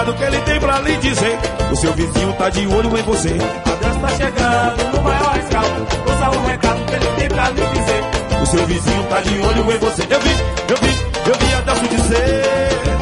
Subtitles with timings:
[0.00, 1.38] recado que ele tem pra lhe dizer.
[1.70, 3.28] O seu vizinho tá de olho em você.
[3.28, 5.64] Adesso tá chegando no maior astral.
[6.06, 8.04] Ouça o recado que ele tem pra lhe dizer.
[8.42, 10.02] O seu vizinho tá de olho em você.
[10.08, 10.30] Eu vi,
[10.68, 12.42] eu vi, eu vi Adesso dizer.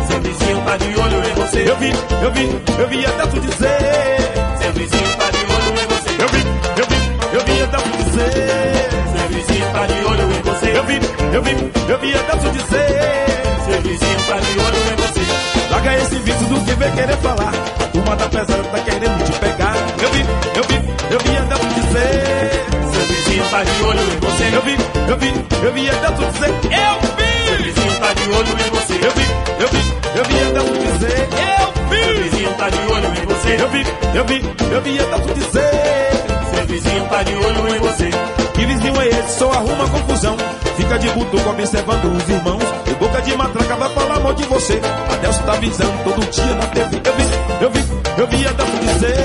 [0.09, 1.70] Seu vizinho tá de olho em você.
[1.70, 1.92] Eu vi,
[2.23, 3.78] eu vi, eu vi Adesso dizer.
[4.60, 6.10] Seu vizinho tá de olho em você.
[6.18, 6.42] Eu vi,
[6.78, 8.32] eu vi, eu vi Adesso dizer.
[9.15, 10.78] Seu vizinho tá de olho em você.
[10.78, 11.01] Eu vi,
[11.32, 12.90] eu vi, eu vi Adesso dizer.
[13.65, 15.17] Seu vizinho tá de olho em você.
[15.70, 17.52] Larga esse vício do que vem querer falar.
[17.80, 19.74] A turma tá pesada, tá querendo te pegar.
[20.02, 20.20] Eu vi,
[20.56, 20.74] eu vi,
[21.14, 22.66] eu vi Adesso dizer.
[22.92, 24.56] Seu vizinho tá de olho em você.
[24.56, 24.76] Eu vi,
[25.10, 26.48] eu vi, eu vi Adesso dizer.
[26.48, 27.28] Eu vi!
[27.48, 28.95] Seu vizinho tá de olho em você.
[28.95, 29.26] Eu vi,
[29.60, 29.82] eu vi,
[30.18, 31.28] eu vi Adesso dizer.
[31.38, 32.23] Eu Seu vi!
[32.23, 33.62] vizinho tá de olho em você.
[33.62, 35.71] Eu vi, eu vi, eu vi Adesso dizer.
[36.54, 38.10] Seu vizinho tá de olho em você.
[38.54, 39.38] Que vizinho é esse?
[39.38, 40.37] Só arruma confusão.
[40.79, 42.62] Fica de butuco observando os irmãos.
[42.87, 44.80] E boca de matraca vai falar mal de você.
[45.12, 47.01] Adelso tá avisando todo dia na TV.
[47.04, 47.24] Eu vi,
[47.65, 49.16] eu vi, eu vi Adelso dizer.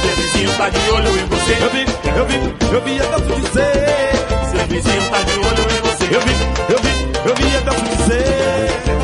[0.00, 1.52] Seu vizinho tá de olho em você.
[1.60, 1.84] Eu vi,
[2.16, 4.10] eu vi, eu vi Adelso dizer.
[4.50, 6.04] Seu vizinho tá de olho em você.
[6.14, 6.34] Eu vi,
[6.72, 8.24] eu vi, eu vi Adelso dizer.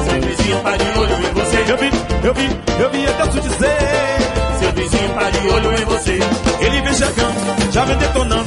[0.09, 1.57] Seu vizinho tá de olho em você.
[1.71, 1.91] Eu vi,
[2.27, 3.79] eu vi, eu vi Adelso dizer.
[4.59, 6.19] Seu vizinho tá de olho em você.
[6.59, 8.46] Ele vem chegando, já vem detonando,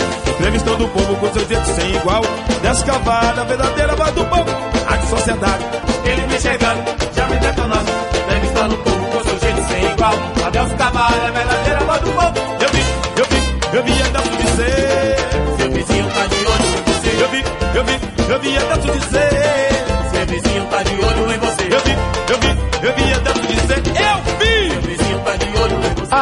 [0.80, 2.22] entrevistando o povo com seus jeitos sem igual.
[2.62, 4.46] Descavada, verdadeira voz do povo,
[4.88, 5.66] a sociedade.
[6.06, 6.84] Ele vem chegando,
[7.16, 7.92] já me detonando.
[8.24, 10.14] Entrevistando o povo com seu jeito sem igual.
[10.46, 12.34] Adeus Cavalho, é verdadeira voz do povo.
[12.62, 12.84] Eu vi,
[13.18, 15.16] eu vi, eu vi Adelso dizer.
[15.58, 17.24] Seu vizinho tá de olho em você.
[17.24, 17.44] Eu vi,
[17.76, 19.49] eu vi, eu vi Adelso dizer.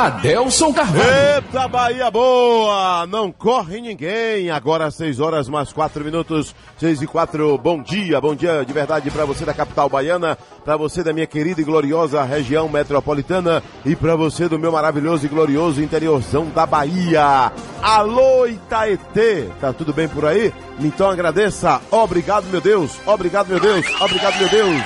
[0.08, 1.04] Adelson Carvalho.
[1.36, 3.06] Eita, Bahia boa!
[3.08, 4.50] Não corre ninguém.
[4.50, 7.58] Agora 6 horas mais 4 minutos, 6 e 4.
[7.58, 11.28] Bom dia, bom dia de verdade para você da capital baiana, para você da minha
[11.28, 16.66] querida e gloriosa região metropolitana e para você do meu maravilhoso e glorioso interiorzão da
[16.66, 17.52] Bahia.
[17.82, 19.50] Alô, Itaetê!
[19.60, 20.54] Tá tudo bem por aí?
[20.80, 21.82] Então agradeça.
[21.92, 22.98] Obrigado, meu Deus.
[23.06, 23.86] Obrigado, meu Deus.
[24.00, 24.82] Obrigado, meu Deus.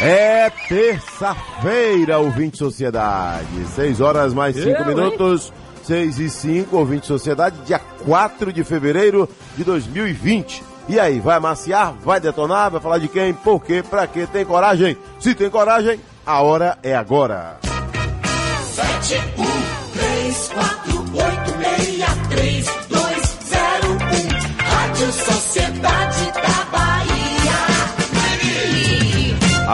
[0.00, 3.46] É terça-feira, ouvinte sociedade.
[3.74, 5.52] 6 horas mais 5 minutos.
[5.84, 10.62] 6 e 5, ouvinte sociedade, dia 4 de fevereiro de 2020.
[10.88, 11.94] E aí, vai amaciar?
[12.04, 12.70] Vai detonar?
[12.70, 13.32] Vai falar de quem?
[13.34, 13.82] Por quê?
[13.88, 14.26] Pra quê?
[14.32, 14.96] Tem coragem?
[15.18, 17.58] Se tem coragem, a hora é agora.
[18.72, 24.62] Sete, um, três, quatro, oito, meia, três, dois, zero, um.
[24.64, 26.21] Rádio Sociedade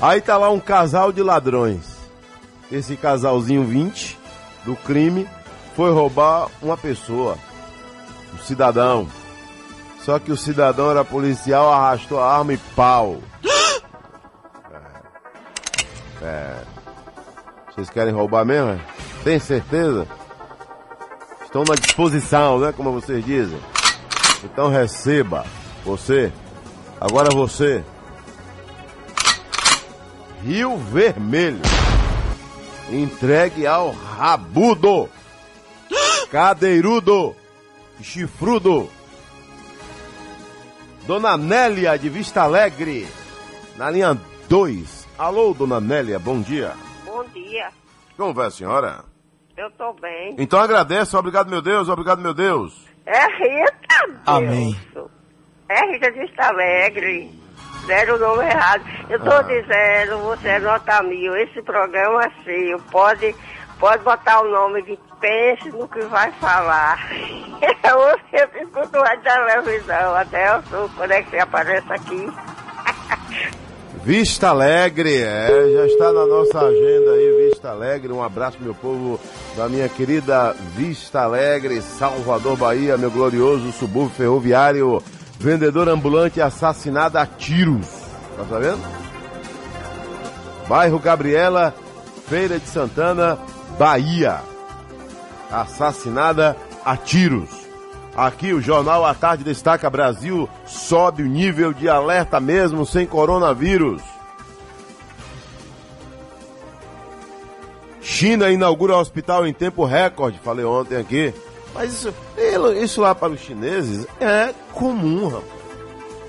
[0.00, 1.82] Aí tá lá um casal de ladrões.
[2.70, 4.16] Esse casalzinho 20
[4.64, 5.28] do crime
[5.74, 7.36] foi roubar uma pessoa,
[8.32, 9.08] um cidadão.
[10.04, 13.18] Só que o cidadão era policial, arrastou a arma e pau.
[16.22, 16.26] É.
[16.26, 16.73] É.
[17.74, 18.70] Vocês querem roubar mesmo?
[18.70, 18.80] é?
[19.24, 20.06] Tem certeza?
[21.44, 22.72] Estão na disposição, né?
[22.72, 23.58] Como vocês dizem.
[24.44, 25.44] Então receba.
[25.84, 26.32] Você.
[27.00, 27.84] Agora você.
[30.44, 31.60] Rio Vermelho.
[32.92, 35.08] Entregue ao rabudo.
[36.30, 37.34] Cadeirudo.
[38.00, 38.88] Chifrudo.
[41.08, 43.08] Dona Nélia de Vista Alegre.
[43.76, 44.16] Na linha
[44.48, 45.08] 2.
[45.18, 46.72] Alô, Dona Nélia, bom dia.
[48.16, 49.04] Como vai a senhora?
[49.56, 50.34] eu tô bem.
[50.38, 52.84] Então agradeço, obrigado meu Deus, obrigado meu Deus.
[53.06, 54.18] É Rita, Deus.
[54.26, 54.80] Amém.
[55.68, 57.30] É Rita de Vista Alegre.
[57.86, 58.82] Deram o nome errado.
[59.08, 59.42] Eu tô Ah.
[59.42, 62.78] dizendo, você é nota mil, esse programa é seu.
[62.90, 63.34] Pode
[63.78, 66.96] Pode botar o nome de pense no que vai falar.
[67.12, 70.62] Eu sempre escuto a televisão, até o
[70.96, 72.26] quando é que aparece aqui.
[74.04, 78.12] Vista Alegre, é, já está na nossa agenda aí, Vista Alegre.
[78.12, 79.18] Um abraço, meu povo,
[79.56, 85.02] da minha querida Vista Alegre, Salvador, Bahia, meu glorioso subúrbio ferroviário,
[85.40, 87.86] vendedor ambulante assassinado a tiros.
[88.36, 88.82] Tá sabendo?
[90.68, 91.74] Bairro Gabriela,
[92.28, 93.38] Feira de Santana,
[93.78, 94.40] Bahia.
[95.50, 96.54] Assassinada
[96.84, 97.63] a tiros.
[98.16, 104.00] Aqui o Jornal à Tarde destaca Brasil sobe o nível de alerta mesmo sem coronavírus.
[108.00, 111.34] China inaugura hospital em tempo recorde, falei ontem aqui.
[111.74, 112.14] Mas isso,
[112.80, 115.44] isso lá para os chineses é comum, rapaz.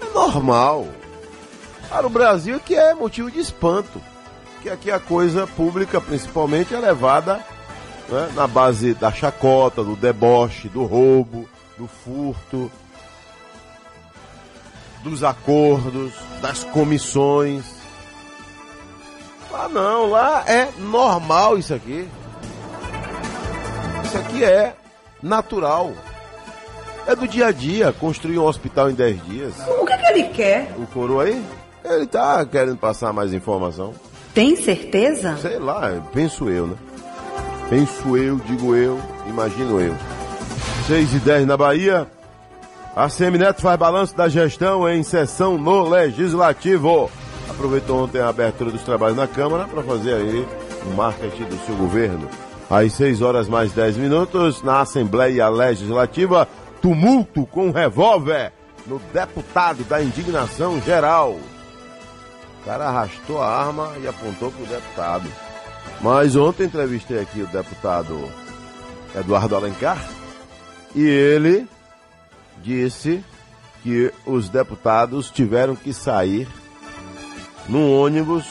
[0.02, 0.88] É normal.
[1.88, 4.02] Para o Brasil que é motivo de espanto.
[4.64, 7.46] Que aqui a coisa pública, principalmente, é levada
[8.10, 11.48] né, na base da chacota, do deboche, do roubo
[11.78, 12.72] do furto,
[15.04, 17.64] dos acordos, das comissões.
[19.54, 22.08] Ah não, lá é normal isso aqui.
[24.04, 24.76] Isso aqui é
[25.22, 25.94] natural.
[27.08, 29.54] É do dia a dia, construir um hospital em 10 dias.
[29.80, 30.74] O que, é que ele quer?
[30.78, 31.44] O coro aí?
[31.84, 33.94] Ele tá querendo passar mais informação.
[34.34, 35.38] Tem certeza?
[35.38, 36.76] Sei lá, penso eu, né?
[37.70, 39.96] Penso eu, digo eu, imagino eu.
[40.88, 42.08] 6 e 10 na Bahia.
[42.96, 47.10] A Semineto faz balanço da gestão em sessão no Legislativo.
[47.50, 50.48] Aproveitou ontem a abertura dos trabalhos na Câmara para fazer aí
[50.86, 52.30] o marketing do seu governo.
[52.70, 56.48] Às 6 horas mais 10 minutos, na Assembleia Legislativa,
[56.84, 58.54] tumulto com revólver
[58.86, 61.32] no deputado da indignação geral.
[61.32, 65.28] O cara arrastou a arma e apontou para o deputado.
[66.00, 68.30] Mas ontem entrevistei aqui o deputado
[69.16, 69.98] Eduardo Alencar
[70.96, 71.68] e ele
[72.64, 73.24] disse
[73.84, 76.48] que os deputados tiveram que sair
[77.68, 78.46] num ônibus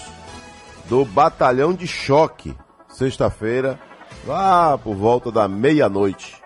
[0.88, 2.54] do batalhão de choque,
[2.88, 3.80] sexta-feira,
[4.26, 6.36] lá por volta da meia-noite.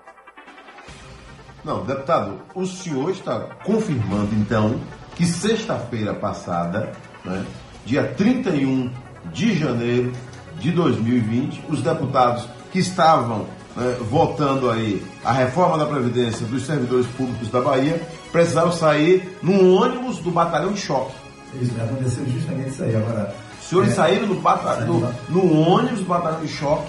[1.65, 4.81] Não, deputado, o senhor está confirmando então
[5.17, 6.93] que sexta-feira passada,
[7.25, 7.45] né,
[7.85, 8.93] dia 31
[9.33, 10.13] de janeiro
[10.61, 13.47] de 2020, os deputados que estavam
[13.79, 18.01] né, votando aí a reforma da Previdência dos servidores públicos da Bahia,
[18.33, 21.13] precisaram sair num ônibus do batalhão de choque.
[21.61, 22.97] Isso, aconteceu justamente isso aí.
[22.97, 26.89] Agora, Os senhores é, saíram no, bata, no, no ônibus do batalhão de choque.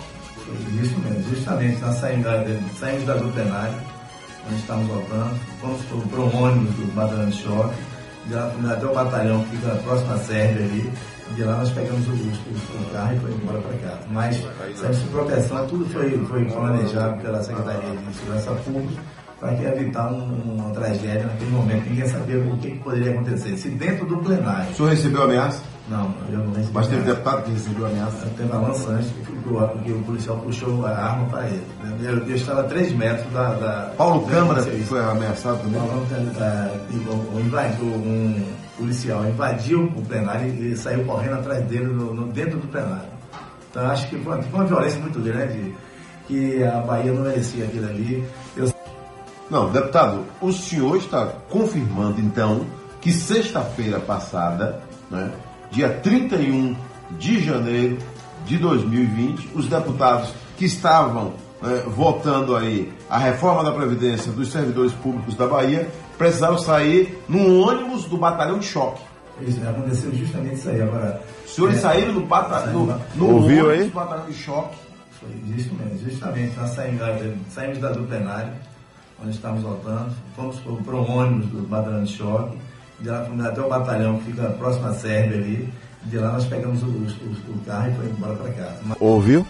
[0.81, 2.43] isso mesmo, justamente, nós saímos da,
[2.79, 7.75] saímos da onde estávamos votando, fomos para um ônibus do batalhão de choque,
[8.55, 10.91] fomos até o batalhão que fica próximo à Sérvia ali,
[11.35, 14.01] de lá nós pegamos o, o carro e foi embora para casa.
[14.11, 14.35] Mas
[14.75, 19.01] serviço de proteção, tudo foi, foi planejado pela Secretaria de Segurança Pública
[19.39, 21.89] para evitar um, uma tragédia naquele momento.
[21.89, 23.55] Ninguém sabia o que, que poderia acontecer.
[23.57, 24.71] Se dentro do plenário.
[24.71, 25.63] O senhor recebeu ameaça?
[25.89, 26.69] Não, eu não recebi.
[26.73, 28.27] Mas teve deputado que recebeu ameaça?
[28.37, 31.63] Teve uma lançante que, que, o policial puxou a arma para ele.
[32.03, 33.53] Eu, eu estava a 3 metros da.
[33.55, 35.81] da Paulo da- Câmara foi ameaçado também?
[35.81, 36.71] Paulo Câmara,
[37.39, 38.45] invadiu um
[38.77, 43.09] policial invadiu o plenário e saiu correndo atrás dele no, no- dentro do plenário.
[43.69, 45.75] Então acho que foi, foi uma violência muito grande
[46.27, 48.23] que a Bahia não merecia aquilo ali.
[48.55, 48.71] Eu
[49.49, 52.65] Não, deputado, o senhor está confirmando então
[53.01, 55.31] que sexta-feira passada, né,
[55.71, 56.75] dia 31
[57.17, 57.97] de janeiro
[58.45, 64.91] de 2020, os deputados que estavam né, votando aí a reforma da Previdência dos servidores
[64.93, 69.01] públicos da Bahia precisaram sair num ônibus do batalhão de choque.
[69.41, 70.81] Isso, aconteceu justamente isso aí.
[70.81, 72.85] Agora, Os senhores é, saíram no, bata, no,
[73.15, 73.87] no Ouviu ônibus aí?
[73.89, 74.77] do batalhão de choque.
[75.11, 76.57] Foi isso mesmo, justamente.
[76.59, 77.17] Nós saímos, da-
[77.49, 78.51] saímos da, do plenário,
[79.21, 82.57] onde estávamos votando, fomos para um ônibus do batalhão de choque,
[83.01, 86.45] de lá fomos até o batalhão que fica próximo à Sérvia ali, de lá nós
[86.45, 88.77] pegamos o, o- o carro e foi embora para casa.
[88.83, 89.45] Mas- Ouviu?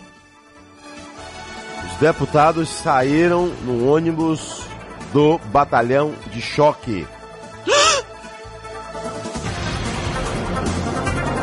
[1.86, 4.62] Os deputados saíram no ônibus
[5.14, 7.08] do batalhão de choque.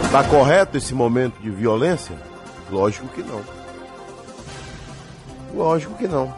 [0.04, 2.16] Está correto esse momento de violência?
[2.70, 3.40] Lógico que não.
[5.54, 6.32] Lógico que não.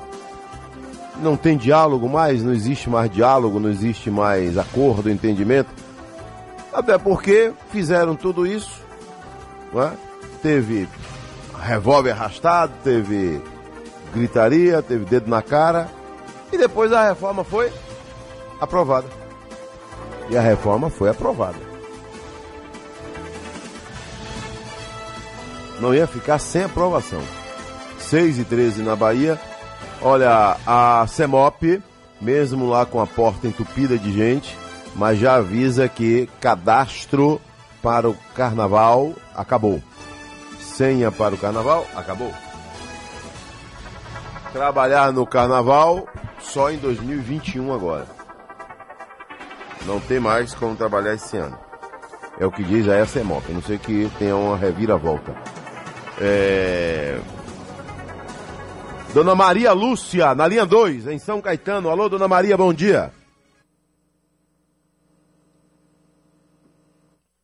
[1.21, 5.71] Não tem diálogo mais, não existe mais diálogo, não existe mais acordo, entendimento.
[6.73, 8.83] Até porque fizeram tudo isso,
[9.75, 9.91] é?
[10.43, 10.89] Teve
[11.61, 13.43] revólver arrastado, teve
[14.15, 15.89] gritaria, teve dedo na cara
[16.53, 17.73] e depois a reforma foi
[18.61, 19.09] aprovada.
[20.31, 21.59] E a reforma foi aprovada.
[25.81, 27.23] Não ia ficar sem aprovação.
[27.99, 29.39] 6 e 13 na Bahia.
[30.01, 31.83] Olha, a CEMOP,
[32.21, 34.57] mesmo lá com a porta entupida de gente,
[34.95, 37.41] mas já avisa que cadastro
[37.83, 39.83] para o carnaval acabou.
[40.61, 42.33] Senha para o carnaval acabou.
[44.53, 46.07] Trabalhar no carnaval
[46.41, 48.07] só em 2021 agora.
[49.85, 51.59] Não tem mais como trabalhar esse ano.
[52.39, 53.51] É o que diz a CEMOP.
[53.51, 55.35] A não sei que tenha uma reviravolta.
[56.21, 57.21] É...
[59.19, 61.91] Dona Maria Lúcia, na linha 2, em São Caetano.
[61.91, 63.13] Alô, Dona Maria, bom dia.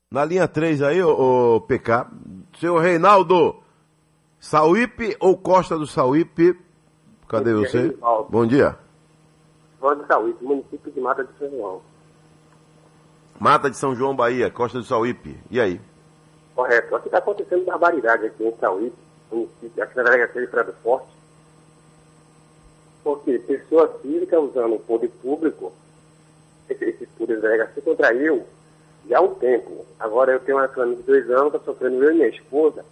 [0.09, 2.07] Na linha 3 aí, ô, ô PK.
[2.61, 3.57] Senhor Reinaldo,
[4.39, 6.57] Sauípe ou Costa do Sauípe?
[7.27, 7.79] Cadê Bom dia, você?
[7.89, 8.29] Reinaldo.
[8.31, 8.79] Bom dia.
[9.81, 11.83] Voz de Saúde, município de Mata de São João.
[13.41, 15.37] Mata de São João, Bahia, Costa do Sauípe.
[15.51, 15.81] E aí?
[16.55, 16.95] Correto.
[16.95, 18.97] Aqui está acontecendo barbaridade aqui em Sauípe,
[19.29, 21.24] município, aqui na delegacia de Fredo Forte.
[23.05, 25.73] Porque pessoa física usando o poder público,
[26.69, 28.47] esse, poder da delegacia contra eu,
[29.07, 29.85] já há um tempo.
[30.01, 32.83] Agora eu tenho uma filha de dois anos, está sofrendo eu e minha esposa.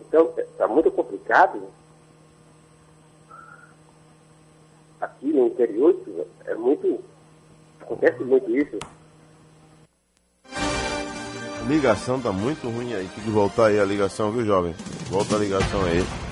[0.00, 1.60] Então, está muito complicado.
[5.00, 5.96] Aqui no interior,
[6.46, 7.00] é muito.
[7.80, 8.78] Acontece muito isso.
[11.66, 13.08] Ligação tá muito ruim aí.
[13.08, 14.74] Tem que voltar aí a ligação, viu, jovem?
[15.10, 16.31] Volta a ligação aí.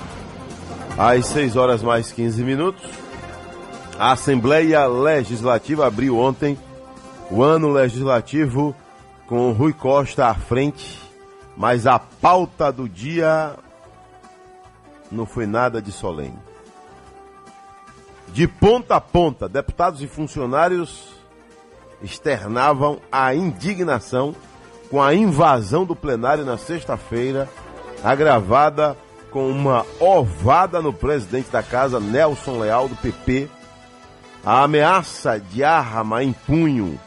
[0.97, 2.83] Às 6 horas mais 15 minutos.
[3.97, 6.57] A Assembleia Legislativa abriu ontem
[7.29, 8.75] o ano legislativo
[9.27, 10.99] com Rui Costa à frente,
[11.55, 13.55] mas a pauta do dia
[15.11, 16.37] não foi nada de solene.
[18.29, 21.09] De ponta a ponta, deputados e funcionários
[22.01, 24.35] externavam a indignação
[24.89, 27.47] com a invasão do plenário na sexta-feira,
[28.03, 28.97] agravada
[29.31, 33.49] com uma ovada no presidente da casa, Nelson Leal, do PP,
[34.45, 36.99] a ameaça de arma em punho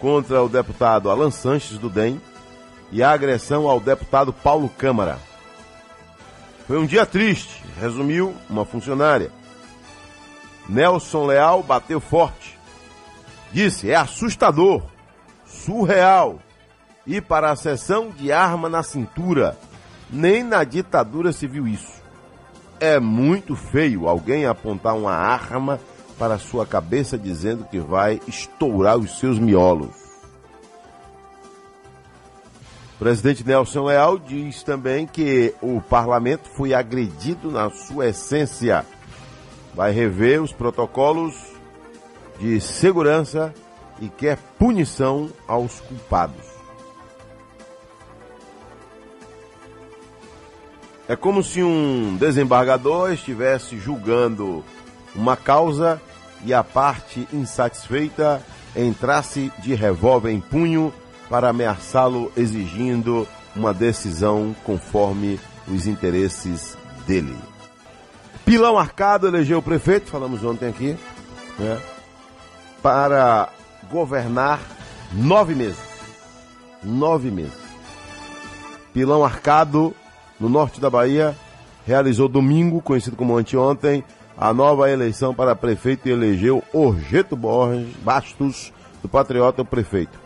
[0.00, 2.20] contra o deputado Alan Sanches, do DEM,
[2.92, 5.18] e a agressão ao deputado Paulo Câmara.
[6.66, 9.32] Foi um dia triste, resumiu uma funcionária.
[10.68, 12.58] Nelson Leal bateu forte.
[13.52, 14.82] Disse: é assustador,
[15.46, 16.38] surreal.
[17.06, 19.56] E para a sessão de arma na cintura,
[20.10, 22.02] nem na ditadura se viu isso.
[22.80, 25.80] É muito feio alguém apontar uma arma
[26.18, 30.08] para sua cabeça dizendo que vai estourar os seus miolos.
[32.94, 38.84] O presidente Nelson Leal diz também que o parlamento foi agredido na sua essência.
[39.72, 41.36] Vai rever os protocolos
[42.40, 43.54] de segurança
[44.00, 46.47] e quer punição aos culpados.
[51.08, 54.62] É como se um desembargador estivesse julgando
[55.14, 56.00] uma causa
[56.44, 58.42] e a parte insatisfeita
[58.76, 60.92] entrasse de revólver em punho
[61.30, 67.36] para ameaçá-lo, exigindo uma decisão conforme os interesses dele.
[68.44, 70.96] Pilão Arcado elegeu o prefeito, falamos ontem aqui,
[71.58, 71.80] né,
[72.82, 73.48] para
[73.90, 74.60] governar
[75.12, 75.88] nove meses.
[76.82, 77.68] Nove meses.
[78.92, 79.94] Pilão Arcado,
[80.38, 81.36] no norte da Bahia,
[81.86, 84.04] realizou domingo, conhecido como anteontem,
[84.36, 90.18] a nova eleição para prefeito e elegeu Orgeto Borges Bastos, do Patriota, o prefeito.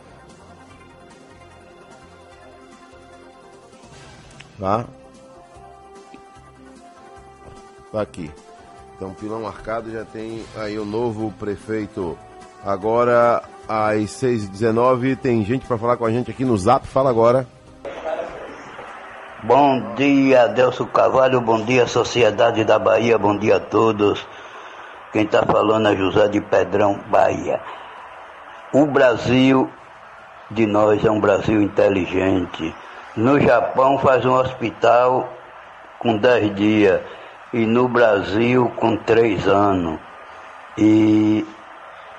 [4.59, 4.85] Tá?
[7.91, 8.31] Tá aqui.
[8.97, 12.17] Então, Pilão Arcado já tem aí o novo prefeito.
[12.65, 16.87] Agora, às 6h19, tem gente para falar com a gente aqui no Zap.
[16.87, 17.47] Fala agora.
[19.45, 24.25] Bom dia, Adelso Carvalho, bom dia, Sociedade da Bahia, bom dia a todos.
[25.13, 27.61] Quem está falando é José de Pedrão, Bahia.
[28.73, 29.69] O Brasil
[30.49, 32.73] de nós é um Brasil inteligente.
[33.17, 35.29] No Japão faz um hospital
[35.99, 37.01] com 10 dias
[37.53, 39.99] e no Brasil com 3 anos.
[40.79, 41.45] E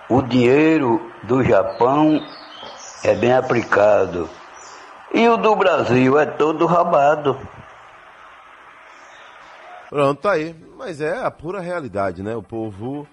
[0.09, 2.21] o dinheiro do Japão
[3.01, 4.29] é bem aplicado.
[5.13, 7.37] E o do Brasil é todo roubado.
[9.89, 10.55] Pronto, tá aí.
[10.77, 12.35] Mas é a pura realidade, né?
[12.35, 13.07] O povo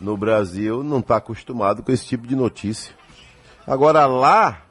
[0.00, 2.92] no Brasil não está acostumado com esse tipo de notícia.
[3.66, 4.62] Agora lá,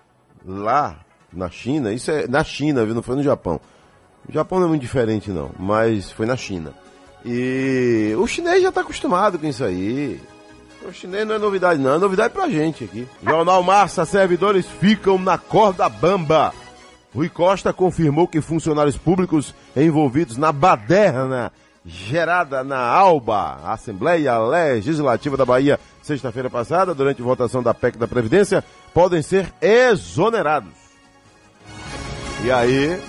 [0.46, 0.98] lá
[1.32, 2.94] na China, isso é na China, viu?
[2.94, 3.62] Não foi no Japão.
[4.28, 6.74] O Japão não é muito diferente não, mas foi na China.
[7.26, 10.22] E o chinês já está acostumado com isso aí.
[10.86, 13.08] O chinês não é novidade não, é novidade pra gente aqui.
[13.26, 16.54] Jornal Massa, servidores ficam na corda bamba.
[17.14, 21.52] Rui Costa confirmou que funcionários públicos envolvidos na baderna
[21.86, 28.64] gerada na ALBA, Assembleia Legislativa da Bahia, sexta-feira passada, durante votação da PEC da Previdência,
[28.94, 30.72] podem ser exonerados.
[32.44, 33.02] E aí,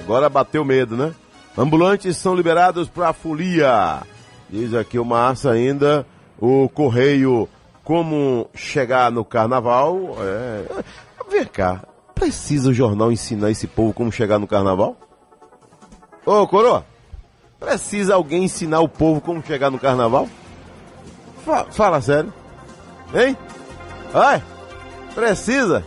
[0.00, 1.14] agora bateu medo, né?
[1.56, 4.02] Ambulantes são liberados para a folia.
[4.48, 6.06] Diz aqui o Márcia ainda,
[6.38, 7.48] o correio,
[7.82, 10.16] como chegar no carnaval.
[10.20, 10.64] É...
[11.30, 11.82] Vem cá,
[12.18, 14.96] precisa o jornal ensinar esse povo como chegar no carnaval?
[16.26, 16.84] Ô, coroa,
[17.58, 20.28] precisa alguém ensinar o povo como chegar no carnaval?
[21.44, 22.32] Fa fala sério.
[23.14, 23.36] Hein?
[24.12, 24.42] Ai,
[25.14, 25.84] precisa?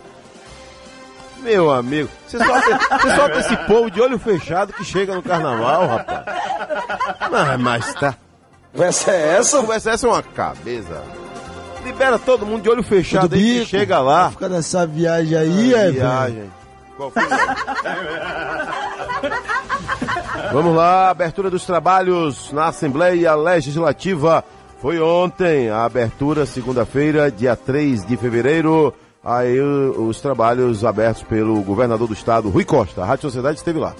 [1.39, 5.87] Meu amigo, você solta, você solta esse povo de olho fechado que chega no carnaval,
[5.87, 6.25] rapaz.
[7.31, 8.15] Mas, mas tá.
[8.71, 9.57] Conversa é essa?
[9.57, 11.20] Conversa essa é uma cabeça.
[11.83, 14.31] Libera todo mundo de olho fechado aí que chega lá.
[14.31, 16.35] Fica nessa viagem aí, Ah, é, viagem.
[16.35, 16.51] velho.
[16.97, 17.23] Qual foi?
[20.53, 24.43] Vamos lá, abertura dos trabalhos na Assembleia Legislativa.
[24.81, 28.93] Foi ontem a abertura, segunda-feira, dia 3 de fevereiro.
[29.23, 33.03] Aí os trabalhos abertos pelo governador do estado, Rui Costa.
[33.03, 33.93] A Rádio Sociedade esteve lá.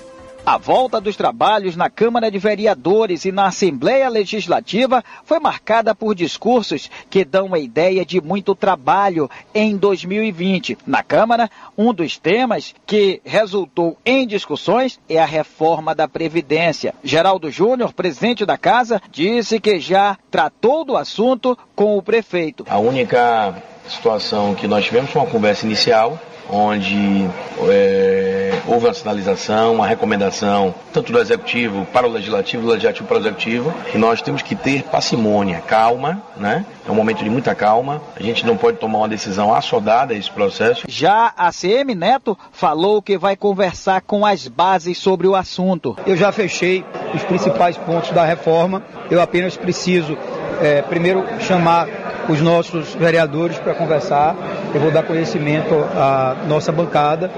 [0.43, 6.15] A volta dos trabalhos na Câmara de Vereadores e na Assembleia Legislativa foi marcada por
[6.15, 10.79] discursos que dão a ideia de muito trabalho em 2020.
[10.85, 16.95] Na Câmara, um dos temas que resultou em discussões é a reforma da Previdência.
[17.03, 22.65] Geraldo Júnior, presidente da Casa, disse que já tratou do assunto com o prefeito.
[22.67, 26.19] A única situação que nós tivemos foi uma conversa inicial,
[26.51, 27.27] onde
[27.69, 33.17] é, houve uma sinalização, uma recomendação, tanto do Executivo para o Legislativo, do Legislativo para
[33.17, 36.65] o Executivo, que nós temos que ter parcimônia, calma, né?
[36.85, 40.17] É um momento de muita calma, a gente não pode tomar uma decisão assodada a
[40.17, 40.85] esse processo.
[40.89, 45.95] Já a CM Neto falou que vai conversar com as bases sobre o assunto.
[46.05, 46.83] Eu já fechei
[47.13, 48.83] os principais pontos da reforma.
[49.09, 50.17] Eu apenas preciso,
[50.61, 54.35] eh, primeiro, chamar os nossos vereadores para conversar.
[54.73, 57.31] Eu vou dar conhecimento à nossa bancada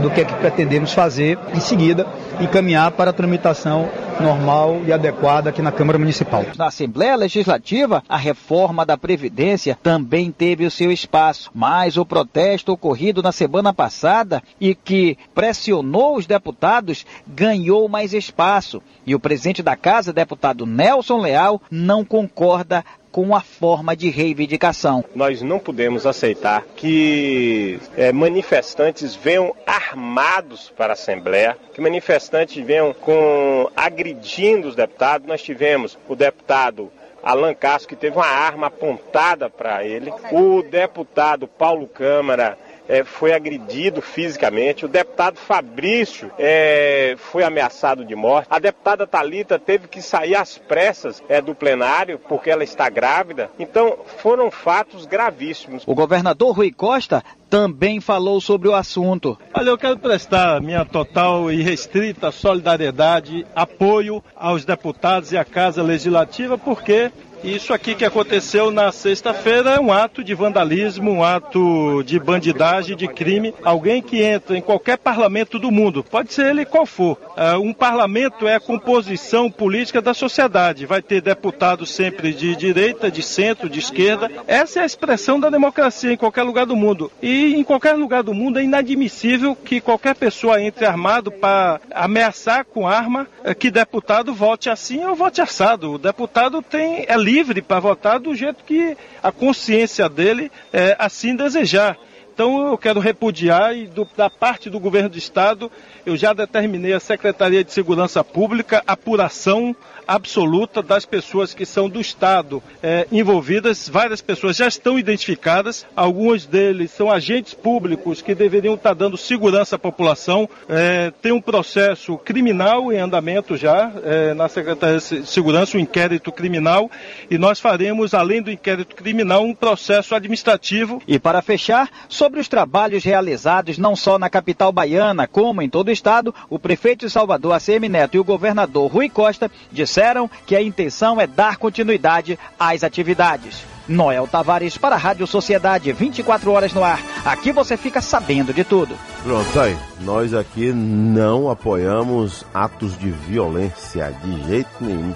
[0.00, 1.38] do que é que pretendemos fazer.
[1.54, 2.06] Em seguida,
[2.40, 3.88] encaminhar para a tramitação
[4.20, 6.44] normal e adequada aqui na Câmara Municipal.
[6.56, 12.72] Na Assembleia Legislativa, a reforma da Previdência também teve o seu espaço, mas o protesto
[12.72, 18.82] ocorrido na semana passada e que pressionou os deputados ganhou mais espaço.
[19.06, 25.04] E o presidente da Casa, deputado Nelson Leal, não concorda com a forma de reivindicação.
[25.14, 32.92] Nós não podemos aceitar que eh, manifestantes venham armados para a Assembleia, que manifestantes venham
[32.92, 35.26] com agredindo os deputados.
[35.26, 36.90] Nós tivemos o deputado
[37.22, 40.12] Alan Castro, que teve uma arma apontada para ele.
[40.32, 42.58] O deputado Paulo Câmara
[42.90, 44.84] eh, foi agredido fisicamente.
[44.84, 48.48] O deputado Fabrício eh, foi ameaçado de morte.
[48.50, 53.48] A deputada Talita teve que sair às pressas eh, do plenário porque ela está grávida.
[53.58, 55.84] Então foram fatos gravíssimos.
[55.86, 59.38] O governador Rui Costa também falou sobre o assunto.
[59.54, 65.82] Olha, eu quero prestar minha total e restrita solidariedade, apoio aos deputados e à Casa
[65.82, 67.10] Legislativa, porque
[67.42, 72.96] isso aqui que aconteceu na sexta-feira é um ato de vandalismo, um ato de bandidagem,
[72.96, 73.54] de crime.
[73.64, 77.18] Alguém que entra em qualquer parlamento do mundo, pode ser ele qual for.
[77.36, 80.86] Uh, um parlamento é a composição política da sociedade.
[80.86, 84.30] Vai ter deputados sempre de direita, de centro, de esquerda.
[84.46, 87.10] Essa é a expressão da democracia em qualquer lugar do mundo.
[87.22, 92.64] E em qualquer lugar do mundo é inadmissível que qualquer pessoa entre armado para ameaçar
[92.64, 95.92] com arma uh, que deputado vote assim ou vote assado.
[95.92, 101.36] O deputado tem é livre para votar do jeito que a consciência dele é, assim
[101.36, 101.96] desejar.
[102.40, 105.70] Então eu quero repudiar e do, da parte do governo do estado
[106.06, 109.76] eu já determinei à Secretaria de Segurança Pública apuração
[110.10, 113.88] absoluta das pessoas que são do estado é, envolvidas.
[113.88, 115.86] Várias pessoas já estão identificadas.
[115.94, 120.48] Alguns deles são agentes públicos que deveriam estar dando segurança à população.
[120.68, 126.32] É, tem um processo criminal em andamento já é, na Secretaria de Segurança, um inquérito
[126.32, 126.90] criminal,
[127.30, 131.00] e nós faremos, além do inquérito criminal, um processo administrativo.
[131.06, 135.88] E para fechar, sobre os trabalhos realizados não só na capital baiana, como em todo
[135.88, 140.54] o estado, o prefeito de Salvador, ACM Neto, e o governador Rui Costa disseram que
[140.54, 143.64] a intenção é dar continuidade às atividades.
[143.88, 147.00] Noel Tavares para a Rádio Sociedade, 24 horas no ar.
[147.24, 148.94] Aqui você fica sabendo de tudo.
[149.24, 149.76] Pronto, aí.
[150.00, 155.12] Nós aqui não apoiamos atos de violência de jeito nenhum.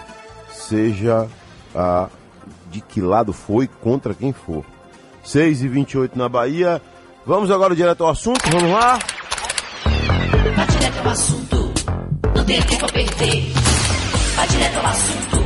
[0.50, 1.28] Seja
[1.74, 2.08] ah,
[2.70, 4.64] de que lado foi, contra quem for.
[5.22, 6.82] 6 e 28 na Bahia.
[7.26, 8.98] Vamos agora direto ao assunto, vamos lá.
[10.56, 11.74] Vai direto ao assunto,
[12.36, 13.52] não tem tempo a perder.
[14.36, 15.36] vai direto ao assunto.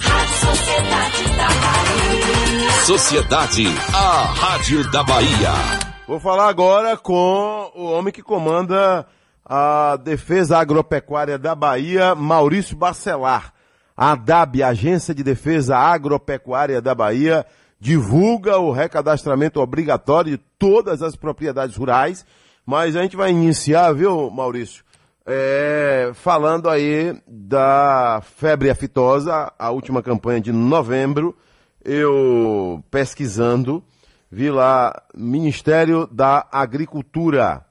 [0.00, 2.72] Rádio Sociedade da Bahia.
[2.86, 5.52] Sociedade, a Rádio da Bahia.
[6.06, 9.06] Vou falar agora com o homem que comanda
[9.44, 13.52] a Defesa Agropecuária da Bahia, Maurício Bacelar.
[13.94, 17.44] A ADAB, Agência de Defesa Agropecuária da Bahia,
[17.80, 22.26] divulga o recadastramento obrigatório de todas as propriedades rurais,
[22.66, 24.84] mas a gente vai iniciar, viu, Maurício?
[25.24, 31.36] É, falando aí da febre aftosa, a última campanha de novembro,
[31.84, 33.82] eu pesquisando,
[34.30, 37.64] vi lá Ministério da Agricultura.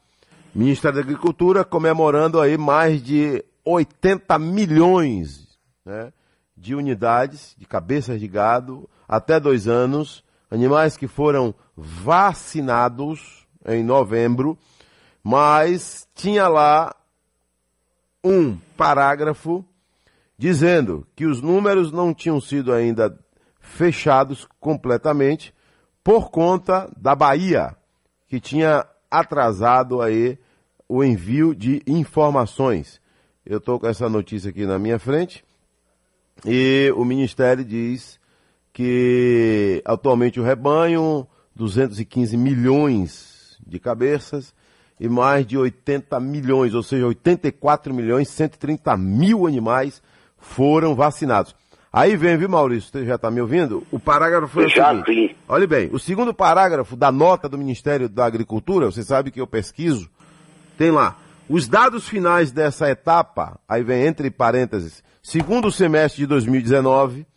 [0.54, 5.48] Ministério da Agricultura comemorando aí mais de 80 milhões
[5.86, 6.12] né,
[6.58, 14.58] de unidades de cabeças de gado até dois anos, animais que foram vacinados em novembro,
[15.24, 16.96] mas tinha lá
[18.24, 19.64] um parágrafo
[20.38, 23.18] dizendo que os números não tinham sido ainda
[23.60, 25.54] fechados completamente
[26.04, 27.76] por conta da Bahia,
[28.28, 30.38] que tinha atrasado aí
[30.88, 33.02] o envio de informações.
[33.46, 35.44] Eu estou com essa notícia aqui na minha frente
[36.46, 38.20] e o Ministério diz
[38.74, 44.54] que atualmente o rebanho, 215 milhões de cabeças
[45.00, 50.02] e mais de 80 milhões, ou seja, 84 milhões 130 mil animais
[50.38, 51.56] foram vacinados.
[51.92, 52.92] Aí vem, viu, Maurício?
[52.92, 53.86] Você já está me ouvindo?
[53.92, 55.36] O parágrafo foi Já vi.
[55.48, 59.48] Olha bem, o segundo parágrafo da nota do Ministério da Agricultura, você sabe que eu
[59.48, 60.10] pesquiso,
[60.78, 61.18] tem lá.
[61.50, 67.28] Os dados finais dessa etapa, aí vem entre parênteses, segundo semestre de 2019,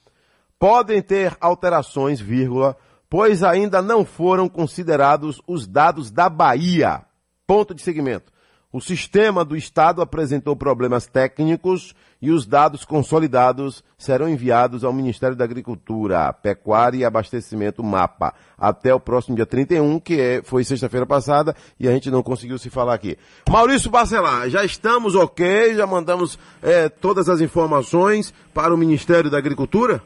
[0.57, 2.77] podem ter alterações, vírgula,
[3.09, 7.05] pois ainda não foram considerados os dados da Bahia.
[7.49, 8.33] Ponto de segmento.
[8.73, 15.35] O sistema do Estado apresentou problemas técnicos e os dados consolidados serão enviados ao Ministério
[15.35, 21.05] da Agricultura, Pecuária e Abastecimento MAPA até o próximo dia 31, que é, foi sexta-feira
[21.05, 23.19] passada e a gente não conseguiu se falar aqui.
[23.51, 29.39] Maurício Bacelar, já estamos ok, já mandamos eh, todas as informações para o Ministério da
[29.39, 30.01] Agricultura?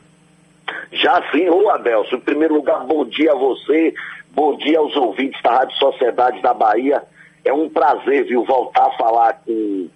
[0.90, 3.92] Já sim, ô Adelson, em primeiro lugar, bom dia a você,
[4.30, 7.02] bom dia aos ouvintes da Rádio Sociedade da Bahia.
[7.44, 9.88] É um prazer, viu, voltar a falar com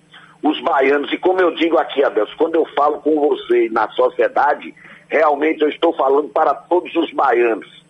[0.42, 1.12] os baianos.
[1.12, 4.74] E como eu digo aqui, Adelson, quando eu falo com você na sociedade,
[5.08, 7.84] realmente eu estou falando para todos os baianos.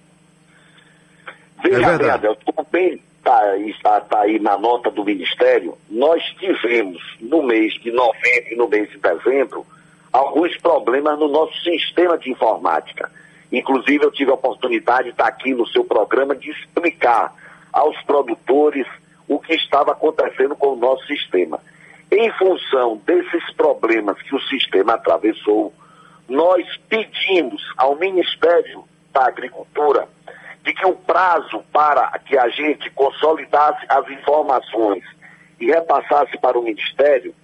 [1.62, 7.02] Veja bem, Adelson, como bem está está, tá aí na nota do Ministério, nós tivemos
[7.20, 9.66] no mês de novembro e no mês de dezembro
[10.12, 13.10] alguns problemas no nosso sistema de informática.
[13.52, 17.34] Inclusive, eu tive a oportunidade de estar aqui no seu programa de explicar
[17.72, 18.86] aos produtores
[19.28, 21.60] o que estava acontecendo com o nosso sistema.
[22.10, 25.72] Em função desses problemas que o sistema atravessou,
[26.28, 30.08] nós pedimos ao Ministério da Agricultura
[30.64, 35.04] de que o prazo para que a gente consolidasse as informações
[35.60, 37.34] e repassasse para o Ministério,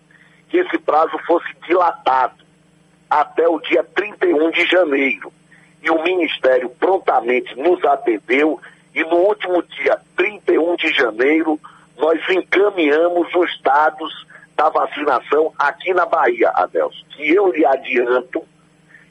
[0.49, 2.45] que esse prazo fosse dilatado
[3.09, 5.33] até o dia 31 de janeiro.
[5.83, 8.61] E o Ministério prontamente nos atendeu
[8.95, 11.61] e no último dia 31 de janeiro
[11.97, 14.27] nós encaminhamos os dados
[14.57, 17.05] da vacinação aqui na Bahia, Adelson.
[17.11, 18.45] Que eu lhe adianto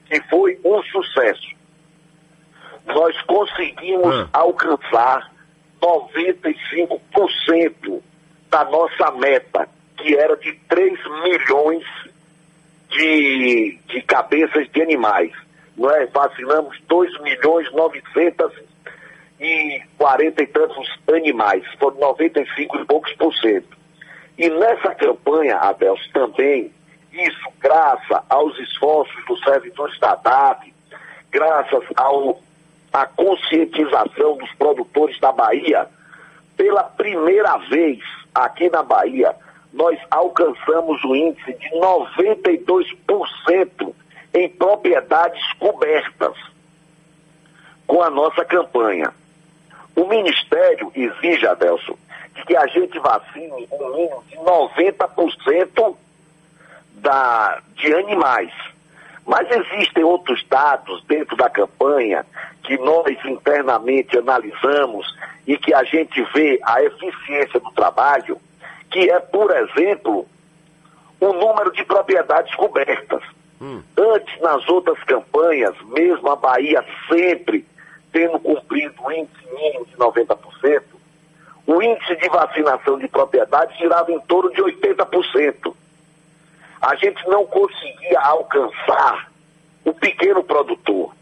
[0.06, 1.52] que foi um sucesso.
[2.86, 5.32] Nós conseguimos alcançar
[5.82, 8.02] 95%
[8.50, 9.68] da nossa meta,
[9.98, 11.84] que era de 3 milhões
[12.90, 15.32] de, de cabeças de animais.
[16.00, 16.06] É?
[16.08, 18.73] Vacinamos 2 milhões 900
[19.44, 23.78] e 40 e tantos animais, foram 95 e poucos por cento.
[24.38, 26.72] E nessa campanha, Adelso, também,
[27.12, 30.74] isso graças aos esforços dos servidores da DAP,
[31.30, 32.40] graças ao,
[32.92, 35.88] à conscientização dos produtores da Bahia,
[36.56, 38.00] pela primeira vez
[38.34, 39.36] aqui na Bahia,
[39.74, 43.94] nós alcançamos o índice de 92%
[44.34, 46.36] em propriedades cobertas
[47.86, 49.14] com a nossa campanha.
[49.96, 51.96] O Ministério exige, Adelson,
[52.36, 55.96] de que a gente vacine um mínimo de 90%
[56.96, 58.52] da, de animais.
[59.26, 62.26] Mas existem outros dados dentro da campanha
[62.64, 65.06] que nós internamente analisamos
[65.46, 68.38] e que a gente vê a eficiência do trabalho,
[68.90, 70.28] que é, por exemplo,
[71.20, 73.22] o número de propriedades cobertas.
[73.98, 77.66] Antes, nas outras campanhas, mesmo a Bahia sempre
[78.14, 80.84] tendo cumprido o índice mínimo de 90%,
[81.68, 85.74] o índice de vacinação de propriedades girava em torno de 80%.
[86.82, 89.32] a gente não conseguia alcançar
[89.86, 91.14] o pequeno produtor.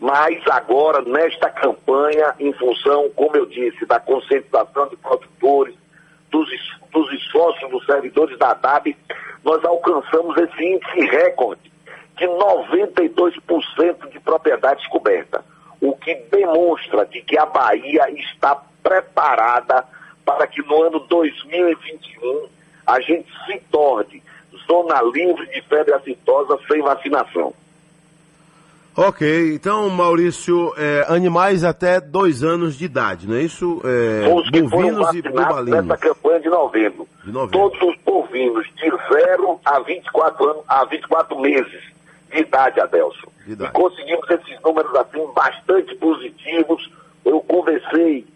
[0.00, 5.74] Mas agora, nesta campanha, em função, como eu disse, da conscientização de produtores,
[6.30, 8.96] dos, es- dos esforços dos servidores da DAB,
[9.44, 11.70] nós alcançamos esse índice recorde
[12.16, 15.42] de 92% de propriedades cobertas,
[15.84, 19.84] o que demonstra de que a Bahia está preparada
[20.24, 22.46] para que no ano 2021
[22.86, 24.22] a gente se torne
[24.66, 27.52] zona livre de febre aftosa sem vacinação.
[28.96, 33.82] Ok, então, Maurício, é, animais até dois anos de idade, não é isso?
[33.84, 35.84] É, Os que foram bovinos e vacinados bubalinos.
[35.84, 37.08] nessa campanha de novembro.
[37.24, 37.58] De novembro.
[37.70, 41.93] Todos os bovinos de 0 a 24 anos, a 24 meses
[42.34, 43.28] de idade, Adelson.
[43.46, 43.70] De idade.
[43.70, 46.90] E conseguimos esses números assim bastante positivos.
[47.24, 48.26] Eu conversei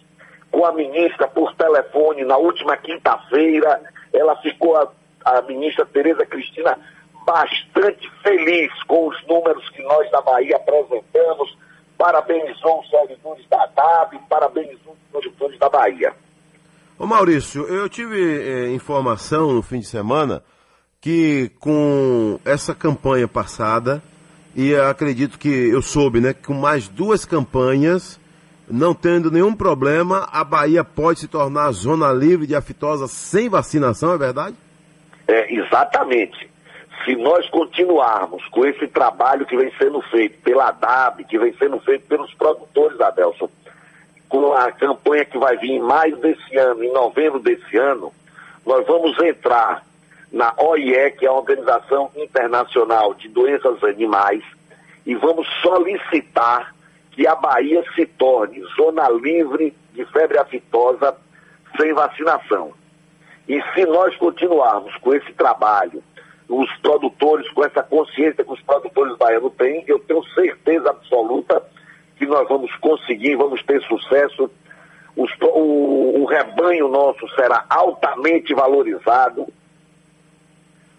[0.51, 3.83] com a ministra por telefone na última quinta-feira.
[4.13, 4.89] Ela ficou, a,
[5.25, 6.79] a ministra Tereza Cristina,
[7.27, 11.57] bastante feliz com os números que nós da Bahia apresentamos.
[11.99, 16.15] Parabenizou os servidores da DAB, parabenizou os produtores da Bahia.
[16.97, 20.43] Ô Maurício, eu tive eh, informação no fim de semana
[21.01, 24.03] que com essa campanha passada,
[24.55, 28.21] e acredito que eu soube, né, que com mais duas campanhas,
[28.69, 34.13] não tendo nenhum problema, a Bahia pode se tornar zona livre de aftosa sem vacinação,
[34.13, 34.57] é verdade?
[35.27, 36.51] É, exatamente.
[37.05, 41.79] Se nós continuarmos com esse trabalho que vem sendo feito pela DAB, que vem sendo
[41.81, 43.49] feito pelos produtores, Adelson,
[44.29, 48.13] com a campanha que vai vir em maio desse ano, em novembro desse ano,
[48.67, 49.88] nós vamos entrar
[50.33, 54.43] na OIE, que é a Organização Internacional de Doenças Animais,
[55.07, 56.75] e vamos solicitar
[57.13, 61.17] que a Bahia se torne zona livre de febre aftosa
[61.77, 62.73] sem vacinação.
[63.49, 66.03] E se nós continuarmos com esse trabalho,
[66.49, 71.63] os produtores, com essa consciência que os produtores baianos têm, eu tenho certeza absoluta
[72.17, 74.51] que nós vamos conseguir, vamos ter sucesso.
[75.17, 79.47] Os o, o rebanho nosso será altamente valorizado.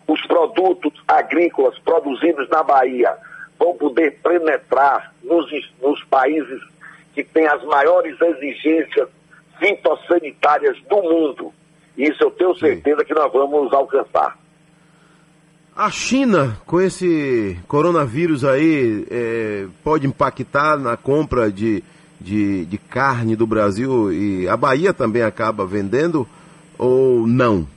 [0.10, 3.16] Os produtos agrícolas produzidos na Bahia
[3.60, 5.46] vão poder penetrar nos,
[5.80, 6.60] nos países
[7.14, 9.08] que têm as maiores exigências
[9.60, 11.54] fitossanitárias do mundo.
[11.96, 14.36] Isso eu tenho certeza que nós vamos alcançar.
[15.76, 21.84] A China, com esse coronavírus aí, eh, pode impactar na compra de,
[22.20, 26.28] de, de carne do Brasil e a Bahia também acaba vendendo
[26.80, 27.68] ou não?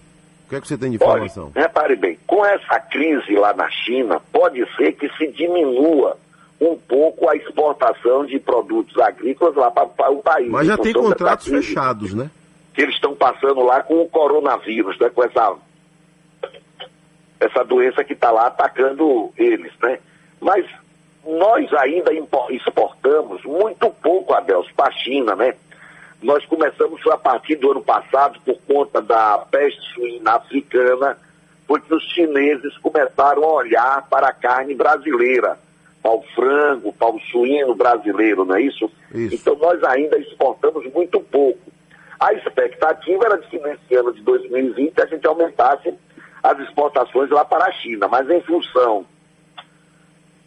[0.53, 1.51] O que é que você tem de Olha, informação?
[1.55, 6.19] repare bem, com essa crise lá na China, pode ser que se diminua
[6.61, 10.51] um pouco a exportação de produtos agrícolas lá para o país.
[10.51, 12.31] Mas já em tem contratos fechados, né?
[12.75, 15.09] Que eles estão passando lá com o coronavírus, né?
[15.09, 15.57] Com essa,
[17.41, 20.01] essa doença que está lá atacando eles, né?
[20.39, 20.67] Mas
[21.27, 22.13] nós ainda
[22.51, 25.55] exportamos muito pouco, Adelso, para a China, né?
[26.23, 31.19] Nós começamos a partir do ano passado, por conta da peste suína africana,
[31.67, 35.59] porque os chineses começaram a olhar para a carne brasileira,
[36.03, 38.91] para o frango, para o suíno brasileiro, não é isso?
[39.35, 41.61] Então nós ainda exportamos muito pouco.
[42.21, 45.93] A expectativa era de que nesse ano de 2020 a gente aumentasse
[46.43, 49.05] as exportações lá para a China, mas em função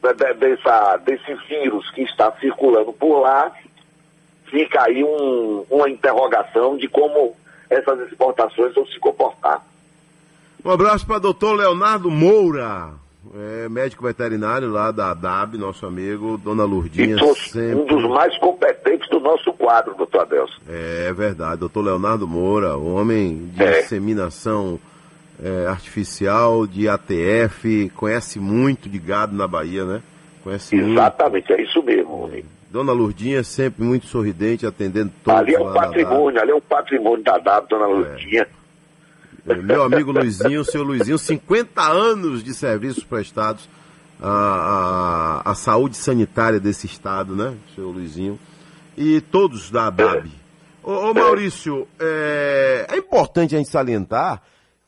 [0.02, 3.52] de- dessa, desse vírus que está circulando por lá,
[4.50, 7.36] fica aí um- uma interrogação de como
[7.70, 9.66] essas exportações vão se comportar.
[10.64, 12.90] Um abraço para doutor Leonardo Moura,
[13.36, 17.16] é, médico veterinário lá da DAB, nosso amigo, dona Lourdinha.
[17.18, 17.76] Dos- sempre...
[17.76, 20.60] um dos mais competentes do nosso quadro, doutor Adelson.
[20.68, 23.82] É verdade, doutor Leonardo Moura, homem de É.
[23.82, 24.80] inseminação
[25.44, 30.02] é, artificial, de ATF, conhece muito de gado na Bahia, né?
[30.42, 32.28] Conhece Exatamente, é isso mesmo.
[32.30, 32.55] muito.
[32.76, 37.24] Dona Lourdinha sempre muito sorridente, atendendo todos Ali é um patrimônio, ali é um patrimônio
[37.24, 38.46] da DAB, dona Lourdinha.
[39.46, 39.64] DAB.
[39.64, 43.70] Meu amigo Luizinho, seu Luizinho, 50 anos de serviços prestados
[44.22, 47.56] à, à, à saúde sanitária desse estado, né?
[47.74, 48.38] Seu Luizinho.
[48.98, 50.30] E todos da DAB.
[50.84, 54.42] Ô, ô, Maurício, é, é importante a gente salientar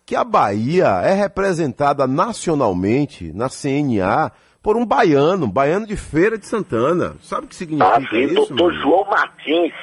[0.05, 4.33] que a Bahia é representada nacionalmente na CNA
[4.67, 7.15] por um baiano, baiano de Feira de Santana.
[7.21, 8.35] Sabe o que significa Ah, sim, isso?
[8.53, 8.81] doutor meu?
[8.81, 9.73] João Martins,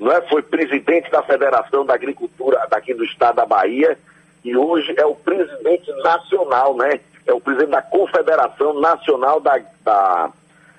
[0.00, 0.20] não é?
[0.22, 3.96] foi presidente da Federação da Agricultura daqui do estado da Bahia
[4.44, 6.98] e hoje é o presidente nacional, né?
[7.24, 10.28] É o presidente da Confederação Nacional da, da,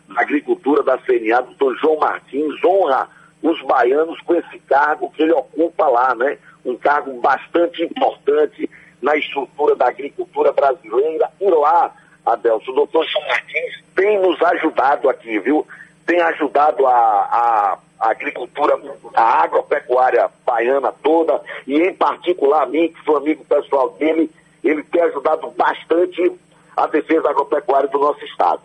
[0.09, 3.07] da Agricultura da CNA, doutor João Martins, honra
[3.41, 6.37] os baianos com esse cargo que ele ocupa lá, né?
[6.65, 8.69] Um cargo bastante importante
[9.01, 11.29] na estrutura da agricultura brasileira.
[11.39, 11.93] E lá,
[12.25, 15.65] Adelson, o doutor João Martins tem nos ajudado aqui, viu?
[16.05, 18.77] Tem ajudado a, a, a agricultura,
[19.13, 24.29] a agropecuária baiana toda, e em particular a mim, que sou amigo pessoal dele,
[24.63, 26.31] ele tem ajudado bastante
[26.75, 28.61] a defesa agropecuária do nosso estado.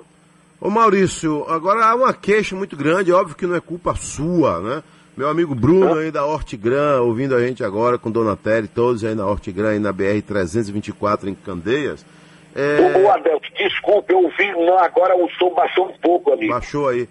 [0.60, 4.82] Ô Maurício, agora há uma queixa muito grande, óbvio que não é culpa sua, né?
[5.16, 9.14] Meu amigo Bruno aí da Hortigran, ouvindo a gente agora com Dona Terry, todos aí
[9.14, 12.04] na Hortigran, aí na BR-324 em Candeias.
[12.54, 12.98] É...
[12.98, 16.52] Ô, Adelson, desculpe, eu ouvi, agora o som baixou um pouco, amigo.
[16.52, 17.08] Baixou aí.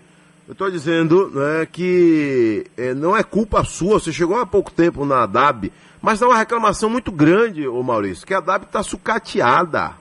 [0.47, 5.05] Eu estou dizendo né, que é, não é culpa sua, você chegou há pouco tempo
[5.05, 5.71] na DAB,
[6.01, 9.91] mas dá uma reclamação muito grande, ô Maurício, que a DAB está sucateada.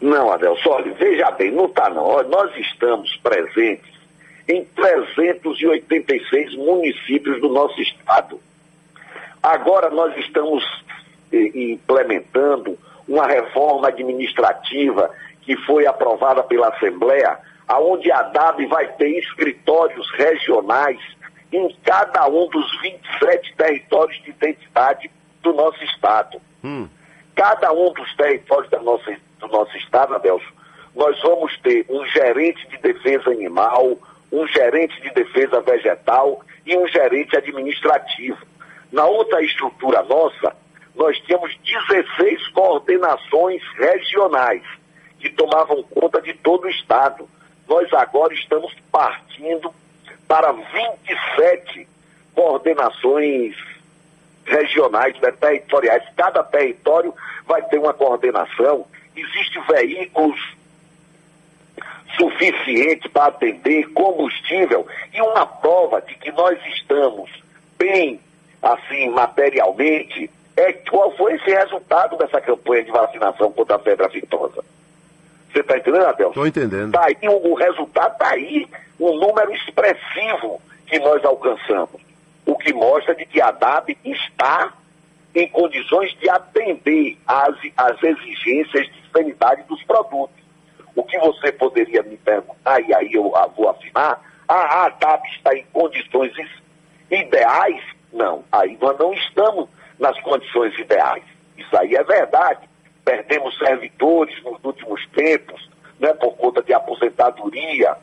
[0.00, 2.02] Não, Adelson, olha, veja bem, não está não.
[2.02, 3.90] Olha, Nós estamos presentes
[4.48, 8.40] em 386 municípios do nosso estado.
[9.42, 10.64] Agora nós estamos
[11.32, 12.76] eh, implementando
[13.10, 15.10] uma reforma administrativa
[15.42, 20.98] que foi aprovada pela Assembleia, aonde a DAB vai ter escritórios regionais
[21.52, 25.10] em cada um dos 27 territórios de identidade
[25.42, 26.40] do nosso estado.
[27.34, 30.46] Cada um dos territórios da nossa, do nosso estado, Adelson,
[30.94, 33.98] nós vamos ter um gerente de defesa animal,
[34.30, 38.38] um gerente de defesa vegetal e um gerente administrativo.
[38.92, 40.54] Na outra estrutura nossa,
[40.94, 44.62] nós tínhamos 16 coordenações regionais
[45.18, 47.28] que tomavam conta de todo o estado.
[47.68, 49.72] Nós agora estamos partindo
[50.26, 51.88] para 27
[52.34, 53.54] coordenações
[54.44, 56.02] regionais, né, territoriais.
[56.16, 57.14] Cada território
[57.46, 58.86] vai ter uma coordenação.
[59.14, 60.38] Existem veículos
[62.16, 67.30] suficiente para atender, combustível e uma prova de que nós estamos
[67.78, 68.20] bem,
[68.60, 74.64] assim, materialmente, é qual foi esse resultado dessa campanha de vacinação contra a febre aftosa.
[75.52, 76.30] Você está entendendo, Adelson?
[76.30, 76.92] Estou entendendo.
[76.92, 82.00] Tá aí, o, o resultado está aí, um número expressivo que nós alcançamos.
[82.46, 84.72] O que mostra de que a DAB está
[85.34, 90.36] em condições de atender às, às exigências de sanidade dos produtos.
[90.94, 95.24] O que você poderia me perguntar, e aí eu ah, vou afinar, ah, a DAB
[95.28, 96.62] está em condições is-
[97.10, 97.80] ideais?
[98.12, 99.68] Não, aí nós não estamos
[100.00, 101.22] nas condições ideais.
[101.56, 102.68] Isso aí é verdade.
[103.04, 105.68] Perdemos servidores nos últimos tempos,
[106.00, 107.94] né, por conta de aposentadoria.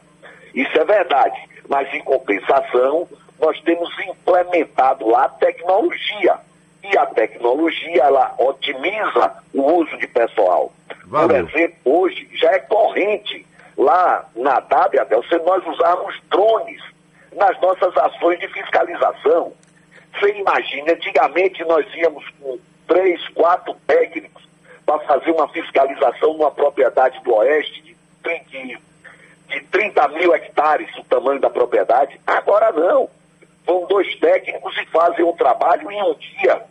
[0.53, 1.38] Isso é verdade.
[1.67, 3.07] Mas, em compensação,
[3.39, 6.38] nós temos implementado lá a tecnologia.
[6.83, 10.71] E a tecnologia, ela otimiza o uso de pessoal.
[11.10, 13.45] Por exemplo, hoje já é corrente
[13.77, 16.81] lá na DAB, Adelson, nós usarmos drones
[17.36, 19.53] nas nossas ações de fiscalização.
[20.19, 24.47] Você imagina, antigamente nós íamos com três, quatro técnicos
[24.86, 28.80] para fazer uma fiscalização numa propriedade do Oeste de 30,
[29.49, 32.19] de 30 mil hectares, o tamanho da propriedade.
[32.25, 33.10] Agora não.
[33.65, 36.62] Vão dois técnicos e fazem um trabalho em um dia.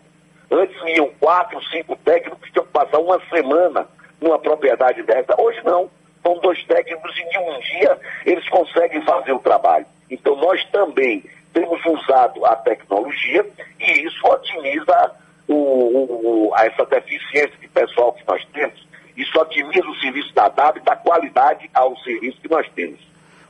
[0.51, 3.87] Antes iam quatro, cinco técnicos que tinham que passar uma semana
[4.21, 5.41] numa propriedade dessa.
[5.41, 5.91] Hoje não.
[6.23, 9.87] São dois técnicos e em um dia eles conseguem fazer o trabalho.
[10.11, 11.23] Então nós também
[11.57, 13.47] temos usado a tecnologia
[13.81, 15.13] e isso otimiza
[15.49, 18.87] o, o- o- essa deficiência de pessoal que nós temos.
[19.17, 23.01] Isso otimiza o serviço da DAB e dá qualidade ao serviço que nós temos.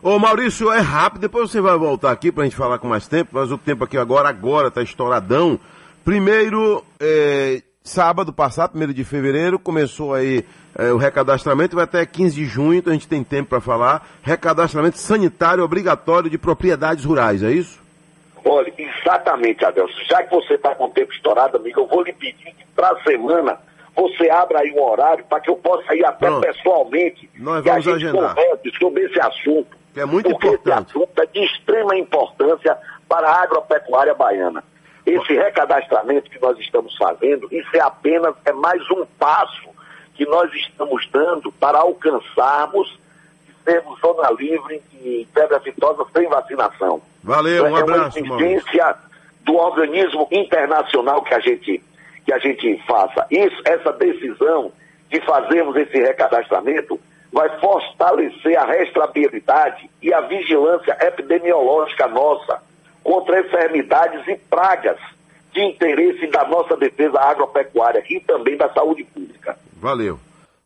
[0.01, 3.31] Ô Maurício, é rápido, depois você vai voltar aqui pra gente falar com mais tempo,
[3.33, 5.59] mas o tempo aqui agora, agora tá estouradão.
[6.05, 10.45] Primeiro, é, sábado passado, primeiro de fevereiro, começou aí
[10.79, 14.07] é, o recadastramento, vai até 15 de junho, então a gente tem tempo para falar.
[14.23, 17.85] Recadastramento sanitário obrigatório de propriedades rurais, é isso?
[18.49, 19.99] Olha, exatamente, Adelson.
[20.09, 22.91] Já que você está com o tempo estourado, amigo, eu vou lhe pedir que para
[22.91, 23.59] a semana
[23.95, 26.47] você abra aí um horário para que eu possa ir até Pronto.
[26.47, 28.35] pessoalmente Nós e a vamos gente agendar.
[28.35, 29.77] converse sobre esse assunto.
[29.95, 30.91] Que é muito porque importante.
[30.91, 32.77] esse assunto é de extrema importância
[33.09, 34.62] para a agropecuária baiana.
[35.05, 39.68] Esse recadastramento que nós estamos fazendo, isso é apenas é mais um passo
[40.14, 42.99] que nós estamos dando para alcançarmos
[43.64, 47.01] sermos zona livre de febre aftosa sem vacinação.
[47.27, 48.57] Valeu, um é abraço, uma Maurício.
[48.57, 48.95] exigência
[49.43, 51.83] do organismo internacional que a gente
[52.24, 53.27] que a gente faça.
[53.31, 54.72] Isso, essa decisão
[55.09, 56.99] de fazermos esse recadastramento
[57.33, 62.61] vai fortalecer a restabilidade e a vigilância epidemiológica nossa
[63.05, 64.99] contra enfermidades e pragas
[65.53, 69.57] de interesse da nossa defesa agropecuária e também da saúde pública.
[69.81, 70.18] Valeu.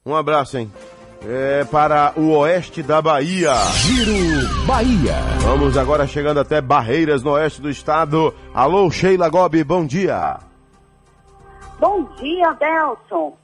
[0.04, 0.72] Um abraço, hein?
[1.22, 3.52] É para o oeste da Bahia.
[3.74, 5.12] Giro Bahia.
[5.42, 8.34] Vamos agora chegando até Barreiras, no oeste do estado.
[8.54, 10.38] Alô, Sheila Gobi, bom dia.
[11.78, 13.36] Bom dia, Delson.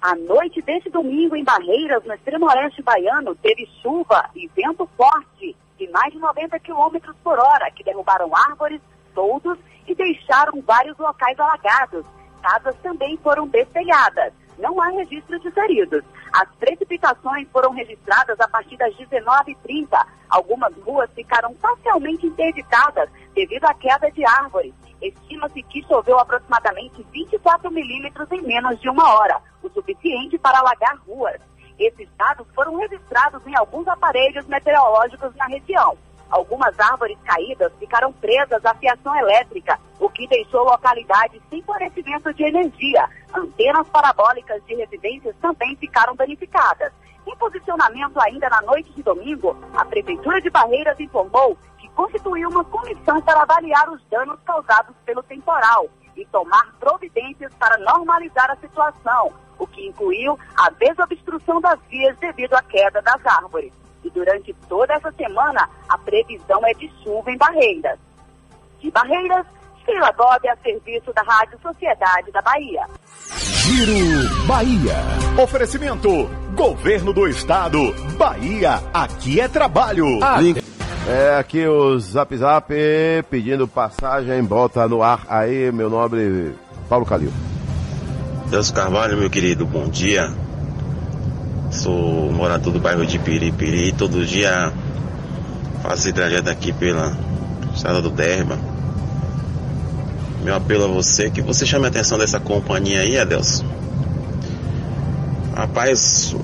[0.00, 5.56] A noite deste domingo em Barreiras, no extremo oeste baiano, teve chuva e vento forte
[5.76, 8.80] de mais de 90 km por hora, que derrubaram árvores,
[9.12, 9.58] toldos
[9.88, 12.04] e deixaram vários locais alagados.
[12.40, 14.32] Casas também foram destelhadas.
[14.58, 16.02] Não há registro de feridos.
[16.32, 20.06] As precipitações foram registradas a partir das 19h30.
[20.28, 24.74] Algumas ruas ficaram parcialmente interditadas devido à queda de árvores.
[25.00, 30.98] Estima-se que choveu aproximadamente 24 milímetros em menos de uma hora, o suficiente para alagar
[31.06, 31.40] ruas.
[31.78, 35.96] Esses dados foram registrados em alguns aparelhos meteorológicos na região.
[36.30, 42.44] Algumas árvores caídas ficaram presas à fiação elétrica, o que deixou localidades sem fornecimento de
[42.44, 43.08] energia.
[43.34, 46.92] Antenas parabólicas de residências também ficaram danificadas.
[47.26, 52.64] Em posicionamento ainda na noite de domingo, a Prefeitura de Barreiras informou que constituiu uma
[52.64, 59.32] comissão para avaliar os danos causados pelo temporal e tomar providências para normalizar a situação,
[59.58, 63.72] o que incluiu a desobstrução das vias devido à queda das árvores.
[64.04, 67.98] E durante toda essa semana, a previsão é de chuva em Barreiras.
[68.80, 69.46] De Barreiras,
[69.84, 72.86] Sheila Gobi a serviço da Rádio Sociedade da Bahia.
[73.28, 74.96] Giro Bahia.
[75.42, 76.08] Oferecimento:
[76.54, 77.92] Governo do Estado.
[78.16, 80.06] Bahia, aqui é trabalho.
[80.40, 80.62] Link.
[81.08, 82.70] É aqui o Zap Zap
[83.30, 86.54] pedindo passagem, bota no ar aí, meu nobre
[86.86, 87.32] Paulo Calil.
[88.50, 90.34] Deus Carvalho, meu querido, bom dia.
[91.78, 93.92] Sou morador do bairro de Piripiri.
[93.92, 94.72] Todo dia
[95.80, 97.16] faço esse trajeto aqui pela
[97.72, 98.58] estrada do Derba.
[100.42, 103.64] Meu apelo a você é que você chame a atenção dessa companhia aí, Adelson.
[105.54, 106.34] Rapaz,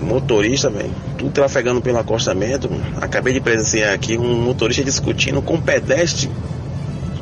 [0.00, 2.70] motorista, velho, tudo trafegando pelo acostamento.
[2.98, 6.30] Acabei de presenciar aqui um motorista discutindo com um pedestre,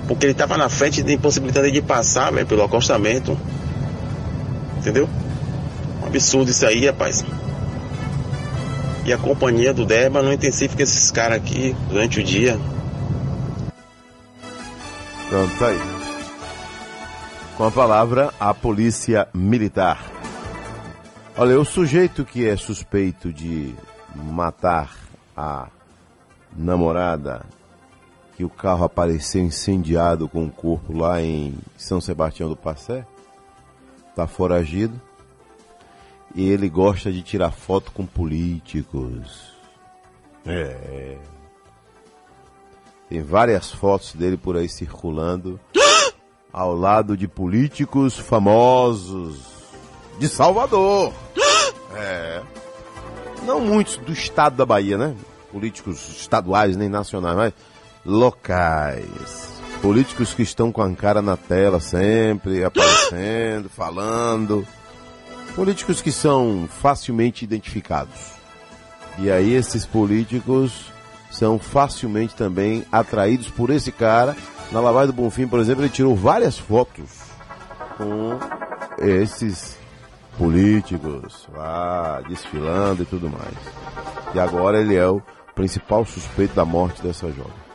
[0.07, 3.37] porque ele tava na frente de impossibilidade ele de passar, velho, pelo acostamento.
[4.79, 5.09] Entendeu?
[6.11, 7.25] Absurdo isso aí, rapaz.
[9.07, 12.59] E a companhia do Derba não intensifica esses caras aqui durante o dia.
[15.29, 15.79] Pronto, tá aí.
[17.57, 20.05] Com a palavra, a polícia militar.
[21.37, 23.73] Olha, o sujeito que é suspeito de
[24.13, 24.97] matar
[25.37, 25.69] a
[26.57, 27.47] namorada,
[28.37, 33.07] que o carro apareceu incendiado com o corpo lá em São Sebastião do Passé,
[34.17, 35.01] tá foragido.
[36.35, 39.51] E ele gosta de tirar foto com políticos.
[40.47, 41.19] É.
[43.09, 45.59] Tem várias fotos dele por aí circulando
[46.53, 49.37] ao lado de políticos famosos
[50.19, 51.13] de Salvador.
[51.93, 52.41] É.
[53.43, 55.17] Não muitos do estado da Bahia, né?
[55.51, 57.53] Políticos estaduais nem nacionais, mas
[58.07, 59.61] locais.
[59.83, 64.65] Políticos que estão com a cara na tela sempre, aparecendo, falando.
[65.55, 68.33] Políticos que são facilmente identificados.
[69.19, 70.91] E aí esses políticos
[71.31, 74.37] são facilmente também atraídos por esse cara.
[74.73, 77.11] Na Lavagem do Bonfim, por exemplo, ele tirou várias fotos
[77.97, 78.39] com
[78.99, 79.77] esses
[80.39, 83.55] políticos lá desfilando e tudo mais.
[84.35, 85.21] E agora ele é o
[85.55, 87.70] principal suspeito da morte dessa jovem.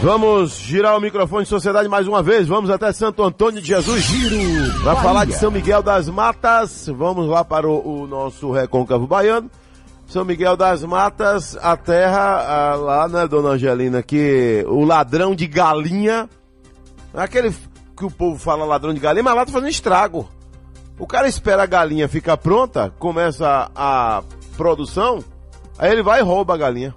[0.00, 2.46] Vamos girar o microfone de sociedade mais uma vez.
[2.46, 4.00] Vamos até Santo Antônio de Jesus.
[4.00, 4.82] Giro.
[4.84, 9.50] Para falar de São Miguel das Matas, vamos lá para o, o nosso recôncavo baiano.
[10.06, 16.30] São Miguel das Matas, a terra lá, né, dona Angelina, que o ladrão de galinha,
[17.12, 17.52] aquele
[17.96, 20.28] que o povo fala ladrão de galinha, mas lá tá fazendo estrago.
[20.96, 24.22] O cara espera a galinha ficar pronta, começa a, a
[24.56, 25.22] produção,
[25.76, 26.94] aí ele vai e rouba a galinha.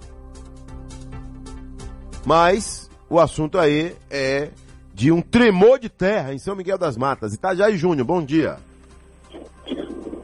[2.24, 2.81] Mas
[3.12, 4.48] o assunto aí é
[4.94, 7.34] de um tremor de terra em São Miguel das Matas.
[7.34, 8.56] Itajaí Júnior, bom dia.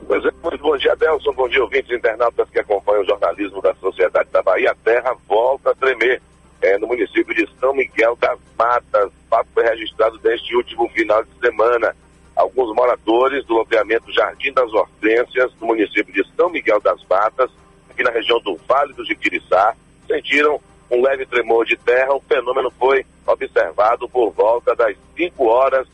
[0.07, 1.34] Pois é, muito bom dia, Delson.
[1.34, 4.70] Bom dia, ouvintes internautas que acompanham o jornalismo da Sociedade da Bahia.
[4.70, 6.22] A terra volta a tremer
[6.62, 9.09] é, no município de São Miguel das Matas.
[9.09, 11.95] O fato foi registrado neste último final de semana.
[12.34, 17.51] Alguns moradores do loteamento Jardim das Hortênsias, no município de São Miguel das Matas,
[17.91, 19.74] aqui na região do Vale do Jiquiriçá,
[20.07, 20.59] sentiram
[20.91, 22.14] um leve tremor de terra.
[22.14, 25.86] O fenômeno foi observado por volta das 5 horas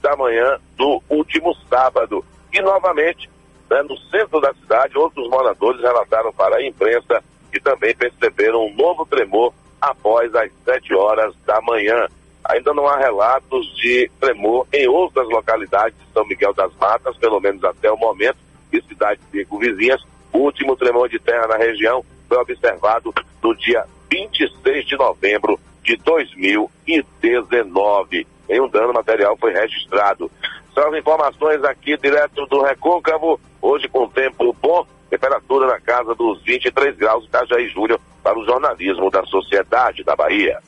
[0.00, 2.24] da manhã do último sábado.
[2.52, 3.30] E novamente,
[3.70, 8.74] né, no centro da cidade, outros moradores relataram para a imprensa que também perceberam um
[8.74, 12.06] novo tremor após as 7 horas da manhã.
[12.44, 17.40] Ainda não há relatos de tremor em outras localidades de São Miguel das Matas, pelo
[17.40, 18.38] menos até o momento,
[18.72, 20.02] e cidades circunvizinhas.
[20.32, 25.96] O último tremor de terra na região foi observado no dia 26 de novembro de
[25.96, 28.26] 2019.
[28.48, 30.30] nenhum dano material foi registrado.
[30.74, 36.42] São as informações aqui direto do Recôncavo, hoje com tempo bom, temperatura na casa dos
[36.42, 40.58] 23 graus, Itajaí Júnior, para o jornalismo da Sociedade da Bahia.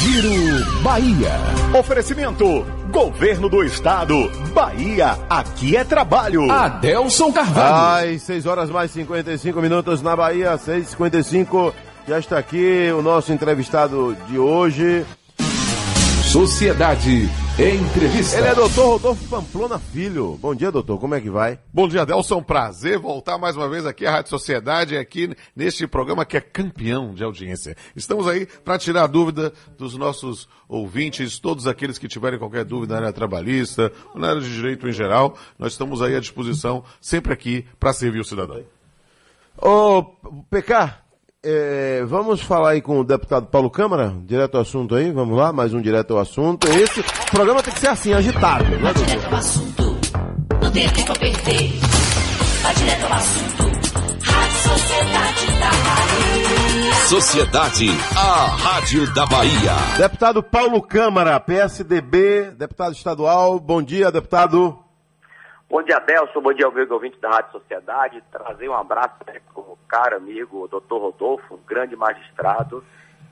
[0.00, 1.30] Giro Bahia.
[1.78, 2.66] Oferecimento.
[2.90, 4.14] Governo do Estado.
[4.52, 6.50] Bahia, aqui é trabalho.
[6.50, 8.14] Adelson Carvalho.
[8.14, 11.72] Às 6 horas mais 55 minutos na Bahia, 6h55.
[12.06, 15.04] Já está aqui o nosso entrevistado de hoje.
[16.30, 17.28] Sociedade
[17.58, 18.38] Entrevista.
[18.38, 20.38] Ele é doutor Rodolfo Pamplona Filho.
[20.40, 20.98] Bom dia, doutor.
[20.98, 21.58] Como é que vai?
[21.72, 22.42] Bom dia, Delson.
[22.42, 27.12] Prazer voltar mais uma vez aqui à Rádio Sociedade, aqui neste programa que é campeão
[27.12, 27.76] de audiência.
[27.94, 32.94] Estamos aí para tirar a dúvida dos nossos ouvintes, todos aqueles que tiverem qualquer dúvida
[32.94, 35.36] na área trabalhista, ou na área de direito em geral.
[35.58, 38.62] Nós estamos aí à disposição, sempre aqui para servir o cidadão.
[39.58, 40.02] Ô,
[40.48, 40.94] PK,
[41.42, 45.52] é, vamos falar aí com o deputado Paulo Câmara, direto ao assunto aí, vamos lá,
[45.52, 46.68] mais um direto ao assunto.
[46.68, 48.92] Esse programa tem que ser assim, agitado, né?
[48.92, 49.98] Direto ao assunto,
[50.62, 51.72] não tem tempo a perder.
[52.62, 53.70] Vai direto ao assunto.
[54.22, 56.94] Rádio Sociedade da Bahia.
[57.08, 59.72] Sociedade, a Rádio da Bahia.
[59.96, 64.78] Deputado Paulo Câmara, PSDB, deputado estadual, bom dia, deputado.
[65.70, 66.40] Bom dia, Delson.
[66.40, 68.20] Bom dia, amigo ouvinte da Rádio Sociedade.
[68.32, 72.82] Trazer um abraço para o caro amigo, o doutor Rodolfo, um grande magistrado.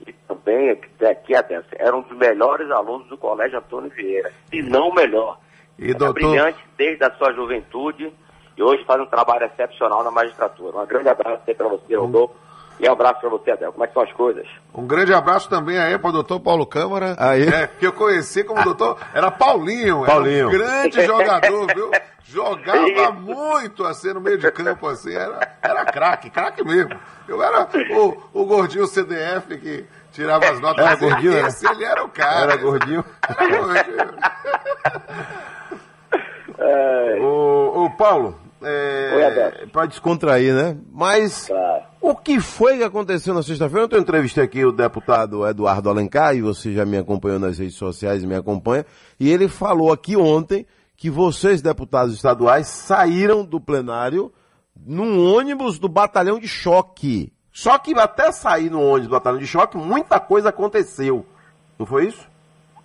[0.06, 4.90] E também, aqui, Adelson, era um dos melhores alunos do Colégio Antônio Vieira, se não
[4.90, 5.40] o melhor.
[5.76, 8.12] E, doutor, brilhante desde a sua juventude
[8.56, 10.78] e hoje faz um trabalho excepcional na magistratura.
[10.78, 12.36] Um grande abraço aí para você, Rodolfo.
[12.80, 13.72] E um abraço para você, Adelson.
[13.72, 14.46] Como é que são as coisas?
[14.74, 17.48] um grande abraço também aí para o doutor Paulo Câmara, Aí.
[17.48, 20.38] é, que eu conheci como doutor, era Paulinho, Paulinho.
[20.38, 21.90] era um grande jogador, viu?
[22.22, 26.94] Jogava muito assim no meio de campo, assim, era, era craque, craque mesmo.
[27.26, 27.66] Eu era
[27.96, 30.84] o, o gordinho CDF que tirava as notas.
[30.84, 31.48] Era mas gordinho, era?
[31.48, 32.52] esse, ele era o cara.
[32.52, 33.04] Era gordinho.
[33.26, 34.08] Era gordinho.
[37.22, 40.76] Ô, ô, Paulo, Oi, é, para descontrair, né?
[40.92, 41.48] Mas
[42.00, 43.88] o que foi que aconteceu na sexta-feira?
[43.90, 48.24] Eu entrevistei aqui o deputado Eduardo Alencar, e você já me acompanhou nas redes sociais
[48.24, 48.84] me acompanha,
[49.18, 54.32] e ele falou aqui ontem que vocês, deputados estaduais, saíram do plenário
[54.76, 57.32] num ônibus do batalhão de choque.
[57.52, 61.26] Só que até sair no ônibus do batalhão de choque, muita coisa aconteceu.
[61.78, 62.28] Não foi isso?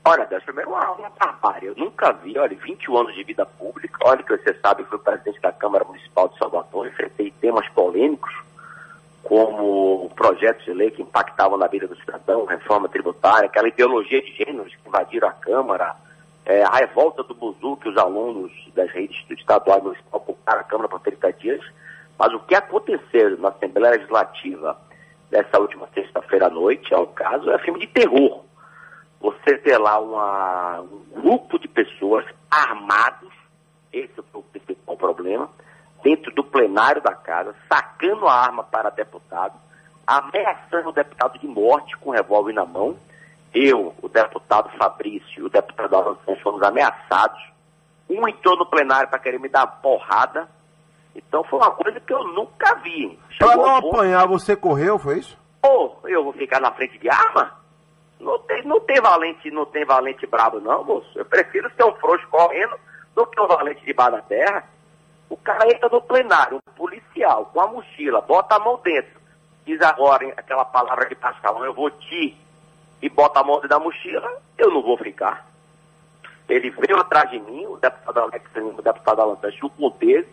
[0.06, 1.70] Olha, Deus, primeiro uma, uma barbárie.
[1.70, 3.98] Eu nunca vi, olha, 21 anos de vida pública.
[4.04, 8.34] Olha que você sabe, eu fui presidente da Câmara Municipal de Salvador, enfrentei temas polêmicos,
[9.34, 14.32] como projetos de lei que impactavam na vida do cidadão, reforma tributária, aquela ideologia de
[14.32, 15.96] gêneros que invadiram a Câmara,
[16.46, 20.88] é, a revolta do Buzu, que os alunos das redes estaduais e ocuparam a Câmara
[20.88, 21.66] por 30 dias.
[22.20, 24.78] Mas o que aconteceu na Assembleia Legislativa
[25.32, 28.44] dessa última sexta-feira à noite, é o caso, é filme de terror
[29.20, 33.34] você ter lá uma- um grupo de pessoas armados,
[33.92, 35.50] esse é o principal problema,
[36.04, 39.54] dentro do plenário da casa, sacando a arma para deputado,
[40.06, 42.96] ameaçando o deputado de morte com um revólver na mão.
[43.54, 47.40] Eu, o deputado Fabrício e o deputado Alan Santos fomos ameaçados.
[48.10, 50.48] Um entrou no plenário para querer me dar uma porrada.
[51.16, 53.18] Então foi uma coisa que eu nunca vi.
[53.30, 55.38] Chegou não ponto- apanhar, você correu, foi isso?
[55.62, 57.54] Pô, eu vou ficar na frente de arma?
[58.20, 61.08] Não tem, não tem valente, não tem valente brabo não, moço.
[61.18, 62.76] Eu prefiro ser um frouxo correndo
[63.16, 64.64] do que um valente debaixo da terra.
[65.34, 69.20] O cara entra no plenário, um policial, com a mochila, bota a mão dentro,
[69.66, 72.38] diz agora aquela palavra de Pascal, eu vou te,
[73.02, 75.44] e bota a mão dentro da mochila, eu não vou ficar.
[76.48, 80.28] Ele veio atrás de mim, o deputado Alex, o deputado Alan chutou dele,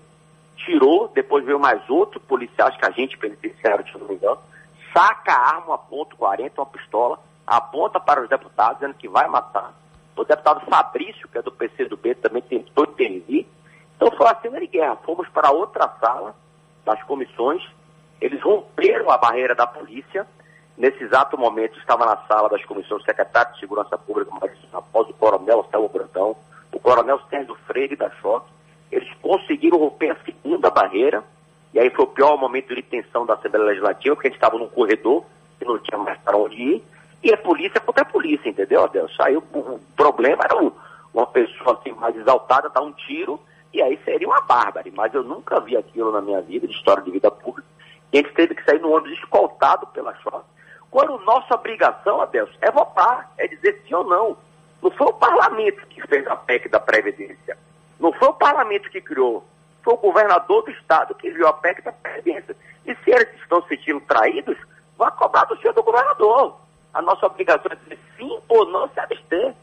[0.54, 4.38] tirou, depois veio mais outro policial, acho que agente penitenciário, se não me engano,
[4.92, 9.26] saca a arma, uma ponto 40, uma pistola, aponta para os deputados, dizendo que vai
[9.28, 9.72] matar.
[10.14, 13.46] O deputado Fabrício, que é do PCdoB, também tentou intervir.
[14.00, 14.96] Então foi uma cena de guerra.
[15.04, 16.34] Fomos para outra sala
[16.86, 17.62] das comissões,
[18.20, 20.26] eles romperam a barreira da polícia.
[20.76, 24.30] Nesse exato momento, estava na sala das comissões o secretário de Segurança Pública,
[24.72, 26.34] após o coronel Celso Brandão,
[26.72, 28.48] o coronel Sérgio Freire da Choque.
[28.90, 31.22] Eles conseguiram romper a segunda barreira,
[31.74, 34.56] e aí foi o pior momento de tensão da Assembleia Legislativa, porque a gente estava
[34.58, 35.24] num corredor
[35.60, 36.84] e não tinha mais para onde ir.
[37.22, 39.22] E é polícia contra polícia, entendeu, Adelson?
[39.22, 40.72] Aí o, o problema era um-
[41.12, 43.38] uma pessoa assim mais exaltada dar um tiro,
[43.72, 44.90] e aí seria uma bárbara.
[44.92, 47.68] Mas eu nunca vi aquilo na minha vida, de história de vida pública.
[48.12, 50.46] E a gente teve que sair no ônibus escoltado pela choque.
[50.90, 54.36] Quando nossa obrigação, Adelson, é votar, é dizer sim ou não.
[54.82, 57.56] Não foi o parlamento que fez a PEC da Previdência.
[58.00, 59.44] Não foi o parlamento que criou.
[59.82, 62.56] Foi o governador do estado que criou a PEC da Previdência.
[62.84, 64.56] E se eles estão se sentindo traídos,
[64.98, 66.56] vá cobrar do senhor do governador.
[66.92, 69.54] A nossa obrigação é dizer sim ou não se abster.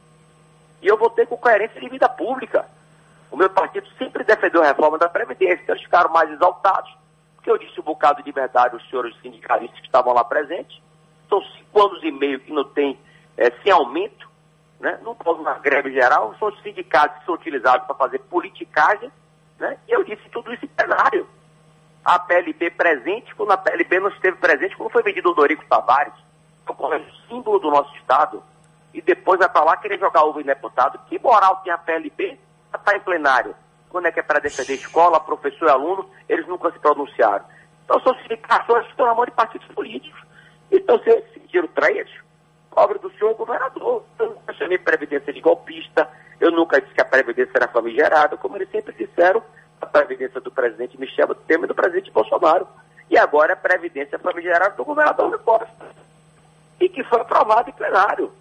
[0.81, 2.65] E eu votei com coerência de vida pública.
[3.37, 6.91] O meu partido sempre defendeu a reforma da Previdência, então eles ficaram mais exaltados,
[7.35, 10.81] porque eu disse um bocado de verdade aos senhores sindicalistas que estavam lá presentes.
[11.29, 12.99] São cinco anos e meio que não tem,
[13.37, 14.27] é, sem aumento,
[14.79, 14.97] né?
[15.03, 19.11] não houve uma greve geral, são os sindicatos que são utilizados para fazer politicagem,
[19.59, 19.77] né?
[19.87, 21.29] e eu disse tudo isso em plenário.
[22.03, 26.13] A PLB presente, quando a PLB não esteve presente, quando foi vendido o Dorico Tavares,
[26.65, 28.41] que é o símbolo do nosso Estado,
[28.95, 30.99] e depois vai para lá querer jogar ovo em deputado.
[31.07, 32.39] Que moral tem a PLB
[32.71, 33.55] para estar em plenário?
[33.89, 37.45] Quando é que é para defender escola, professor e aluno, eles nunca se pronunciaram.
[37.85, 40.21] Então são sindicações que estão na mão de partidos políticos.
[40.71, 42.13] Então, se sentiram traídos,
[42.69, 44.03] pobre do senhor governador.
[44.19, 46.09] Eu nunca chamei Previdência de golpista,
[46.39, 49.41] eu nunca disse que a Previdência era famigerada, como eles sempre disseram,
[49.81, 52.67] a Previdência do presidente Michel Temer e do presidente Bolsonaro.
[53.09, 55.87] E agora a Previdência famigerada do governador Costa.
[56.79, 58.31] E que foi aprovado em plenário.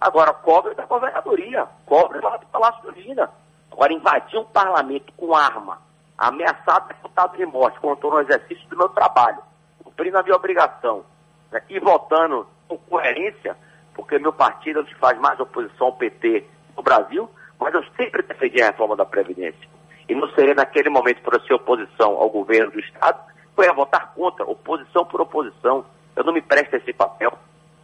[0.00, 3.30] Agora, cobre da governadoria, cobre lá do Palácio do Lina.
[3.72, 5.78] Agora, invadir um parlamento com arma,
[6.16, 9.38] ameaçar deputado de morte, estou no exercício do meu trabalho,
[9.82, 11.04] cumprindo a minha obrigação,
[11.50, 13.56] né, e votando com coerência,
[13.94, 17.82] porque meu partido é o que faz mais oposição ao PT no Brasil, mas eu
[17.96, 19.68] sempre defendi a reforma da Previdência.
[20.08, 23.20] E não seria naquele momento para ser oposição ao governo do Estado,
[23.54, 25.84] foi a votar contra, oposição por oposição.
[26.14, 27.32] Eu não me presto esse papel.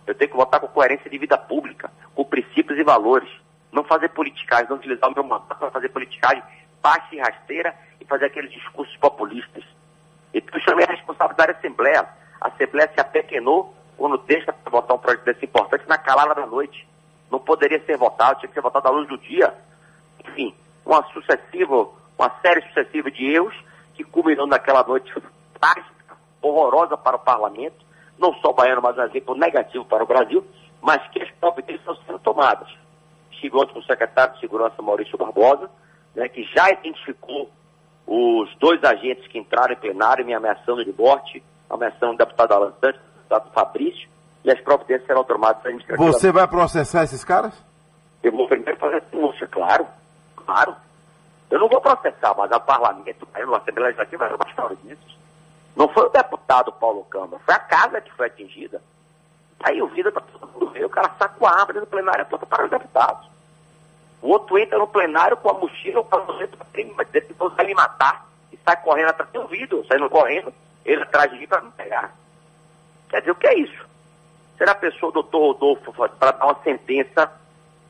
[0.06, 3.28] Eu tenho que votar com coerência de vida pública, com princípios e valores.
[3.70, 6.42] Não fazer politicagem, não utilizar o meu mandato para fazer politicagem
[6.82, 9.64] baixa e rasteira e fazer aqueles discursos populistas.
[10.34, 12.08] Então eu chamei a responsabilidade da Assembleia.
[12.40, 16.46] A Assembleia se apequenou quando deixa para votar um projeto desse importante na calada da
[16.46, 16.86] noite.
[17.30, 19.54] Não poderia ser votado, tinha que ser votado à luz do dia.
[20.26, 21.88] Enfim, uma sucessiva,
[22.18, 23.54] uma série sucessiva de erros
[23.94, 25.12] que culminou naquela noite
[25.58, 27.84] trágica, horrorosa para o parlamento,
[28.22, 30.46] não só baiano, mas um exemplo negativo para o Brasil,
[30.80, 32.68] mas que as providências estão sendo tomadas.
[33.32, 35.68] Estive ontem com o secretário de Segurança, Maurício Barbosa,
[36.14, 37.50] né, que já identificou
[38.06, 42.72] os dois agentes que entraram em plenário me ameaçando de morte, ameaçando o deputado Alan
[42.80, 44.08] Santos, o deputado Fabrício,
[44.44, 46.18] e as providências serão tomadas administrativamente.
[46.18, 47.54] Você vai processar esses caras?
[48.22, 49.86] Eu vou primeiro fazer a denúncia, claro,
[50.36, 50.76] claro.
[51.50, 55.21] Eu não vou processar, mas a parlamento, a Assembleia Legislativa vai bastar disso.
[55.74, 58.82] Não foi o deputado Paulo Câmara, foi a casa que foi atingida.
[59.62, 62.44] Aí o vida para todo mundo ver, o cara saca a árvore no plenário toda
[62.44, 63.26] para os deputados.
[64.20, 66.66] O outro entra no plenário com a mochila, com a mochila para
[67.20, 69.30] que vai me matar e sai correndo atrás.
[69.34, 70.52] Um vídeo, saindo correndo,
[70.84, 72.14] ele atrás de mim para me pegar.
[73.08, 73.86] Quer dizer, o que é isso?
[74.56, 77.32] Será a pessoa, o doutor Rodolfo, para dar uma sentença,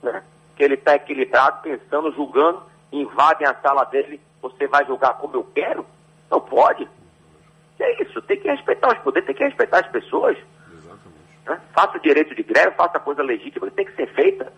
[0.02, 0.22] né,
[0.56, 5.44] que ele está equilibrado, pensando, julgando, invadem a sala dele, você vai julgar como eu
[5.54, 5.86] quero?
[6.30, 6.88] Não pode.
[7.82, 8.22] É isso?
[8.22, 10.38] Tem que respeitar os poderes, tem que respeitar as pessoas.
[11.44, 11.60] Né?
[11.74, 14.52] Faça o direito de greve, faça a coisa legítima que tem que ser feita.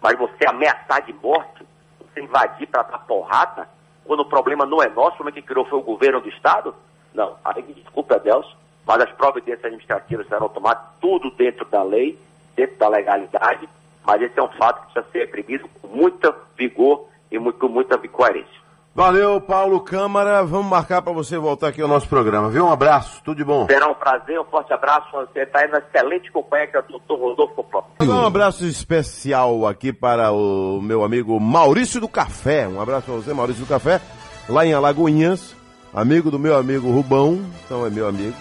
[0.00, 1.64] Mas você ameaçar de morte,
[2.00, 3.68] você invadir para dar porrada,
[4.04, 6.74] quando o problema não é nosso, como é que criou foi o governo do Estado?
[7.14, 7.36] Não.
[7.44, 8.56] Aí me desculpe, Adelson,
[8.86, 12.18] mas as providências administrativas serão tomadas tudo dentro da lei,
[12.56, 13.68] dentro da legalidade,
[14.04, 17.68] mas esse é um fato que precisa ser reprimido com muita vigor e muito, com
[17.68, 18.61] muita coerência.
[18.94, 20.44] Valeu, Paulo Câmara.
[20.44, 22.66] Vamos marcar para você voltar aqui ao nosso programa, viu?
[22.66, 23.66] Um abraço, tudo de bom.
[23.66, 25.06] Será um prazer, um forte abraço.
[25.12, 27.64] Você está aí na excelente companhia que é o doutor Rodolfo.
[28.02, 32.68] Um abraço especial aqui para o meu amigo Maurício do Café.
[32.68, 33.98] Um abraço para você, Maurício do Café,
[34.46, 35.56] lá em Alagoinhas,
[35.94, 38.36] amigo do meu amigo Rubão, então é meu amigo.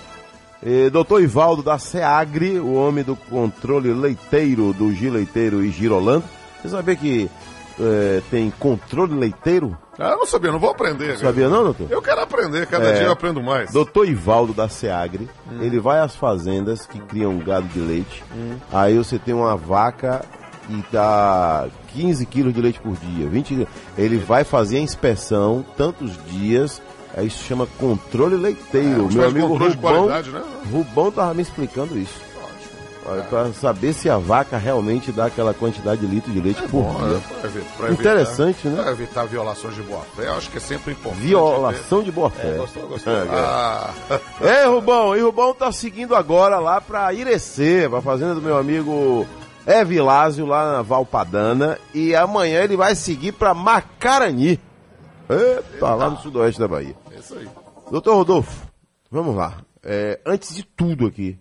[0.61, 6.25] E doutor Ivaldo da SEAGRE, o homem do controle leiteiro do Giro Leiteiro e Girolando.
[6.61, 7.31] Você sabia que
[7.81, 9.77] é, tem controle leiteiro?
[9.99, 11.17] Ah, eu não sabia, não vou aprender.
[11.17, 11.87] Sabia não, doutor?
[11.89, 12.93] Eu quero aprender, cada É.
[12.93, 13.71] dia eu aprendo mais.
[13.71, 15.57] Doutor Ivaldo da Seagre, Hum.
[15.61, 18.23] ele vai às fazendas que criam gado de leite.
[18.35, 18.55] Hum.
[18.71, 20.23] Aí você tem uma vaca
[20.69, 23.27] e dá 15 quilos de leite por dia.
[23.27, 23.67] 20,
[23.97, 26.81] ele vai fazer a inspeção tantos dias.
[27.15, 29.09] Aí isso chama controle leiteiro.
[29.11, 30.23] É, Meu amigo Rubão, né?
[30.71, 32.30] Rubão tava me explicando isso.
[33.29, 36.95] Para saber se a vaca realmente dá aquela quantidade de litro de leite por Bom,
[37.07, 37.17] dia.
[37.17, 38.83] é, pra evi- pra Interessante, evitar, né?
[38.83, 41.21] Pra evitar violações de boa-fé, eu acho que é sempre importante.
[41.21, 42.47] Violação de boa fé.
[42.53, 43.11] É, gostou, gostou.
[43.13, 43.27] É, é.
[43.31, 43.93] Ah,
[44.41, 49.25] É, Rubão, e Rubão tá seguindo agora lá pra Irecê, pra fazenda do meu amigo
[49.65, 51.79] Evilásio, lá na Valpadana.
[51.93, 54.59] E amanhã ele vai seguir pra Macarani.
[55.29, 56.95] Eita, lá no sudoeste da Bahia.
[57.15, 57.47] é isso aí.
[57.89, 58.67] Doutor Rodolfo,
[59.09, 59.55] vamos lá.
[59.83, 61.37] É, antes de tudo aqui,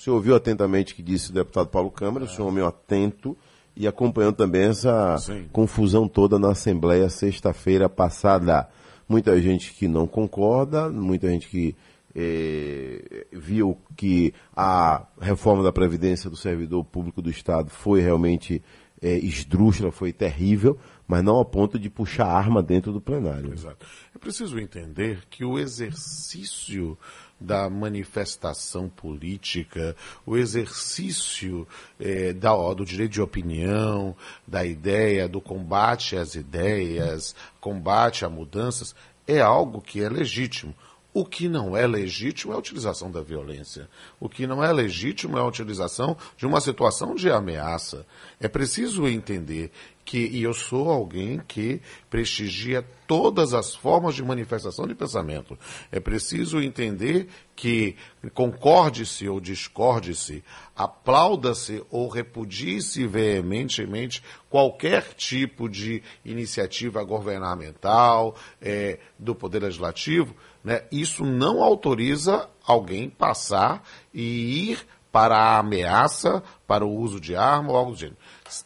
[0.00, 2.48] o senhor ouviu atentamente o que disse o deputado Paulo Câmara, o senhor é um
[2.48, 3.36] homem atento
[3.76, 5.16] e acompanhando também essa
[5.52, 8.66] confusão toda na Assembleia sexta-feira passada.
[9.06, 11.76] Muita gente que não concorda, muita gente que
[12.14, 18.62] eh, viu que a reforma da Previdência do servidor público do Estado foi realmente
[19.02, 23.52] é, esdrúxula, foi terrível, mas não ao ponto de puxar arma dentro do plenário.
[23.52, 23.86] Exato.
[24.14, 26.98] É preciso entender que o exercício
[27.40, 31.66] da manifestação política, o exercício
[31.98, 34.14] eh, da, do direito de opinião,
[34.46, 38.94] da ideia, do combate às ideias, combate a mudanças,
[39.26, 40.74] é algo que é legítimo.
[41.12, 43.88] O que não é legítimo é a utilização da violência.
[44.20, 48.06] O que não é legítimo é a utilização de uma situação de ameaça.
[48.38, 49.72] É preciso entender
[50.10, 51.80] que, e eu sou alguém que
[52.10, 55.56] prestigia todas as formas de manifestação de pensamento.
[55.92, 57.94] É preciso entender que
[58.34, 60.42] concorde-se ou discorde-se,
[60.74, 70.34] aplauda-se ou repudie-se veementemente qualquer tipo de iniciativa governamental, é, do Poder Legislativo,
[70.64, 70.82] né?
[70.90, 77.70] isso não autoriza alguém passar e ir para a ameaça, para o uso de arma
[77.70, 78.16] ou algo do gênero.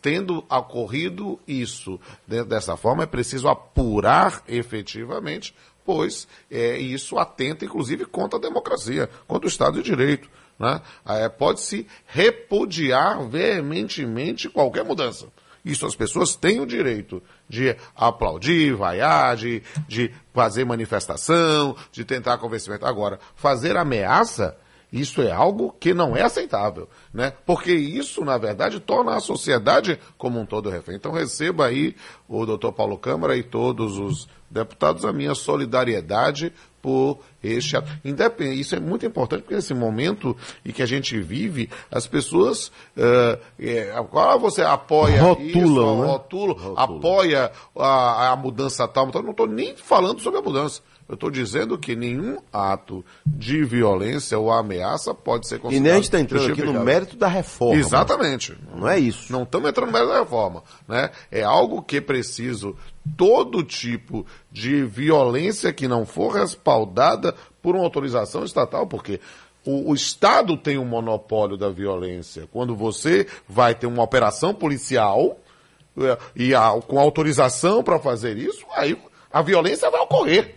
[0.00, 8.38] Tendo ocorrido isso dessa forma, é preciso apurar efetivamente, pois é, isso atenta, inclusive, contra
[8.38, 10.28] a democracia, contra o Estado de Direito.
[10.58, 10.80] Né?
[11.06, 15.26] É, Pode-se repudiar veementemente qualquer mudança.
[15.64, 22.36] Isso as pessoas têm o direito de aplaudir, vaiar, de, de fazer manifestação, de tentar
[22.36, 22.84] convencimento.
[22.84, 24.58] Agora, fazer ameaça
[24.94, 27.32] isso é algo que não é aceitável, né?
[27.44, 30.94] Porque isso, na verdade, torna a sociedade como um todo refém.
[30.94, 31.96] Então receba aí
[32.28, 37.90] o doutor Paulo Câmara e todos os deputados a minha solidariedade por este ato.
[38.54, 43.36] Isso é muito importante porque nesse momento em que a gente vive, as pessoas uh,
[43.58, 43.92] é,
[44.38, 46.06] você apoia rotulam, isso, né?
[46.06, 50.82] rotulam, apoia a, a mudança tal, então não estou nem falando sobre a mudança.
[51.08, 55.82] Eu estou dizendo que nenhum ato de violência ou ameaça pode ser E considerado.
[55.84, 57.78] nem a gente está entrando aqui no mérito da reforma.
[57.78, 58.56] Exatamente.
[58.74, 59.30] Não é isso.
[59.30, 60.62] Não estamos entrando no mérito da reforma.
[60.88, 61.10] Né?
[61.30, 62.74] É algo que é preciso
[63.18, 69.20] todo tipo de violência que não for respaldada por uma autorização estatal, porque
[69.66, 72.48] o, o Estado tem um monopólio da violência.
[72.50, 75.38] Quando você vai ter uma operação policial
[75.98, 78.96] é, e a- com autorização para fazer isso, aí
[79.30, 80.54] a violência vai ocorrer.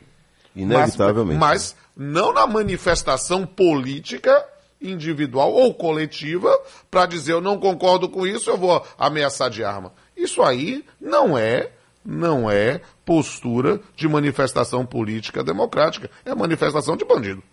[0.58, 1.40] Inevitavelmente.
[1.40, 4.44] Mas, mas não na manifestação política
[4.82, 6.50] individual ou coletiva
[6.90, 9.94] para dizer eu não concordo com isso, eu vou ameaçar de arma.
[10.16, 11.72] Isso aí não é
[12.04, 17.44] não é postura de manifestação política democrática, é manifestação de bandido.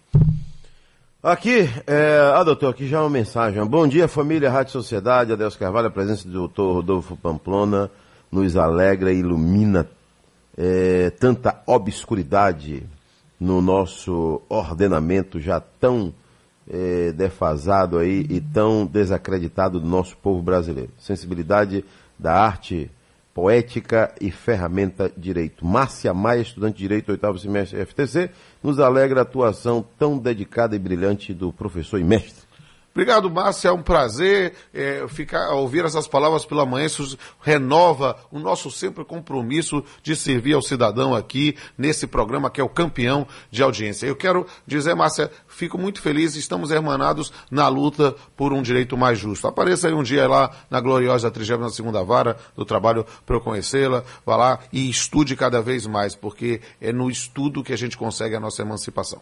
[1.20, 3.64] Aqui, é, ah, doutor, aqui já uma mensagem.
[3.64, 7.90] Bom dia, família Rádio Sociedade, Adeus Carvalho, a presença do doutor Rodolfo Pamplona
[8.30, 9.88] nos alegra e ilumina
[10.56, 12.86] é, tanta obscuridade
[13.38, 16.14] no nosso ordenamento já tão
[16.68, 20.90] é, defasado aí e tão desacreditado do nosso povo brasileiro.
[20.98, 21.84] Sensibilidade
[22.18, 22.90] da arte
[23.34, 25.66] poética e ferramenta direito.
[25.66, 28.30] Márcia Maia, estudante de direito, oitavo semestre FTC,
[28.62, 32.43] nos alegra a atuação tão dedicada e brilhante do professor e mestre.
[32.94, 33.70] Obrigado, Márcia.
[33.70, 36.86] É um prazer é, ficar, ouvir essas palavras pela manhã.
[36.86, 42.64] Isso renova o nosso sempre compromisso de servir ao cidadão aqui nesse programa que é
[42.64, 44.06] o campeão de audiência.
[44.06, 46.34] Eu quero dizer, Márcia, fico muito feliz.
[46.34, 49.46] Estamos hermanados na luta por um direito mais justo.
[49.46, 54.04] Apareça aí um dia lá na gloriosa 32 segunda vara do trabalho para eu conhecê-la.
[54.24, 58.34] Vá lá e estude cada vez mais, porque é no estudo que a gente consegue
[58.34, 59.20] a nossa emancipação.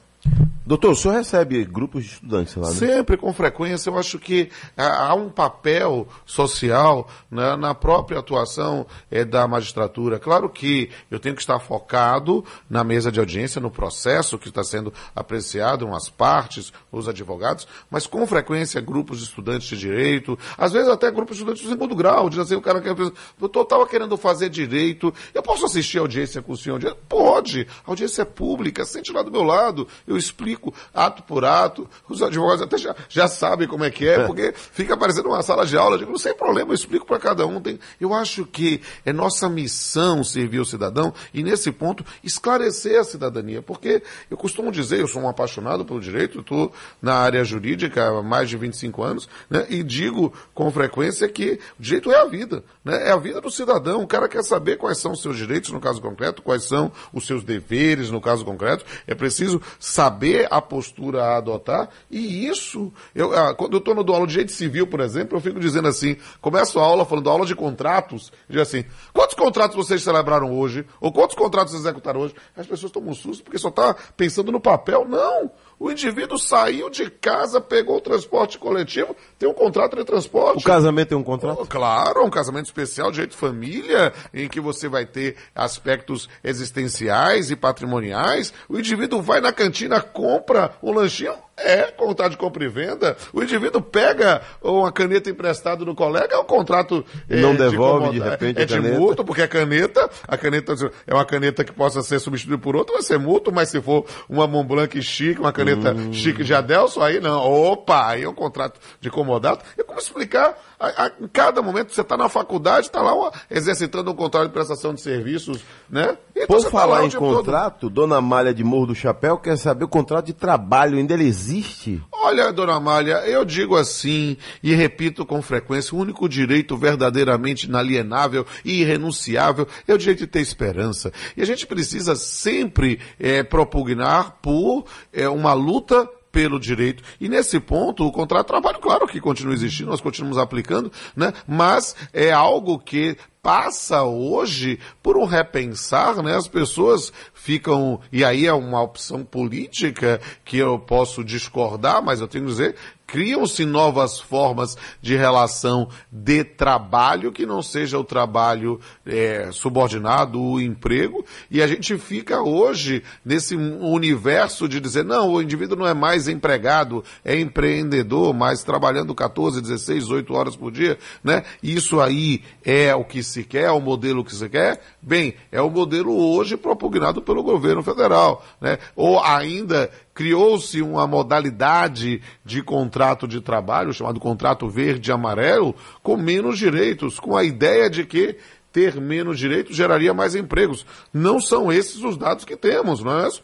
[0.64, 2.74] Doutor, o senhor recebe grupos de estudantes lá, né?
[2.74, 9.24] Sempre com frequência, eu acho que há um papel social né, na própria atuação eh,
[9.24, 10.20] da magistratura.
[10.20, 14.62] Claro que eu tenho que estar focado na mesa de audiência, no processo que está
[14.62, 20.70] sendo apreciado, as partes, os advogados, mas com frequência grupos de estudantes de direito, às
[20.70, 22.95] vezes até grupos de estudantes de segundo grau, diz assim, o cara quer,
[23.37, 26.81] doutor, estava querendo fazer direito, eu posso assistir a audiência com o senhor?
[27.09, 31.91] Pode, a audiência é pública, sente lá do meu lado, eu explico ato por ato,
[32.09, 35.66] os advogados até já, já sabem como é que é, porque fica parecendo uma sala
[35.66, 37.61] de aula, eu digo, não sem problema, eu explico para cada um.
[37.61, 43.03] Tem, eu acho que é nossa missão servir o cidadão e, nesse ponto, esclarecer a
[43.03, 48.09] cidadania, porque eu costumo dizer, eu sou um apaixonado pelo direito, estou na área jurídica
[48.09, 52.25] há mais de 25 anos, né, e digo com frequência que o direito é a
[52.25, 55.37] vida, né, é a vida do cidadão, o cara quer saber quais são os seus
[55.37, 60.47] direitos no caso concreto, quais são os seus deveres no caso concreto, é preciso saber
[60.51, 64.53] a postura a adotar, e isso, eu, ah, quando eu estou no aula de direito
[64.53, 68.53] civil, por exemplo, eu fico dizendo assim, começo a aula falando aula de contratos, e
[68.53, 70.85] digo assim, quantos contratos vocês celebraram hoje?
[71.01, 72.35] Ou quantos contratos executaram hoje?
[72.57, 75.07] As pessoas tomam um susto porque só está pensando no papel.
[75.09, 75.51] Não!
[75.79, 80.61] O indivíduo saiu de casa, pegou o transporte coletivo, tem um contrato de transporte.
[80.61, 81.66] O casamento tem um contrato?
[81.66, 88.53] Claro, um casamento especial de família, em que você vai ter aspectos existenciais e patrimoniais.
[88.68, 91.35] O indivíduo vai na cantina, compra um lanchinho,
[91.65, 93.17] é contrato de compra e venda.
[93.33, 97.05] O indivíduo pega uma caneta emprestada do colega, é um contrato.
[97.29, 98.99] Não é, devolve, de, de repente, É a de caneta.
[98.99, 100.75] mútuo, porque a caneta, a caneta
[101.07, 104.05] é uma caneta que possa ser substituída por outra, vai ser mútuo, mas se for
[104.29, 106.13] uma Mont Blanc chique, uma caneta Hum.
[106.13, 107.41] chique de Adelson, aí não.
[107.41, 109.65] Opa, aí é um contrato de comodato.
[109.79, 110.57] E como explicar?
[110.83, 114.49] A, a, em cada momento, você está na faculdade, está lá uma, exercitando um contrato
[114.49, 116.18] de prestação de serviços, né?
[116.35, 117.37] Então Por tá falar o em dia todo.
[117.37, 121.24] contrato, Dona Malha de Morro do Chapéu quer saber o contrato de trabalho, ainda ele
[121.24, 122.03] existe?
[122.12, 128.47] Olha, dona Amália, eu digo assim e repito com frequência: o único direito verdadeiramente inalienável
[128.64, 131.12] e irrenunciável é o direito de ter esperança.
[131.37, 137.05] E a gente precisa sempre eh, propugnar por eh, uma luta pelo direito.
[137.20, 141.33] E nesse ponto, o contrato de trabalho, claro que continua existindo, nós continuamos aplicando, né?
[141.47, 146.35] Mas é algo que passa hoje por um repensar, né?
[146.35, 152.28] As pessoas ficam, e aí é uma opção política que eu posso discordar, mas eu
[152.28, 152.76] tenho que dizer,
[153.13, 160.59] criam-se novas formas de relação de trabalho que não seja o trabalho é, subordinado, o
[160.59, 165.93] emprego, e a gente fica hoje nesse universo de dizer, não, o indivíduo não é
[165.93, 171.43] mais empregado, é empreendedor, mas trabalhando 14, 16, 18 horas por dia, né?
[171.63, 174.81] Isso aí é o que se quer, é o modelo que se quer?
[175.05, 178.78] Bem, é o modelo hoje propugnado pelo governo federal, né?
[178.94, 185.74] Ou ainda criou-se uma modalidade de contrato de trabalho, chamado contrato verde e amarelo,
[186.05, 188.36] com menos direitos, com a ideia de que
[188.72, 190.86] ter menos direitos geraria mais empregos.
[191.12, 193.42] Não são esses os dados que temos, não é isso?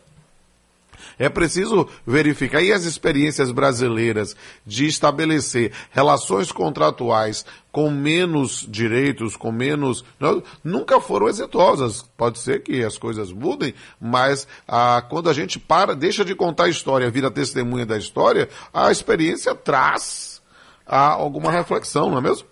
[1.19, 2.63] É preciso verificar.
[2.63, 4.37] E as experiências brasileiras
[4.67, 10.05] de estabelecer relações contratuais com menos direitos, com menos.
[10.19, 12.03] não, nunca foram exitosas.
[12.17, 16.65] Pode ser que as coisas mudem, mas ah, quando a gente para, deixa de contar
[16.65, 20.43] a história, vira testemunha da história, a experiência traz
[20.87, 22.49] ah, alguma reflexão, não é mesmo?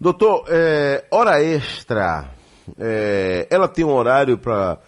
[0.00, 2.30] Doutor, é, hora extra,
[2.78, 4.78] é, ela tem um horário para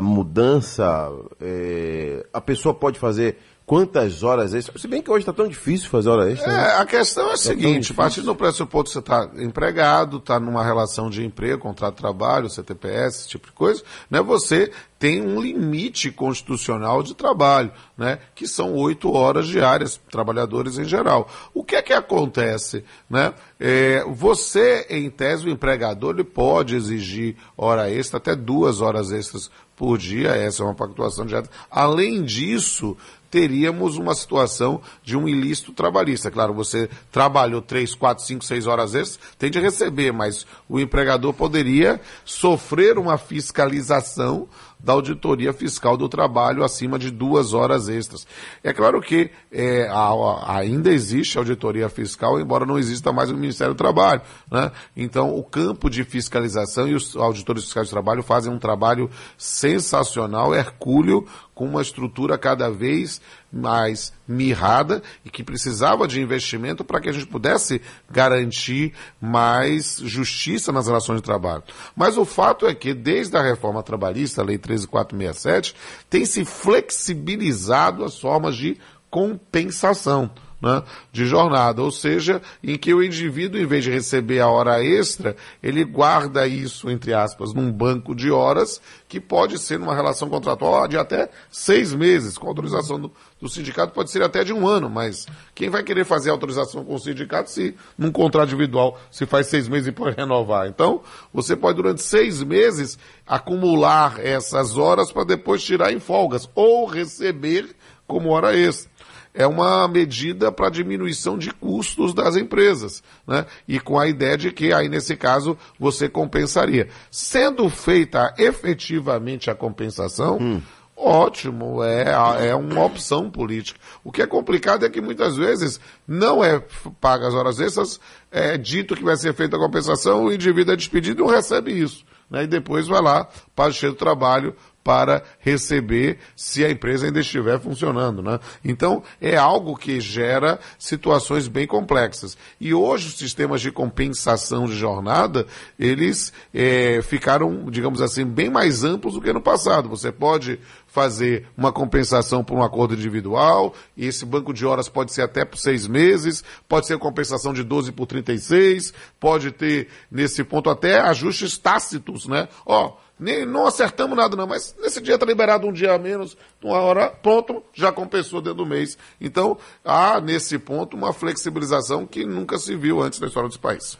[0.00, 1.10] mudança?
[1.40, 3.38] É, a pessoa pode fazer
[3.70, 4.82] quantas horas extras?
[4.82, 6.52] Se bem que hoje está tão difícil fazer hora extra.
[6.52, 6.58] né?
[6.58, 10.40] É, a questão é a Tá seguinte, partindo do pressuposto que você está empregado, está
[10.40, 15.22] numa relação de emprego, contrato de trabalho, CTPS, esse tipo de coisa, né, você tem
[15.22, 21.28] um limite constitucional de trabalho, né, que são oito horas diárias, trabalhadores em geral.
[21.54, 22.84] O que é que acontece?
[23.08, 23.32] Né?
[23.58, 29.48] É, você, em tese, o empregador ele pode exigir hora extra, até duas horas extras
[29.80, 31.48] por dia, essa é uma pactuação direta.
[31.70, 32.94] Além disso,
[33.30, 36.30] teríamos uma situação de um ilícito trabalhista.
[36.30, 41.32] Claro, você trabalhou três, quatro, cinco, seis horas extras, tem de receber, mas o empregador
[41.32, 44.46] poderia sofrer uma fiscalização
[44.82, 48.26] da auditoria fiscal do trabalho acima de duas horas extras.
[48.64, 53.34] É claro que é, a- a- ainda existe auditoria fiscal, embora não exista mais o
[53.36, 54.22] Ministério do Trabalho.
[54.50, 54.70] Né?
[54.96, 60.54] Então, o campo de fiscalização e os auditores fiscais do trabalho fazem um trabalho sensacional,
[60.54, 61.26] hercúleo,
[61.60, 63.20] com uma estrutura cada vez
[63.52, 70.72] mais mirrada e que precisava de investimento para que a gente pudesse garantir mais justiça
[70.72, 71.62] nas relações de trabalho.
[71.94, 75.76] Mas o fato é que, desde a reforma trabalhista, a Lei 13467,
[76.08, 78.78] tem se flexibilizado as formas de
[79.10, 80.30] compensação.
[80.62, 84.84] Né, de jornada, ou seja, em que o indivíduo, em vez de receber a hora
[84.84, 90.28] extra, ele guarda isso, entre aspas, num banco de horas, que pode ser numa relação
[90.28, 94.68] contratual de até seis meses, com autorização do, do sindicato, pode ser até de um
[94.68, 99.24] ano, mas quem vai querer fazer autorização com o sindicato se num contrato individual se
[99.24, 100.68] faz seis meses e pode renovar?
[100.68, 101.00] Então,
[101.32, 107.74] você pode durante seis meses acumular essas horas para depois tirar em folgas, ou receber
[108.06, 108.89] como hora extra
[109.32, 113.46] é uma medida para diminuição de custos das empresas, né?
[113.66, 116.88] E com a ideia de que aí nesse caso você compensaria.
[117.10, 120.62] Sendo feita efetivamente a compensação,
[120.96, 123.80] ótimo, é, é uma opção política.
[124.04, 126.62] O que é complicado é que muitas vezes não é
[127.00, 127.98] paga as horas extras,
[128.30, 131.72] é dito que vai ser feita a compensação, o indivíduo é despedido e não recebe
[131.72, 132.04] isso.
[132.30, 132.44] Né?
[132.44, 137.20] E depois vai lá para o cheio do trabalho para receber se a empresa ainda
[137.20, 138.40] estiver funcionando, né?
[138.64, 142.36] Então, é algo que gera situações bem complexas.
[142.60, 145.46] E hoje os sistemas de compensação de jornada,
[145.78, 149.88] eles é, ficaram, digamos assim, bem mais amplos do que no passado.
[149.88, 155.12] Você pode fazer uma compensação por um acordo individual, e esse banco de horas pode
[155.12, 160.42] ser até por seis meses, pode ser compensação de 12 por 36, pode ter, nesse
[160.42, 162.48] ponto, até ajustes tácitos, né?
[162.66, 166.36] Ó, nem, não acertamos nada não, mas nesse dia está liberado um dia a menos,
[166.62, 168.96] uma hora, pronto, já compensou dentro do mês.
[169.20, 173.98] Então, há nesse ponto uma flexibilização que nunca se viu antes na história desse país.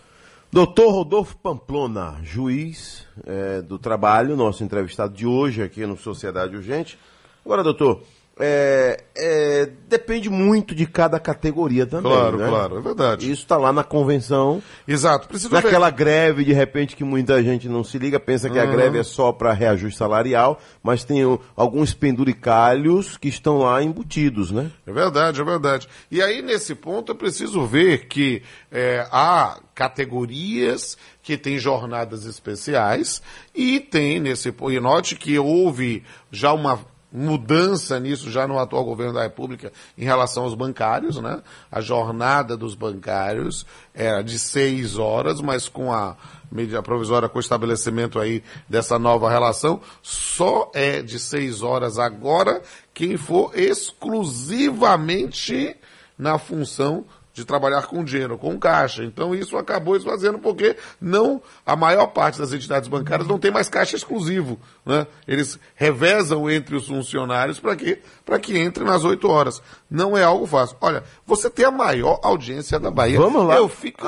[0.50, 6.98] Doutor Rodolfo Pamplona, juiz é, do trabalho, nosso entrevistado de hoje aqui no Sociedade Urgente.
[7.44, 8.02] Agora, doutor,
[8.40, 12.10] é, é, depende muito de cada categoria também.
[12.10, 12.48] Claro, né?
[12.48, 13.30] claro, é verdade.
[13.30, 14.62] Isso está lá na convenção.
[14.88, 15.28] Exato.
[15.28, 18.70] Precisa Naquela greve, de repente, que muita gente não se liga, pensa que a Uhum.
[18.72, 21.20] greve é só para reajuste salarial, mas tem
[21.54, 24.70] alguns penduricalhos que estão lá embutidos, né?
[24.86, 25.88] É verdade, é verdade.
[26.10, 33.22] E aí, nesse ponto, é preciso ver que é, há categorias que têm jornadas especiais
[33.54, 34.72] e tem nesse ponto.
[34.72, 36.80] E note que houve já uma
[37.12, 41.42] mudança nisso já no atual governo da República em relação aos bancários, né?
[41.70, 46.16] A jornada dos bancários era de seis horas, mas com a
[46.50, 52.60] medida provisória com o estabelecimento aí dessa nova relação, só é de seis horas agora
[52.92, 55.74] quem for exclusivamente
[56.18, 59.04] na função de trabalhar com dinheiro, com caixa.
[59.04, 63.68] Então isso acabou esvaziando porque não a maior parte das entidades bancárias não tem mais
[63.68, 65.06] caixa exclusivo, né?
[65.26, 68.00] Eles revezam entre os funcionários para quê?
[68.24, 69.62] Para que entre nas oito horas.
[69.90, 70.76] Não é algo fácil.
[70.80, 73.18] Olha, você tem a maior audiência da Bahia.
[73.18, 73.56] Vamos lá.
[73.56, 74.06] Eu fico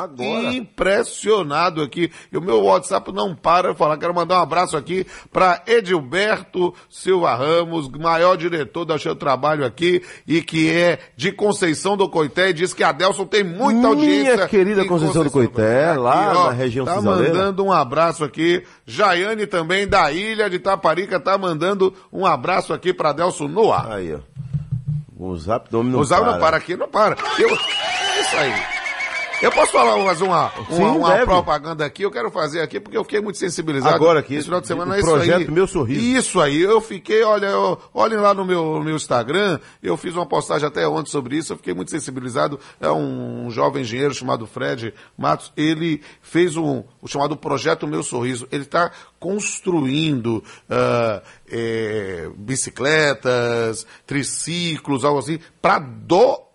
[0.52, 2.10] impressionado aqui.
[2.30, 3.96] E o meu WhatsApp não para de falar.
[3.98, 10.02] Quero mandar um abraço aqui para Edilberto Silva Ramos, maior diretor da Seu Trabalho aqui
[10.26, 13.88] e que é de Conceição do Coité e diz que a Delson tem muita Minha
[13.88, 14.48] audiência.
[14.48, 17.34] querida em Conceição do Coité, lá Aqui, ó, na região Tá cisaleira.
[17.34, 18.62] mandando um abraço aqui.
[18.86, 23.92] Jaiane também da ilha de Taparica tá mandando um abraço aqui para Delson no ar.
[23.92, 24.18] Aí, ó.
[25.16, 26.32] O Zap não o Zap para.
[26.32, 27.16] não para aqui, não para.
[27.38, 28.81] Eu, é isso aí.
[29.42, 31.24] Eu posso falar mais uma, Sim, uma, uma deve.
[31.24, 32.04] propaganda aqui?
[32.04, 33.92] Eu quero fazer aqui porque eu fiquei muito sensibilizado.
[33.92, 35.50] Agora aqui, esse final de semana é isso projeto aí.
[35.50, 36.00] Meu Sorriso.
[36.00, 40.14] Isso aí, eu fiquei, olha, eu, olhem lá no meu, no meu Instagram, eu fiz
[40.14, 42.60] uma postagem até ontem sobre isso, eu fiquei muito sensibilizado.
[42.80, 48.46] É um jovem engenheiro chamado Fred Matos, ele fez um, o chamado Projeto Meu Sorriso.
[48.52, 56.51] Ele está construindo eh, bicicletas, triciclos, algo assim, para doar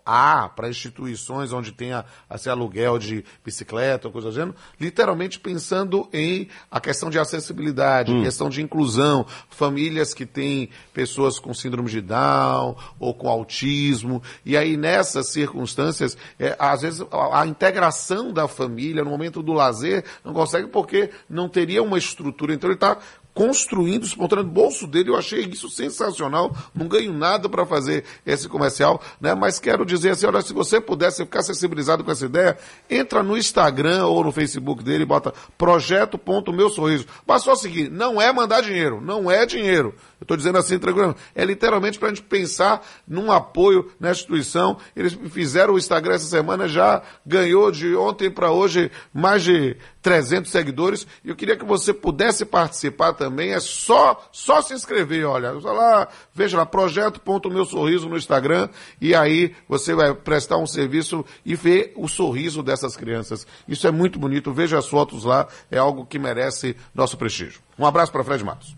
[0.56, 6.48] para instituições onde tenha esse aluguel de bicicleta ou coisa do gênero, literalmente pensando em
[6.70, 8.22] a questão de acessibilidade, Hum.
[8.22, 14.56] questão de inclusão, famílias que têm pessoas com síndrome de Down ou com autismo, e
[14.56, 20.04] aí nessas circunstâncias, é, às vezes a, a integração da família no momento do lazer
[20.24, 22.96] não consegue porque não teria uma estrutura, então ele está
[23.38, 25.10] construindo, espontâneo do bolso dele.
[25.10, 26.52] Eu achei isso sensacional.
[26.74, 29.32] Não ganho nada para fazer esse comercial, né?
[29.32, 32.58] Mas quero dizer assim, olha, se você pudesse ficar sensibilizado com essa ideia,
[32.90, 37.06] entra no Instagram ou no Facebook dele e bota projeto.meu sorriso.
[37.24, 39.94] Mas só seguir, não é mandar dinheiro, não é dinheiro.
[40.20, 41.20] Eu estou dizendo assim tranquilamente.
[41.32, 44.78] É literalmente para a gente pensar num apoio na instituição.
[44.96, 50.50] Eles fizeram o Instagram essa semana, já ganhou de ontem para hoje mais de 300
[50.50, 51.06] seguidores.
[51.24, 53.27] E eu queria que você pudesse participar também.
[53.52, 55.52] É só, só se inscrever, olha.
[55.52, 58.68] Lá, veja lá, projeto.meu sorriso no Instagram.
[59.00, 63.46] E aí você vai prestar um serviço e ver o sorriso dessas crianças.
[63.66, 64.52] Isso é muito bonito.
[64.52, 65.46] Veja as fotos lá.
[65.70, 67.60] É algo que merece nosso prestígio.
[67.78, 68.76] Um abraço para Fred Matos.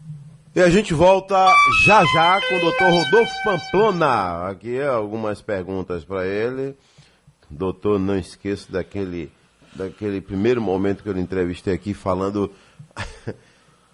[0.55, 1.55] E a gente volta
[1.87, 4.49] já já com o doutor Rodolfo Pamplona.
[4.49, 6.75] Aqui algumas perguntas para ele.
[7.49, 9.31] Doutor, não esqueça daquele,
[9.73, 12.51] daquele primeiro momento que eu entrevistei aqui falando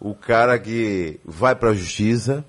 [0.00, 2.44] o cara que vai para a justiça,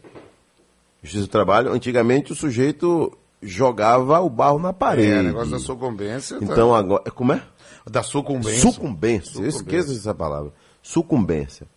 [1.01, 1.71] justiça do trabalho.
[1.71, 5.11] Antigamente o sujeito jogava o barro na parede.
[5.11, 6.39] É, negócio da sucumbência.
[6.39, 6.45] tá?
[6.45, 7.41] Então agora, como é?
[7.89, 8.59] Da sucumbência.
[8.59, 9.39] Sucumbência.
[9.41, 10.51] Eu esqueço essa palavra.
[10.81, 11.67] Sucumbência.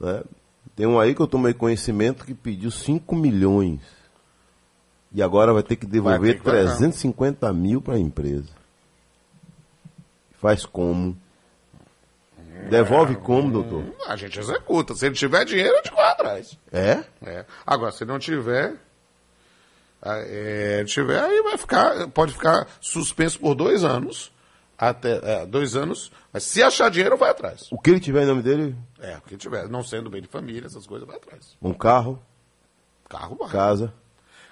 [0.00, 0.22] Né?
[0.74, 3.80] Tem um aí que eu tomei conhecimento que pediu 5 milhões.
[5.12, 6.76] E agora vai ter que devolver ter que pagar.
[6.76, 8.50] 350 mil para a empresa.
[10.38, 11.16] Faz como?
[12.68, 13.84] Devolve como, doutor?
[14.06, 14.94] A gente executa.
[14.94, 16.58] Se ele tiver dinheiro, a gente corre atrás.
[16.72, 17.04] É?
[17.24, 17.44] É.
[17.66, 18.74] Agora, se não tiver,
[20.02, 24.32] ah, é, tiver, aí vai ficar, pode ficar suspenso por dois anos.
[24.78, 27.66] Até é, dois anos, mas se achar dinheiro, vai atrás.
[27.72, 28.76] O que ele tiver em nome dele?
[29.00, 31.56] É, o que tiver, não sendo bem de família, essas coisas, vai atrás.
[31.62, 32.22] Um carro?
[33.08, 33.48] Carro vai.
[33.48, 33.94] Casa.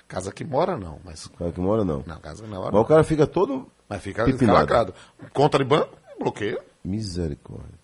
[0.09, 1.27] Casa que mora não, mas...
[1.39, 2.03] Cara que mora não.
[2.07, 4.95] Não, casa na hora Mas o cara fica todo Mas fica lacrado.
[5.33, 6.59] Conta de banco, bloqueia.
[6.83, 7.84] Misericórdia.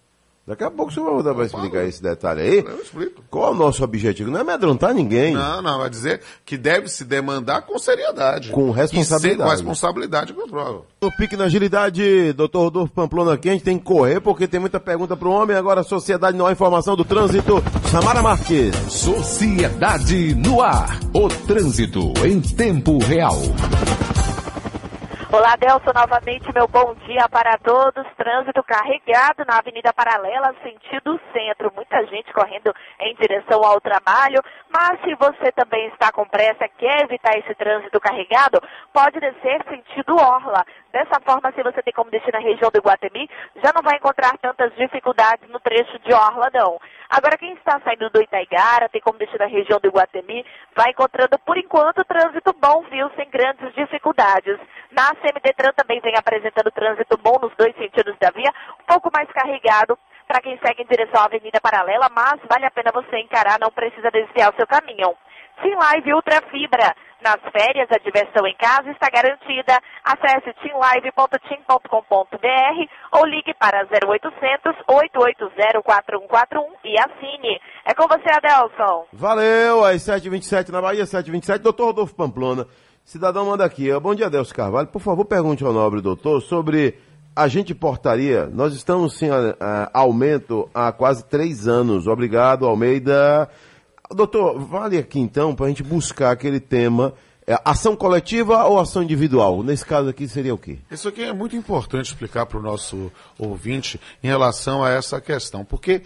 [0.50, 2.64] Daqui a pouco o senhor vai voltar para explicar esse detalhe aí.
[2.66, 3.22] Eu explico.
[3.30, 4.32] Qual é o nosso objetivo?
[4.32, 5.32] Não é amedrontar ninguém.
[5.32, 8.50] Não, não, vai dizer que deve se demandar com seriedade.
[8.50, 9.44] Com E ser responsabilidade.
[9.44, 10.80] com responsabilidade e controle.
[11.00, 14.58] No pique na agilidade, doutor Rodolfo Pamplona aqui, a gente tem que correr porque tem
[14.58, 15.56] muita pergunta pro homem.
[15.56, 17.62] Agora sociedade não há informação do trânsito.
[17.88, 18.74] Samara Marques.
[18.88, 20.98] Sociedade no ar.
[21.14, 23.38] O trânsito em tempo real.
[25.32, 28.04] Olá, Delson, novamente meu bom dia para todos.
[28.16, 31.72] Trânsito carregado na Avenida Paralela, sentido centro.
[31.72, 34.42] Muita gente correndo em direção ao trabalho.
[34.68, 38.60] Mas se você também está com pressa, quer evitar esse trânsito carregado,
[38.92, 40.66] pode descer sentido Orla.
[40.92, 43.30] Dessa forma, se você tem como descer na região do Iguatemi,
[43.62, 46.80] já não vai encontrar tantas dificuldades no trecho de Orla, não.
[47.08, 51.38] Agora, quem está saindo do Itaigara, tem como descer na região do Iguatemi, vai encontrando,
[51.38, 54.58] por enquanto, trânsito bom, viu, sem grandes dificuldades.
[54.90, 59.30] Na CMDTran também vem apresentando trânsito bom nos dois sentidos da via, um pouco mais
[59.30, 63.58] carregado para quem segue em direção à Avenida Paralela, mas vale a pena você encarar,
[63.60, 65.14] não precisa desviar o seu caminho.
[65.62, 66.94] Sim Live Ultra Fibra.
[67.22, 69.78] Nas férias, a diversão em casa está garantida.
[70.02, 77.60] Acesse teamlive.tim.com.br ou ligue para 0800 880 4141 e assine.
[77.84, 79.04] É com você, Adelson.
[79.12, 81.58] Valeu, às 7h27 na Bahia, 7h27.
[81.58, 82.66] Doutor Rodolfo Pamplona.
[83.04, 83.92] Cidadão manda aqui.
[83.92, 84.00] ó.
[84.00, 84.88] Bom dia, Adelso Carvalho.
[84.88, 86.98] Por favor, pergunte ao nobre doutor sobre
[87.36, 88.46] agente portaria.
[88.46, 89.28] Nós estamos sem
[89.92, 92.06] aumento há quase três anos.
[92.06, 93.46] Obrigado, Almeida.
[94.12, 97.14] Doutor, vale aqui então para a gente buscar aquele tema.
[97.46, 99.62] é, ação coletiva ou ação individual?
[99.62, 100.78] Nesse caso aqui seria o quê?
[100.90, 105.64] Isso aqui é muito importante explicar para o nosso ouvinte em relação a essa questão,
[105.64, 106.02] porque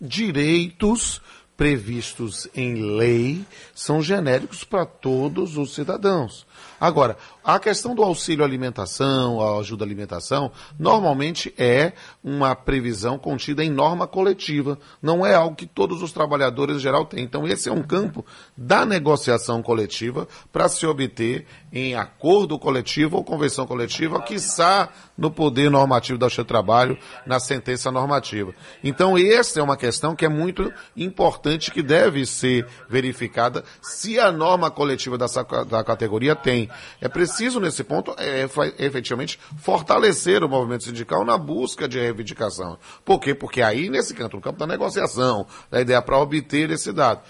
[0.00, 1.20] direitos
[1.58, 3.44] previstos em lei
[3.74, 6.46] são genéricos para todos os cidadãos.
[6.80, 7.16] Agora,
[7.48, 13.70] a questão do auxílio alimentação, a ajuda à alimentação, normalmente é uma previsão contida em
[13.70, 14.78] norma coletiva.
[15.00, 17.24] Não é algo que todos os trabalhadores em geral têm.
[17.24, 18.22] Então, esse é um campo
[18.54, 25.70] da negociação coletiva para se obter em acordo coletivo ou convenção coletiva, quiçá no poder
[25.70, 28.54] normativo da do Trabalho, na sentença normativa.
[28.84, 34.30] Então, essa é uma questão que é muito importante, que deve ser verificada se a
[34.30, 36.68] norma coletiva dessa, da categoria tem.
[37.00, 38.46] É preciso, nesse ponto, é,
[38.78, 42.78] efetivamente fortalecer o movimento sindical na busca de reivindicação.
[43.04, 43.34] Por quê?
[43.34, 47.22] Porque aí, nesse campo, no campo da negociação, da ideia para obter esse dado.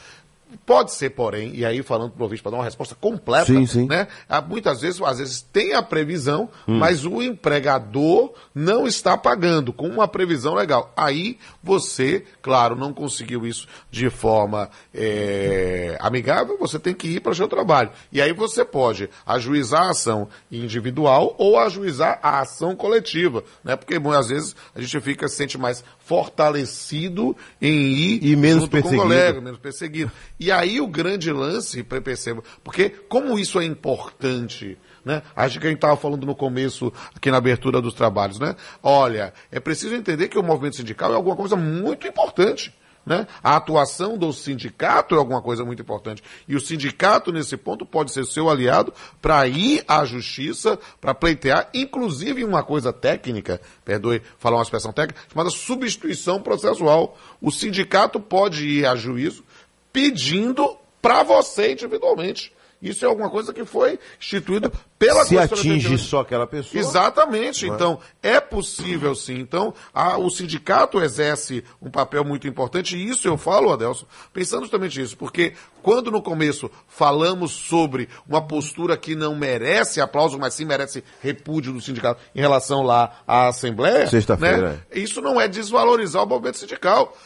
[0.65, 3.67] Pode ser, porém, e aí falando para o ouvinte para dar uma resposta completa, Sim,
[3.67, 3.87] sim.
[3.87, 4.07] né?
[4.29, 6.79] Ah, Muitas vezes, às vezes tem a previsão, Hum.
[6.79, 10.93] mas o empregador não está pagando com uma previsão legal.
[10.97, 17.33] Aí você, claro, não conseguiu isso de forma eh, amigável, você tem que ir para
[17.33, 17.91] o seu trabalho.
[18.13, 23.77] E aí você pode ajuizar a ação individual ou ajuizar a ação coletiva, né?
[23.77, 28.71] Porque muitas vezes a gente fica se sente mais fortalecido em ir E menos junto
[28.71, 29.03] com o perseguido.
[29.03, 30.11] colega, menos perseguido.
[30.41, 35.21] E aí o grande lance, perceba, porque como isso é importante, né?
[35.37, 38.57] Acho que a gente estava falando no começo, aqui na abertura dos trabalhos, né?
[38.83, 42.75] Olha, é preciso entender que o movimento sindical é alguma coisa muito importante.
[43.09, 43.27] Né?
[43.43, 46.23] A atuação do sindicato é alguma coisa muito importante.
[46.47, 48.93] E o sindicato, nesse ponto, pode ser seu aliado
[49.23, 55.23] para ir à justiça, para pleitear, inclusive uma coisa técnica, perdoe falar uma expressão técnica,
[55.33, 57.17] chamada substituição processual.
[57.41, 59.43] O sindicato pode ir a juízo
[59.91, 62.53] pedindo para você individualmente.
[62.81, 65.99] Isso é alguma coisa que foi instituído pela Se atinge 88.
[66.03, 66.81] só aquela pessoa.
[66.81, 67.65] Exatamente.
[67.65, 67.69] É?
[67.69, 69.35] Então, é possível sim.
[69.39, 74.63] Então, a- o sindicato exerce um papel muito importante, e isso eu falo, Adelson, pensando
[74.63, 80.55] justamente nisso, porque quando no começo falamos sobre uma postura que não merece aplauso, mas
[80.55, 84.81] sim merece repúdio do sindicato em relação lá à Assembleia, Sexta-feira, né?
[84.95, 87.17] isso não é desvalorizar o movimento sindical.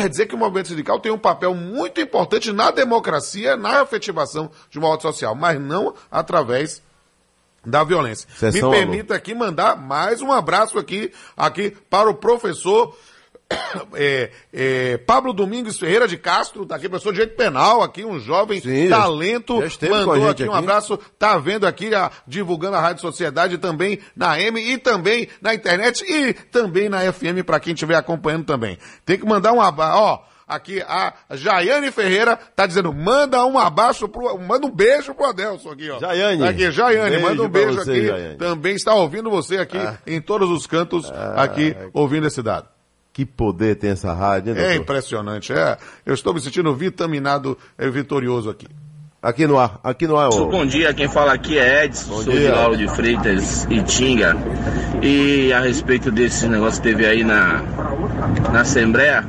[0.00, 4.50] É dizer que o movimento sindical tem um papel muito importante na democracia, na efetivação
[4.70, 6.82] de uma ordem social, mas não através
[7.64, 8.28] da violência.
[8.36, 8.70] Sessão, Me alô.
[8.72, 12.96] permita aqui mandar mais um abraço aqui, aqui para o professor
[13.94, 18.18] é, é, Pablo Domingos Ferreira de Castro, tá aqui, professor de direito penal, aqui um
[18.18, 19.54] jovem Sim, talento,
[19.88, 20.58] mandou gente aqui um aqui.
[20.64, 25.54] abraço, tá vendo aqui, a- divulgando a Rádio Sociedade também na M e também na
[25.54, 28.78] internet e também na FM para quem estiver acompanhando também.
[29.04, 34.08] Tem que mandar um abraço, ó, aqui a Jaiane Ferreira tá dizendo, manda um abraço
[34.08, 35.98] pro, manda um beijo pro Adelson aqui, ó.
[35.98, 36.42] Jaiane.
[36.42, 38.06] Tá aqui, Jaiane, Beijo manda um beijo você, aqui.
[38.06, 38.36] Jaiane.
[38.36, 42.68] Também está ouvindo você aqui em todos os cantos, aqui, ouvindo esse dado.
[43.12, 44.82] Que poder tem essa rádio, hein, É doutor?
[44.82, 45.76] impressionante, é.
[46.06, 48.66] Eu estou me sentindo vitaminado, é, vitorioso aqui.
[49.22, 50.46] Aqui no ar, aqui no ar, ó.
[50.46, 52.40] Bom dia, quem fala aqui é Edson, Bom sou dia.
[52.40, 54.34] de Lauro de Freitas e Tinga.
[55.02, 57.62] E a respeito desse negócio que teve aí na,
[58.52, 59.22] na Assembleia,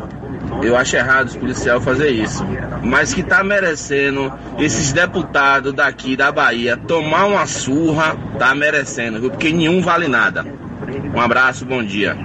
[0.63, 2.43] eu acho errado os policiais fazer isso.
[2.83, 9.29] Mas que tá merecendo esses deputados daqui da Bahia tomar uma surra, tá merecendo, viu?
[9.29, 10.43] Porque nenhum vale nada.
[11.13, 12.17] Um abraço, bom dia.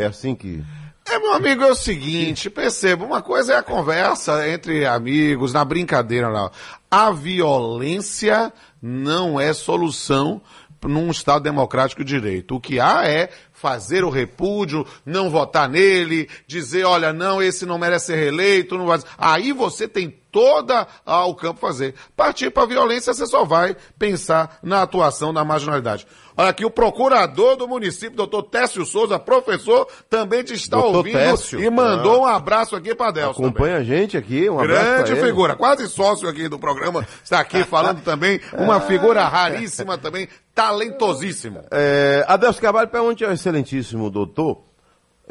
[0.00, 0.62] É assim que.
[1.06, 5.64] É, meu amigo, é o seguinte, perceba, uma coisa é a conversa entre amigos, na
[5.64, 6.50] brincadeira lá.
[6.90, 10.40] A violência não é solução
[10.82, 12.54] num Estado democrático de direito.
[12.54, 13.30] O que há é
[13.60, 18.86] fazer o repúdio, não votar nele, dizer, olha, não, esse não merece ser reeleito, não
[18.86, 18.98] vai...
[19.18, 21.94] Aí você tem toda ah, o campo fazer.
[22.16, 26.06] Partir para a violência, você só vai pensar na atuação da marginalidade.
[26.36, 31.18] Olha aqui, o procurador do município, doutor Técio Souza, professor, também te está Doutor ouvindo
[31.18, 31.60] Técio.
[31.60, 32.18] e mandou Ah.
[32.20, 33.44] um abraço aqui para Delcio.
[33.44, 37.62] Acompanha a gente aqui, um abraço Grande figura, quase sócio aqui do programa, está aqui
[37.64, 41.64] falando também, uma figura raríssima também, talentosíssima.
[41.70, 44.62] É, Adelso Carvalho pergunta ao excelentíssimo doutor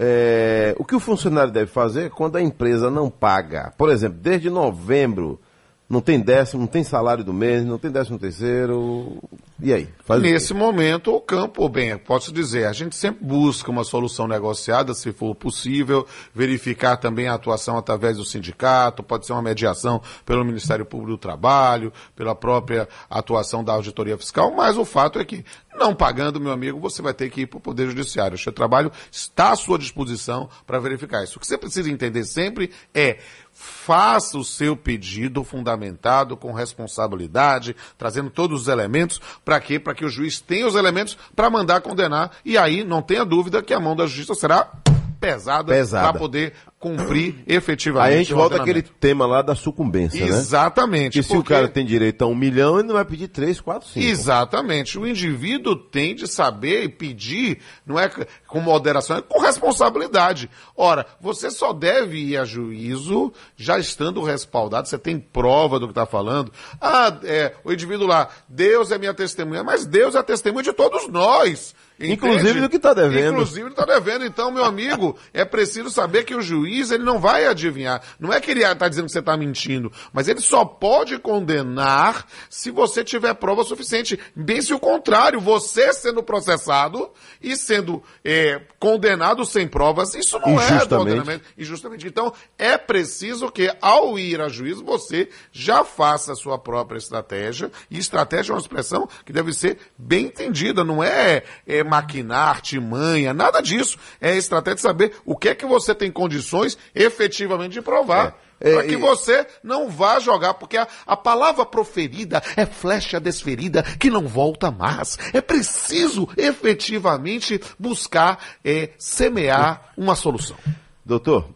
[0.01, 3.73] é, o que o funcionário deve fazer quando a empresa não paga.
[3.77, 5.41] Por exemplo, desde novembro
[5.89, 9.17] não tem décimo, não tem salário do mês, não tem décimo terceiro.
[9.61, 9.89] E aí?
[10.21, 15.11] Nesse momento, o campo, bem, posso dizer, a gente sempre busca uma solução negociada, se
[15.11, 20.85] for possível, verificar também a atuação através do sindicato, pode ser uma mediação pelo Ministério
[20.85, 25.43] Público do Trabalho, pela própria atuação da auditoria fiscal, mas o fato é que,
[25.75, 28.35] não pagando, meu amigo, você vai ter que ir para o Poder Judiciário.
[28.35, 31.37] O seu trabalho está à sua disposição para verificar isso.
[31.37, 33.17] O que você precisa entender sempre é
[33.61, 39.77] faça o seu pedido fundamentado com responsabilidade, trazendo todos os elementos, para quê?
[39.77, 43.61] Para que o juiz tenha os elementos para mandar condenar, e aí não tenha dúvida
[43.61, 44.71] que a mão da justiça será
[45.19, 46.09] pesada, Pesada.
[46.09, 48.09] para poder cumprir efetivamente.
[48.09, 50.27] Aí a gente o volta àquele tema lá da sucumbência, né?
[50.27, 51.19] Exatamente.
[51.19, 53.87] Que se o cara tem direito a um milhão, ele não vai pedir três, quatro,
[53.87, 54.05] cinco.
[54.05, 54.97] Exatamente.
[54.97, 58.09] O indivíduo tem de saber e pedir, não é
[58.47, 60.49] com moderação, é com responsabilidade.
[60.75, 65.91] Ora, você só deve ir a juízo já estando respaldado, você tem prova do que
[65.91, 66.51] está falando.
[66.79, 70.73] Ah, é, o indivíduo lá, Deus é minha testemunha, mas Deus é a testemunha de
[70.73, 71.75] todos nós.
[71.99, 72.13] entende?
[72.13, 73.33] Inclusive do que tá devendo.
[73.33, 74.25] Inclusive do que está devendo.
[74.25, 78.01] Então, meu amigo, é preciso saber que o juiz, ele não vai adivinhar.
[78.19, 82.25] Não é que ele está dizendo que você está mentindo, mas ele só pode condenar
[82.49, 84.19] se você tiver prova suficiente.
[84.35, 90.59] Bem se o contrário, você sendo processado e sendo é, condenado sem provas, isso não
[90.59, 91.45] é condenamento.
[91.57, 92.07] Injustamente.
[92.07, 97.71] Então, é preciso que, ao ir a juízo, você já faça a sua própria estratégia.
[97.89, 103.33] E estratégia é uma expressão que deve ser bem entendida, não é, é maquinar, artimanha,
[103.33, 103.97] nada disso.
[104.19, 106.58] É estratégia de saber o que é que você tem condições
[106.93, 108.37] efetivamente de provar.
[108.61, 113.19] É, para que e- você não vá jogar, porque a, a palavra proferida é flecha
[113.19, 115.17] desferida que não volta mais.
[115.33, 120.57] É preciso efetivamente buscar é, semear uma solução.
[121.05, 121.49] Doutor,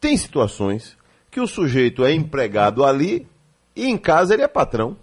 [0.00, 0.96] tem situações
[1.30, 3.26] que o sujeito é empregado ali
[3.74, 4.96] e em casa ele é patrão.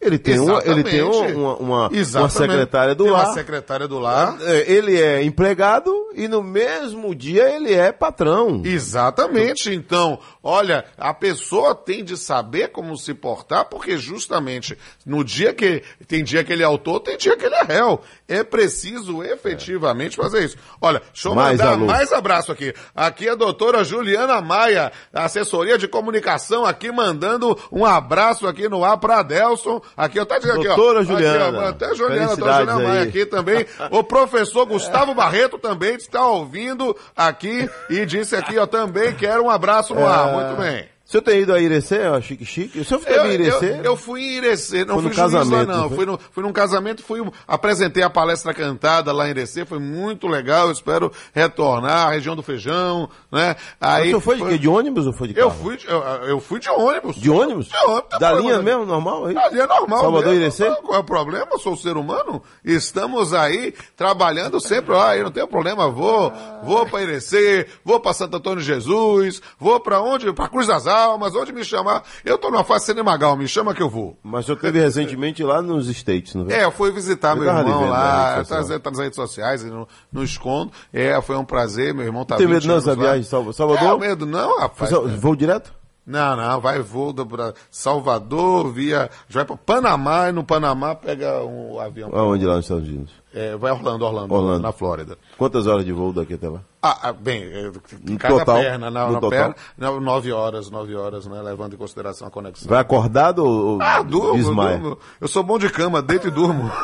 [0.00, 2.32] Ele tem, uma, ele tem uma, uma, uma- Exatamente.
[2.38, 3.26] secretária do Tem lar.
[3.26, 4.38] Uma secretária do lar.
[4.40, 8.62] É, Ele é empregado e no mesmo dia ele é patrão.
[8.64, 9.70] Exatamente.
[9.74, 15.82] Então, olha, a pessoa tem de saber como se portar, porque justamente no dia que
[16.06, 18.00] tem dia que ele é autor, tem dia que ele é réu.
[18.28, 20.56] É preciso efetivamente fazer isso.
[20.80, 21.86] Olha, deixa eu Mais mandar alô.
[21.86, 22.72] mais abraço aqui.
[22.94, 28.68] Aqui é a doutora Juliana Maia, da assessoria de comunicação, aqui mandando um abraço aqui
[28.68, 29.80] no ar para Adelson.
[29.96, 30.76] Aqui, eu tá dizendo aqui, ó.
[30.76, 31.68] Doutora Aqui, ó, Juliana.
[31.68, 33.08] até Juliana, doutora Juliana Maia aí.
[33.08, 33.66] aqui também.
[33.90, 39.50] O professor Gustavo Barreto também está ouvindo aqui e disse aqui, ó, também quero um
[39.50, 40.29] abraço no ar.
[40.32, 40.88] Muito bem.
[41.10, 42.78] O senhor tem ido a Irecê, ó, chique chique?
[42.78, 43.70] O senhor Eu, teve em Irecê?
[43.80, 45.96] eu, eu fui em Irecê, não Foi no fui lá casamento, não, não foi?
[45.96, 50.28] fui, no, fui num casamento, fui, apresentei a palestra cantada lá em Irecê, foi muito
[50.28, 53.56] legal, eu espero retornar, à região do Feijão, né?
[53.80, 54.58] Aí o senhor foi de quê?
[54.58, 55.60] De ônibus ou foi de Eu carro?
[55.60, 57.16] fui, de- eu, eu fui de ônibus.
[57.16, 57.66] De ônibus?
[57.66, 58.08] De ônibus.
[58.10, 59.26] tá Da linha mesmo, normal?
[59.26, 59.34] Aí?
[59.34, 60.42] Da linha normal Salvador mesmo.
[60.42, 60.70] Irecê?
[60.80, 61.48] Qual é o problema?
[61.50, 62.40] Eu sou ser humano.
[62.64, 64.94] Estamos aí trabalhando sempre.
[64.96, 65.90] Ah, eu não tenho problema.
[65.90, 66.32] Vou,
[66.62, 70.32] vou para Irecê, vou para Santo Antônio Jesus, vou para onde?
[70.32, 72.02] Para Cruz das Almas, onde me chamar.
[72.24, 74.18] Eu tô numa fase Cinemagal, me chama que eu vou.
[74.22, 76.54] Mas senhor teve recentemente lá nos States, não foi?
[76.54, 80.22] É, eu fui visitar Eu meu irmão lá, tá, tá nas redes sociais, não, não
[80.22, 80.72] escondo.
[80.92, 82.94] É, foi um prazer, meu irmão tá Não tem medo 20 não lá.
[82.94, 84.02] viagem Salvador?
[84.04, 84.90] É, medo não, rapaz.
[85.18, 85.79] Voo direto?
[86.10, 89.08] Não, não, vai voo para Salvador, via.
[89.28, 92.10] Já vai para Panamá e no Panamá pega um avião.
[92.12, 93.12] Aonde lá nos Estados Unidos?
[93.32, 94.62] É, vai Orlando, Orlando, Orlando.
[94.62, 95.16] na Flórida.
[95.38, 96.60] Quantas horas de voo daqui até lá?
[96.82, 97.70] Ah, ah, bem, é,
[98.02, 99.30] No cada total, perna, na, no na total.
[99.30, 102.68] perna, não, nove horas, nove horas, né, levando em consideração a conexão.
[102.68, 104.98] Vai acordado ou Ah, durmo, durmo.
[105.20, 106.68] Eu sou bom de cama, deito e durmo.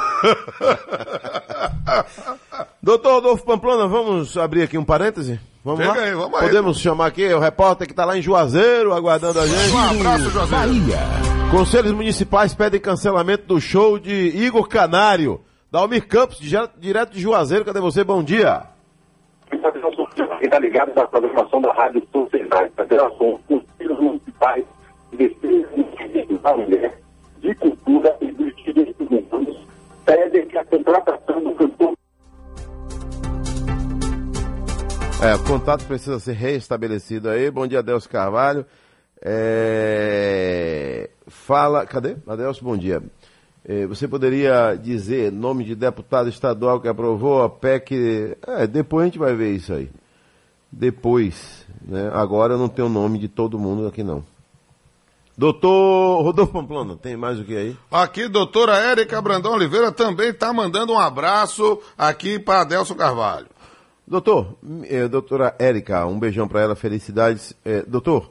[2.82, 5.40] Doutor Adolfo Pamplona, vamos abrir aqui um parêntese?
[5.64, 6.04] Vamos Chega lá?
[6.06, 6.46] aí, vamos aí.
[6.46, 9.72] Podemos chamar aqui o repórter que está lá em Juazeiro, aguardando a gente.
[9.74, 11.50] Um abraço, Juazeiro.
[11.50, 15.40] Conselhos municipais pedem cancelamento do show de Igor Canário.
[15.70, 18.04] Dalmir Campos, dire- direto de Juazeiro, cadê você?
[18.04, 18.62] Bom dia.
[19.50, 19.58] Quem
[20.42, 24.64] está ligado na programação da Rádio Sociedade, Federação Conselhos Municipais
[25.12, 25.68] de Defesa
[26.42, 27.00] da Mulher,
[27.40, 29.56] de Cultura e dos Direitos Humanos
[30.04, 31.95] pedem que a contratação do cantor
[35.22, 37.50] É, o contato precisa ser reestabelecido aí.
[37.50, 38.66] Bom dia, Adelso Carvalho.
[39.22, 42.16] É, Fala, cadê?
[42.26, 43.02] Adelso, bom dia.
[43.64, 48.36] É, Você poderia dizer nome de deputado estadual que aprovou a PEC?
[48.46, 49.90] É, depois a gente vai ver isso aí.
[50.70, 52.10] Depois, né?
[52.12, 54.22] Agora eu não tenho o nome de todo mundo aqui não.
[55.38, 57.76] Doutor Rodolfo Pamplona, tem mais o que aí?
[57.90, 63.46] Aqui, doutora Érica Brandão Oliveira também está mandando um abraço aqui para Adelson Carvalho.
[64.08, 67.52] Doutor, eh, doutora Érica, um beijão para ela, felicidades.
[67.64, 68.30] Eh, doutor,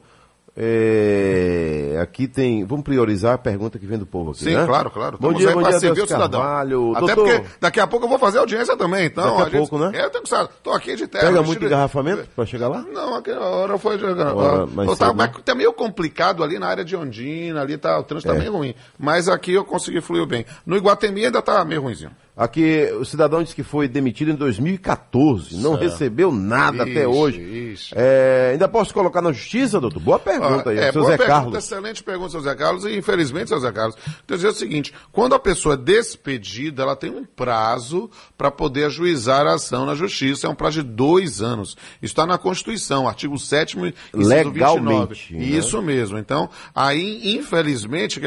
[0.56, 2.64] eh, aqui tem.
[2.64, 4.64] Vamos priorizar a pergunta que vem do povo aqui, Sim, né?
[4.64, 5.18] claro, claro.
[5.20, 6.40] Bom Estamos dia, aí bom para dia, servir o cidadão.
[6.40, 6.92] Carvalho.
[6.96, 9.36] Até doutor, porque daqui a pouco eu vou fazer audiência também, então.
[9.36, 9.98] Daqui a gente- pouco, né?
[9.98, 10.30] É, eu tenho que.
[10.62, 11.26] Tô aqui de terra.
[11.26, 12.82] pega muito engarrafamento para chegar lá?
[12.90, 14.02] Não, aquela hora foi.
[14.02, 15.30] Hora mais tá, cedo, né?
[15.34, 18.34] mas tá meio complicado ali na área de Ondina, ali tá, o trânsito É.
[18.34, 18.74] tá meio ruim.
[18.98, 20.46] Mas aqui eu consegui fluir bem.
[20.64, 22.12] No Iguatemi ainda tá meio ruimzinho.
[22.36, 25.82] Aqui, o cidadão disse que foi demitido em 2014, não Certo.
[25.90, 27.40] recebeu nada até Ixi, hoje.
[27.40, 27.94] ixi.
[27.96, 30.00] É, ainda posso colocar na justiça, doutor?
[30.00, 31.64] Boa pergunta aí, é, seu boa Zé pergunta, Carlos.
[31.64, 33.96] excelente pergunta, seu Zé Carlos, e infelizmente, seu Zé Carlos,
[34.26, 38.84] quer dizer o seguinte, quando a pessoa é despedida, ela tem um prazo para poder
[38.84, 41.70] ajuizar a ação na justiça, é um prazo de dois anos.
[42.02, 43.94] Isso está na Constituição, artigo 7 inciso
[44.28, 45.36] Legalmente, 29.
[45.38, 45.58] né?
[45.58, 46.18] Isso mesmo.
[46.18, 48.20] Então, aí, infelizmente,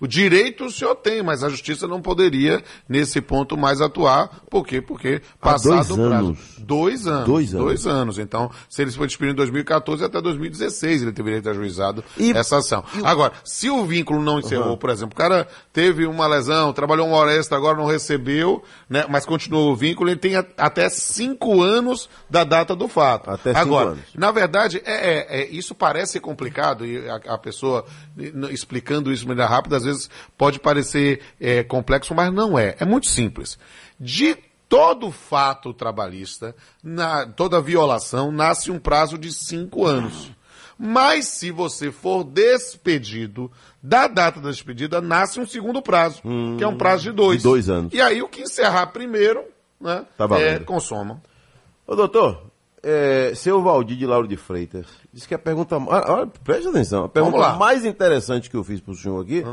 [0.00, 4.28] o direito o senhor tem, mas a justiça não poderia, nesse ponto, mais atuar.
[4.50, 4.80] Por quê?
[4.80, 6.12] Porque passado dois o prazo.
[6.26, 6.38] anos.
[6.58, 7.26] Dois anos.
[7.26, 7.66] Dois anos.
[7.66, 8.18] Dois anos.
[8.18, 12.04] Então, se ele foi despedido em 2014, até 2016 ele deveria ter ajuizado
[12.34, 12.84] essa ação.
[13.04, 14.76] Agora, se o vínculo não encerrou, Uhum.
[14.76, 19.04] por exemplo, o cara teve uma lesão, trabalhou uma hora extra, agora não recebeu, né,
[19.08, 23.30] mas continuou o vínculo, ele tem a- até cinco anos da data do fato.
[23.30, 24.04] Até cinco agora, anos.
[24.14, 27.84] na verdade, é, é- é- isso parece complicado e a, a pessoa
[28.50, 32.76] explicando isso de maneira rápida, às vezes pode parecer eh, complexo, mas não é.
[32.78, 33.41] É muito simples.
[33.98, 34.36] De
[34.68, 40.30] todo fato trabalhista, na, toda violação, nasce um prazo de cinco anos.
[40.78, 43.50] Mas se você for despedido,
[43.82, 46.22] da data da despedida, nasce um segundo prazo,
[46.56, 47.38] que é um prazo de dois.
[47.38, 47.92] de dois anos.
[47.92, 49.44] E aí o que encerrar primeiro,
[49.80, 51.22] né, Tá é, consoma.
[51.86, 52.46] Ô, doutor,
[52.82, 55.76] é, seu Valdir de Lauro de Freitas, disse que a pergunta.
[55.76, 57.04] Olha, olha, preste atenção.
[57.04, 59.44] A pergunta mais interessante que eu fiz pro senhor aqui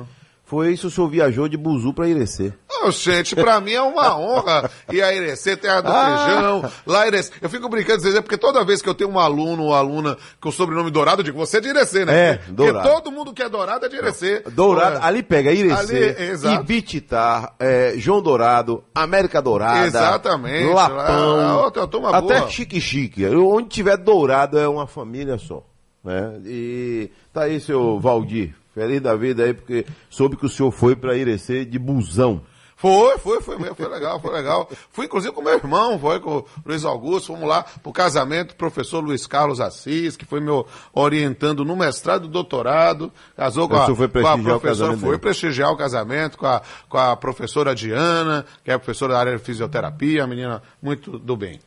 [0.49, 2.51] foi se o senhor viajou de Buzu para Irecê.
[2.83, 6.25] Ô, gente, pra mim é uma honra ir a Irecê, terra do Ah.
[6.25, 7.31] feijão, lá Irecê.
[7.39, 10.49] Eu fico brincando, dizer, porque toda vez que eu tenho um aluno ou aluna com
[10.49, 12.17] o sobrenome Dourado, eu digo, você é de Irecê, né?
[12.29, 12.79] É, Dourado.
[12.79, 14.39] Porque todo mundo que é Dourado é de Irecê.
[14.51, 14.99] Dourado, É.
[15.03, 16.55] ali pega Irecê, Ali.
[16.55, 20.73] Ibititar, é, João Dourado, América Dourada, Exatamente.
[20.73, 21.61] Lapão,
[22.01, 22.49] Lá, até boa.
[22.49, 23.23] Chique Chique.
[23.27, 25.63] Onde tiver Dourado é uma família só.
[26.03, 26.39] Né?
[26.45, 30.95] E tá aí seu Valdir, feliz da vida aí, porque soube que o senhor foi
[30.95, 32.41] para Irecê de busão.
[32.77, 34.69] Foi, foi, foi mesmo, foi legal, foi legal.
[34.89, 38.55] Fui inclusive com meu irmão, foi com o Luiz Augusto, fomos lá pro casamento do
[38.55, 43.85] professor Luiz Carlos Assis, que foi meu orientando no mestrado e doutorado, casou com a,
[43.85, 48.71] foi com a professora, foi prestigiar o casamento com a, com a professora Diana, que
[48.71, 51.59] é professora da área de fisioterapia, uma menina muito do bem.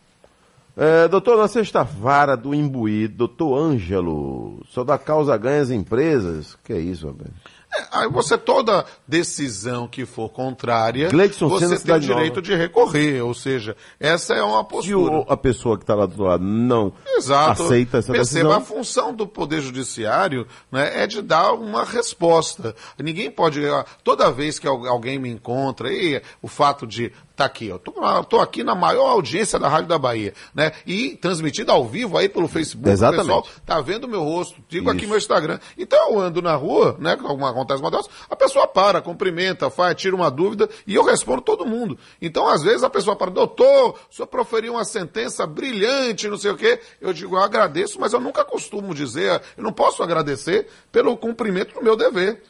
[0.77, 6.57] É, doutor, na sexta vara do Imbuí, doutor Ângelo, só da causa ganha as empresas?
[6.65, 7.31] Que é isso, rapaz?
[7.91, 12.43] Aí você, toda decisão que for contrária, Gleidson você tem o direito Nova.
[12.43, 15.15] de recorrer, ou seja, essa é uma Se postura.
[15.21, 17.63] o- a pessoa que está lá do outro lado não Exato.
[17.63, 22.75] aceita essa Perceba, decisão, a função do Poder Judiciário né, é de dar uma resposta.
[22.99, 23.67] Ninguém pode.
[23.67, 27.11] ah, Toda vez que al- alguém me encontra, e o fato de.
[27.35, 30.71] Tá aqui, eu tô, lá- tô aqui na maior audiência da Rádio da Bahia, né?
[30.87, 32.91] E transmitido ao vivo aí pelo Facebook.
[32.91, 33.23] Exatamente.
[33.23, 35.09] O pessoal tá vendo meu rosto, digo aqui Isso.
[35.09, 35.59] meu Instagram.
[35.79, 37.17] Então eu ando na rua, né?
[37.25, 41.41] Alguma acontece uma dessas, a pessoa para, cumprimenta, faz, tira uma dúvida e eu respondo
[41.41, 41.99] todo mundo.
[42.21, 46.51] Então, às vezes, a pessoa para, doutor, o senhor proferiu uma sentença brilhante, não sei
[46.51, 46.81] o quê.
[47.01, 51.75] Eu digo, eu agradeço, mas eu nunca costumo dizer, eu não posso agradecer pelo cumprimento
[51.75, 52.43] do meu dever.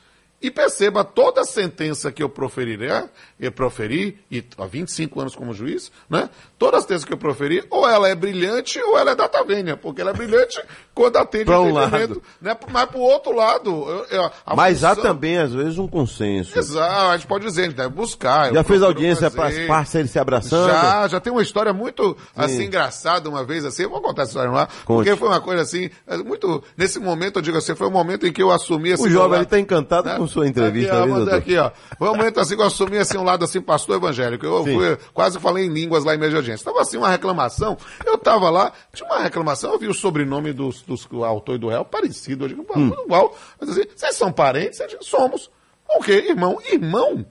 [0.42, 2.90] E perceba, toda sentença que eu proferirei,
[3.38, 6.28] eu proferi, e há 25 anos como juiz, né?
[6.58, 9.76] Todas as sentenças que eu proferi, ou ela é brilhante ou ela é data vênia,
[9.76, 10.60] porque ela é brilhante
[10.94, 12.22] quando atende Pra o um entendimento, lado.
[12.40, 12.56] né?
[12.70, 16.58] Mas pro outro lado, eu- eu- Mas há função- também, às vezes, um consenso.
[16.58, 18.52] Exato, a gente pode dizer, a gente deve buscar.
[18.52, 20.68] Já fez audiência para as partes se abraçando?
[20.68, 22.64] Já, já tem uma história muito, assim, Sim.
[22.64, 24.96] engraçada uma vez, assim, eu vou contar essa história lá, Conte.
[25.06, 28.26] porque foi uma coisa assim, é muito, nesse momento, eu digo assim, foi um momento
[28.26, 31.38] em que eu assumi esse O jovem está encantado com sua entrevista, Aqui, mandei doutor?
[31.38, 31.70] aqui, ó.
[31.98, 34.44] Foi um momento assim que eu assumi assim, um lado assim, pastor evangélico.
[34.44, 36.64] Eu fui, quase falei em línguas lá em de audiência.
[36.64, 37.76] Tava assim, uma reclamação.
[38.06, 41.58] Eu tava lá, tinha uma reclamação, eu vi o sobrenome dos, dos do autor e
[41.58, 42.44] do réu parecido.
[42.44, 42.92] Eu digo, pô, Hum.
[43.04, 43.34] igual.
[43.60, 44.78] Mas assim, vocês são parentes?
[44.80, 45.50] Eu digo, somos.
[45.88, 46.24] O quê?
[46.28, 46.58] Irmão?
[46.70, 47.24] Irmão?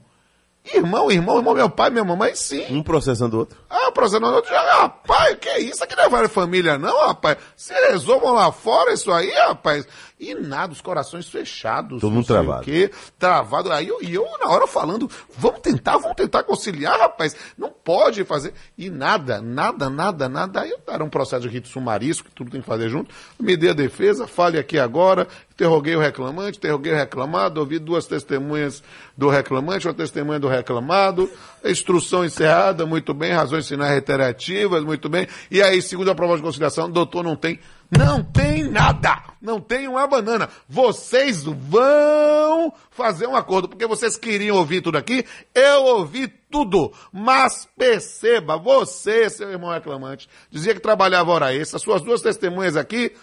[0.64, 2.64] Irmão, irmão, irmão, meu pai, minha mamãe, sim.
[2.70, 3.58] Um processando o outro.
[3.68, 4.54] Ah, processando o outro.
[4.54, 5.82] Ah, Rapaz, que isso?
[5.82, 7.36] Aqui não é várias família, não, rapaz.
[7.56, 9.84] Se resolvam lá fora isso aí, rapaz.
[10.22, 12.00] E nada, os corações fechados.
[12.00, 12.62] Todo mundo travado.
[12.62, 13.72] quê, travado.
[13.72, 17.34] Aí eu, e eu, na hora, falando, vamos tentar, vamos tentar conciliar, rapaz.
[17.58, 18.54] Não pode fazer.
[18.78, 20.60] E nada, nada, nada, nada.
[20.60, 23.12] Aí era um processo de rito sumaríssimo, que tudo tem que fazer junto.
[23.36, 25.26] Me dei a defesa, fale aqui agora.
[25.50, 28.80] Interroguei o reclamante, interroguei o reclamado, ouvi duas testemunhas
[29.16, 31.28] do reclamante, uma testemunha do reclamado.
[31.64, 33.32] Instrução encerrada, muito bem.
[33.32, 35.26] Razões sinais reiterativas, muito bem.
[35.50, 37.58] E aí, segundo a prova de conciliação, doutor, não tem
[37.92, 39.22] não tem nada.
[39.38, 40.48] Não tem uma banana.
[40.66, 45.26] Vocês vão fazer um acordo, porque vocês queriam ouvir tudo aqui.
[45.54, 46.90] Eu ouvi tudo.
[47.12, 51.78] Mas perceba, você, seu irmão reclamante, dizia que trabalhava hora extra.
[51.78, 53.14] Suas duas testemunhas aqui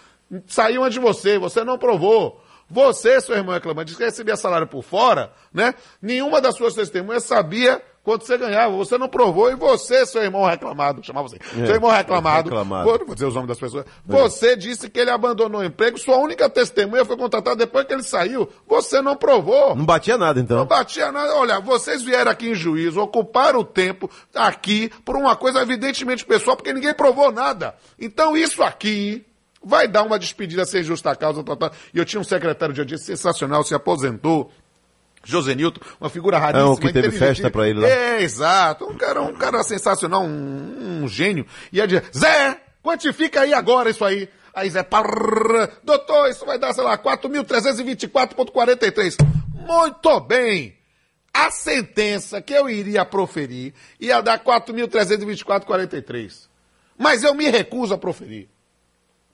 [0.46, 1.36] saíam de você.
[1.36, 2.40] Você não provou.
[2.68, 5.74] Você, seu irmão reclamante, disse que recebia salário por fora, né?
[6.00, 8.74] Nenhuma das suas testemunhas sabia quanto você ganhava.
[8.76, 12.88] Você não provou e você, seu irmão reclamado, chamava você, É, seu irmão reclamado, reclamado.
[12.88, 16.16] vou vou dizer os nomes das pessoas, você disse que ele abandonou o emprego, sua
[16.16, 18.48] única testemunha foi contratada depois que ele saiu.
[18.66, 19.74] Você não provou.
[19.76, 20.58] Não batia nada, então.
[20.58, 21.34] Não batia nada.
[21.36, 26.56] Olha, vocês vieram aqui em juízo, ocuparam o tempo aqui por uma coisa evidentemente pessoal,
[26.56, 27.74] porque ninguém provou nada.
[27.98, 29.26] Então isso aqui
[29.62, 31.44] vai dar uma despedida sem justa causa.
[31.44, 31.70] Tal, tal.
[31.92, 34.50] E eu tinha um secretário de audiência sensacional, se aposentou.
[35.24, 36.68] José Nilton, uma figura raríssima.
[36.68, 37.88] É o que teve festa pra ele lá.
[37.88, 38.84] É, exato.
[38.86, 41.44] Um cara, um cara sensacional, um, um gênio.
[41.72, 44.28] E ia dizer, Zé, quantifica aí agora isso aí.
[44.54, 49.16] Aí Zé, parrr, doutor, isso vai dar, sei lá, 4.324.43.
[49.54, 50.74] Muito bem.
[51.32, 56.48] A sentença que eu iria proferir ia dar 4.324,43.
[56.98, 58.48] Mas eu me recuso a proferir.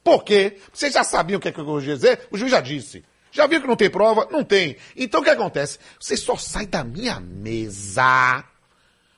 [0.04, 0.58] Por quê?
[0.72, 2.28] Vocês já sabiam o que, é que eu ia dizer?
[2.30, 3.02] O juiz já disse.
[3.36, 4.26] Já viu que não tem prova?
[4.30, 4.76] Não tem.
[4.96, 5.78] Então o que acontece?
[6.00, 8.42] Você só sai da minha mesa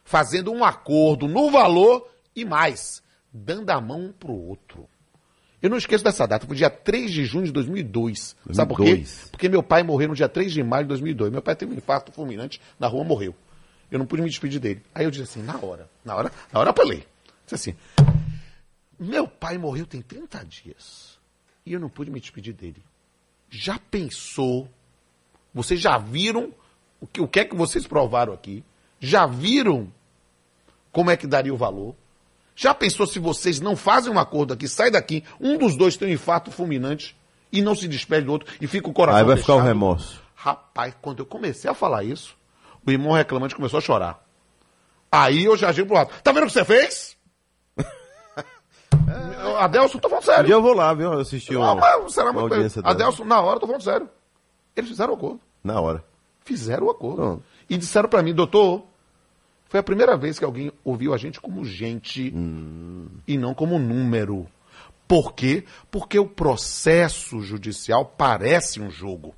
[0.03, 3.01] fazendo um acordo no valor e mais,
[3.33, 4.89] dando a mão um pro outro.
[5.63, 8.35] Eu não esqueço dessa data, foi dia 3 de junho de 2002.
[8.53, 8.91] Sabe por quê?
[8.91, 9.29] 2002.
[9.31, 11.31] Porque meu pai morreu no dia 3 de maio de 2002.
[11.31, 13.37] Meu pai teve um infarto fulminante, na rua morreu.
[13.89, 14.83] Eu não pude me despedir dele.
[14.93, 17.07] Aí eu disse assim, na hora, na hora, na hora eu apelei.
[17.47, 17.77] Disse assim,
[18.99, 21.19] meu pai morreu tem 30 dias
[21.65, 22.83] e eu não pude me despedir dele.
[23.51, 24.69] Já pensou?
[25.55, 26.53] Vocês já viram
[27.01, 28.65] o que, o que é que vocês provaram aqui?
[29.01, 29.93] Já viram
[30.93, 31.95] como é que daria o valor?
[32.57, 36.09] Já pensou se vocês não fazem um acordo aqui, sai daqui, um dos dois tem
[36.09, 37.17] um infarto fulminante
[37.53, 39.69] e não se despede do outro e fica o coração Aí vai ficar o fechado?
[39.69, 40.23] remorso.
[40.35, 42.37] Rapaz, quando eu comecei a falar isso,
[42.85, 44.25] o irmão reclamante começou a chorar.
[45.11, 46.11] Aí eu já agi pro lado.
[46.23, 47.17] Tá vendo o que você fez?
[49.59, 50.45] Adelson, tô falando Um sério.
[50.47, 51.13] dia eu vou lá, viu?
[51.15, 52.57] Assistir Ah, uma, mas será uma muito bem.
[52.59, 52.95] audiência dela.
[52.95, 54.09] Adelson, na hora, tô falando sério.
[54.77, 55.41] Eles fizeram o acordo.
[55.65, 56.05] Na hora.
[56.45, 57.43] Fizeram o acordo.
[57.69, 58.85] E disseram pra mim, doutor,
[59.69, 62.33] foi a primeira vez que alguém ouviu a gente como gente
[63.27, 64.47] e não como número.
[65.07, 65.65] Por quê?
[65.91, 69.35] Porque o processo judicial parece um jogo.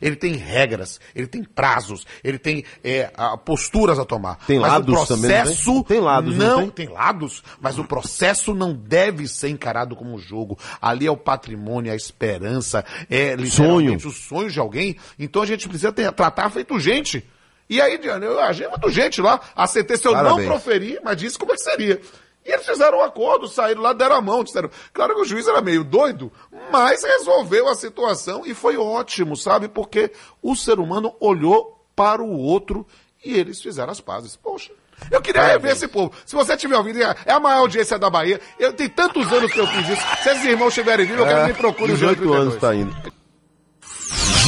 [0.00, 4.36] Ele tem regras, ele tem prazos, ele tem é, a- posturas a tomar.
[4.46, 5.82] Tem Mas lados o também, processo tem?
[5.84, 6.86] Tem lados, não não tem?
[6.86, 10.58] tem lados, mas o processo não deve ser encarado como um jogo.
[10.80, 14.96] Ali é o patrimônio, a esperança, é literalmente os sonhos de alguém.
[15.18, 17.24] Então a gente precisa ter- tratar feito gente.
[17.68, 19.40] E aí, Diana, eu achei muito gente lá.
[19.54, 20.38] A sentença eu Parabéns.
[20.38, 22.00] não proferi, mas disse como é que seria.
[22.44, 24.70] E eles fizeram um acordo, saíram lá, deram a mão, disseram.
[24.92, 26.32] Claro que o juiz era meio doido,
[26.70, 29.68] mas resolveu a situação e foi ótimo, sabe?
[29.68, 30.10] Porque
[30.42, 32.86] o ser humano olhou para o outro
[33.24, 34.36] e eles fizeram as pazes.
[34.36, 34.72] Poxa.
[35.10, 36.12] Eu queria rever esse povo.
[36.26, 38.40] Se você tiver ouvido, é é a maior audiência da Bahia.
[38.58, 40.02] Eu tenho tantos anos que eu fiz isso.
[40.22, 42.94] Se esses irmãos estiverem vivos, eu quero que me procure o 18 Jean anos 32.
[42.94, 43.10] tá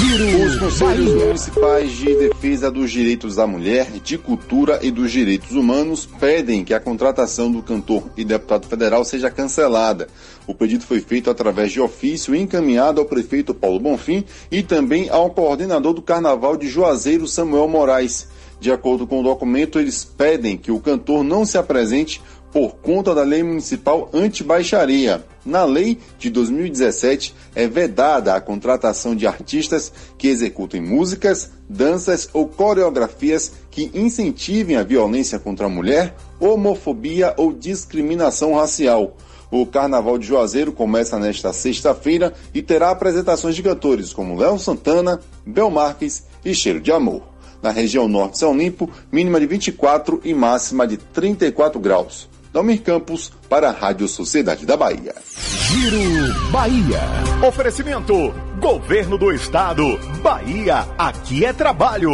[0.00, 0.44] indo.
[0.44, 6.06] Os conselhos municipais de defesa dos direitos da mulher, de cultura e dos direitos humanos
[6.18, 10.08] pedem que a contratação do cantor e deputado federal seja cancelada.
[10.46, 15.30] O pedido foi feito através de ofício encaminhado ao prefeito Paulo Bonfim e também ao
[15.30, 18.28] coordenador do Carnaval de Juazeiro, Samuel Moraes.
[18.60, 22.20] De acordo com o documento, eles pedem que o cantor não se apresente
[22.52, 25.24] por conta da lei municipal anti-baixaria.
[25.44, 32.46] Na lei de 2017 é vedada a contratação de artistas que executem músicas, danças ou
[32.46, 39.16] coreografias que incentivem a violência contra a mulher, homofobia ou discriminação racial.
[39.50, 45.20] O Carnaval de Juazeiro começa nesta sexta-feira e terá apresentações de cantores como Léo Santana,
[45.44, 47.22] Bel Marques e Cheiro de Amor.
[47.60, 52.30] Na região norte São Limpo, mínima de 24 e máxima de 34 graus.
[52.52, 55.14] Dalmir Campos para a Rádio Sociedade da Bahia.
[55.70, 57.00] Giro Bahia.
[57.46, 58.14] Oferecimento:
[58.60, 59.98] Governo do Estado.
[60.22, 62.10] Bahia, aqui é trabalho.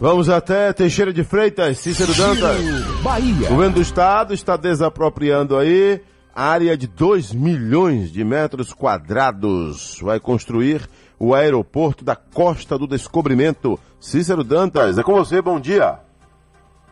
[0.00, 2.60] Vamos até Teixeira de Freitas, Cícero Dantas.
[3.02, 3.46] Bahia.
[3.46, 6.02] O governo do estado está desapropriando aí
[6.34, 9.98] área de 2 milhões de metros quadrados.
[10.02, 10.86] Vai construir
[11.18, 13.78] o aeroporto da Costa do Descobrimento.
[13.98, 16.05] Cícero Dantas, é com você, bom dia.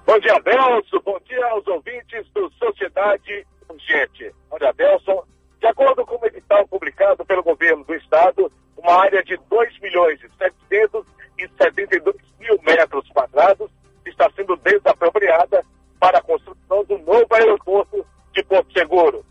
[0.07, 1.01] Bom dia, Belson.
[1.03, 4.31] Bom dia aos ouvintes do Sociedade Urgente.
[4.51, 5.25] Bom dia, Belson.
[5.59, 10.21] De acordo com o edital publicado pelo governo do estado, uma área de 2 milhões
[10.23, 13.71] e 772 mil metros quadrados
[14.05, 15.65] está sendo desapropriada
[15.99, 18.05] para a construção do novo aeroporto
[18.35, 19.25] de Porto Seguro.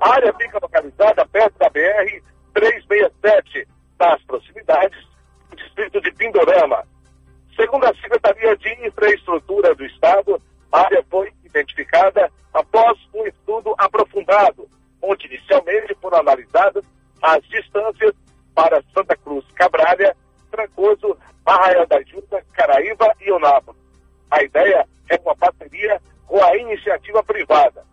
[0.00, 2.22] A área fica localizada perto da BR
[2.54, 3.66] 367,
[3.98, 5.04] nas proximidades
[5.50, 6.86] do distrito de Pindorama.
[7.62, 14.68] Segundo a Secretaria de Infraestrutura do Estado, a área foi identificada após um estudo aprofundado,
[15.00, 16.84] onde inicialmente foram analisadas
[17.22, 18.16] as distâncias
[18.52, 20.16] para Santa Cruz Cabralha,
[20.50, 21.16] Trancoso,
[21.46, 23.80] Arraia da Juta, Caraíba e Onápolis.
[24.28, 27.84] A ideia é uma parceria com a iniciativa privada.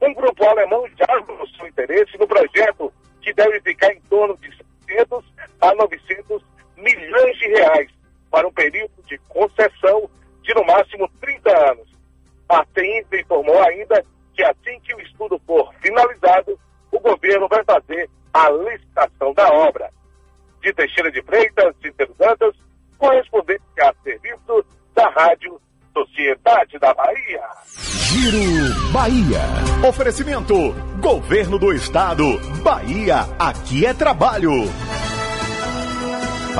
[0.00, 2.90] Um grupo alemão já demonstrou interesse no projeto,
[3.20, 4.50] que deve ficar em torno de
[4.86, 5.22] 600
[5.60, 6.42] a 900
[6.78, 7.97] milhões de reais
[8.30, 10.08] para um período de concessão
[10.42, 11.88] de no máximo 30 anos.
[12.48, 16.58] A CEINFRA informou ainda que assim que o estudo for finalizado,
[16.92, 19.90] o governo vai fazer a licitação da obra.
[20.62, 22.54] De Teixeira de Freitas, Cícero Dantas,
[22.96, 24.64] correspondente a serviço
[24.94, 25.60] da Rádio
[25.92, 27.42] Sociedade da Bahia.
[27.66, 29.88] Giro Bahia.
[29.88, 30.54] Oferecimento:
[31.00, 32.24] Governo do Estado.
[32.62, 34.52] Bahia, aqui é trabalho.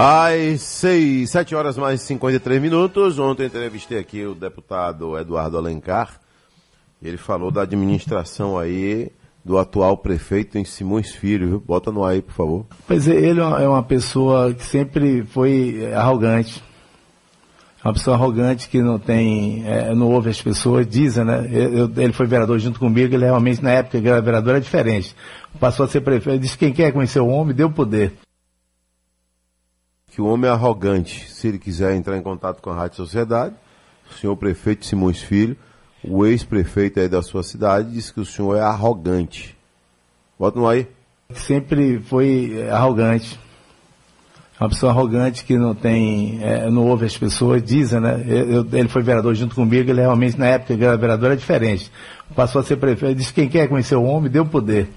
[0.00, 3.18] Às seis, sete horas mais 53 minutos.
[3.18, 6.20] Ontem entrevistei aqui o deputado Eduardo Alencar.
[7.02, 9.10] Ele falou da administração aí
[9.44, 11.48] do atual prefeito em Simões Filho.
[11.48, 11.60] Viu?
[11.66, 12.66] Bota no ar aí, por favor.
[12.86, 16.62] Pois é, ele é uma pessoa que sempre foi arrogante.
[17.84, 21.48] Uma pessoa arrogante que não tem, é, não ouve as pessoas, dizem, né?
[21.50, 25.16] Eu, ele foi vereador junto comigo, ele realmente, na época que era vereador, era diferente.
[25.58, 28.12] Passou a ser prefeito, disse quem quer conhecer o homem, deu poder.
[30.18, 31.30] Que o homem é arrogante.
[31.30, 33.54] Se ele quiser entrar em contato com a Rádio Sociedade,
[34.10, 35.56] o senhor prefeito Simões Filho,
[36.02, 39.56] o ex-prefeito aí da sua cidade, disse que o senhor é arrogante.
[40.36, 40.88] Bota no aí.
[41.32, 43.38] Sempre foi arrogante.
[44.58, 48.20] Uma pessoa arrogante que não tem, é, não ouve as pessoas, dizem, né?
[48.26, 51.92] Eu, ele foi vereador junto comigo, ele realmente, na época que era vereador, era diferente.
[52.34, 54.90] Passou a ser prefeito, disse quem quer conhecer o homem, deu poder.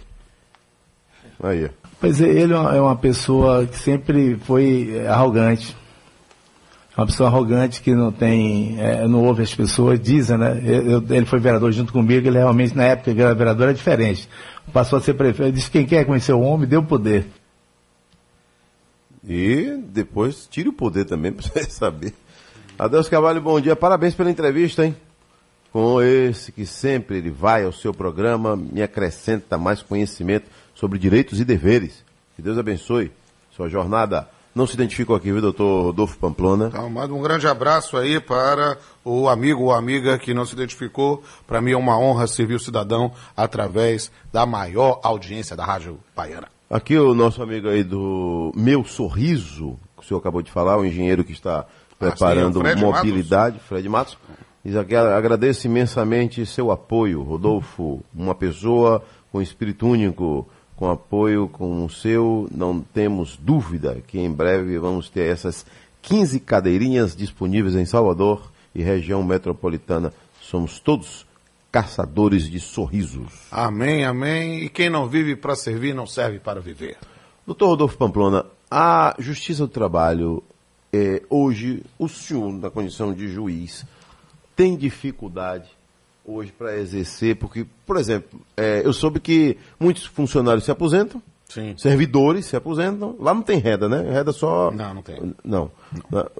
[1.43, 1.69] Aí.
[2.01, 5.77] Pois é, ele é uma pessoa que sempre foi arrogante.
[6.97, 10.59] Uma pessoa arrogante que não tem, é, não ouve as pessoas, dizem, né?
[10.65, 14.27] Eu, ele foi vereador junto comigo, ele realmente, na época que era vereador, era diferente.
[14.73, 17.27] Passou a ser prefeito, disse quem quer conhecer o homem, deu poder.
[19.23, 22.15] E depois tire o poder também para você saber.
[22.79, 23.75] Adeus Cavalho, bom dia.
[23.75, 24.95] Parabéns pela entrevista, hein?
[25.71, 30.49] Com esse que sempre ele vai ao seu programa, me acrescenta mais conhecimento
[30.81, 32.03] sobre direitos e deveres.
[32.35, 33.11] Que Deus abençoe
[33.55, 34.27] sua jornada.
[34.53, 36.71] Não se identificou aqui, viu, doutor Rodolfo Pamplona?
[36.89, 41.23] Manda um grande abraço aí para o amigo ou amiga que não se identificou.
[41.45, 46.47] Para mim é uma honra servir o cidadão através da maior audiência da Rádio Baiana.
[46.67, 50.85] Aqui o nosso amigo aí do Meu Sorriso, que o senhor acabou de falar, o
[50.85, 51.65] engenheiro que está
[51.99, 54.17] preparando sim, Fred mobilidade, Fred Matos.
[54.65, 60.47] Diz aqui, agradeço imensamente seu apoio, Rodolfo, uma pessoa com espírito único,
[60.81, 65.63] com apoio como o seu, não temos dúvida que em breve vamos ter essas
[66.01, 70.11] 15 cadeirinhas disponíveis em Salvador e região metropolitana.
[70.41, 71.23] Somos todos
[71.71, 73.31] caçadores de sorrisos.
[73.51, 74.63] Amém, amém.
[74.63, 76.97] E quem não vive para servir não serve para viver.
[77.45, 80.41] Doutor Rodolfo Pamplona, a Justiça do Trabalho
[80.91, 83.85] é, hoje o senhor, na condição de juiz,
[84.55, 85.69] tem dificuldade
[86.25, 87.35] hoje para exercer?
[87.35, 91.75] Porque, por exemplo, é, eu soube que muitos funcionários se aposentam, Sim.
[91.77, 93.15] servidores se aposentam.
[93.19, 94.09] Lá não tem reda, né?
[94.09, 94.71] Reda só.
[94.71, 95.35] Não, não tem.
[95.43, 95.69] Não.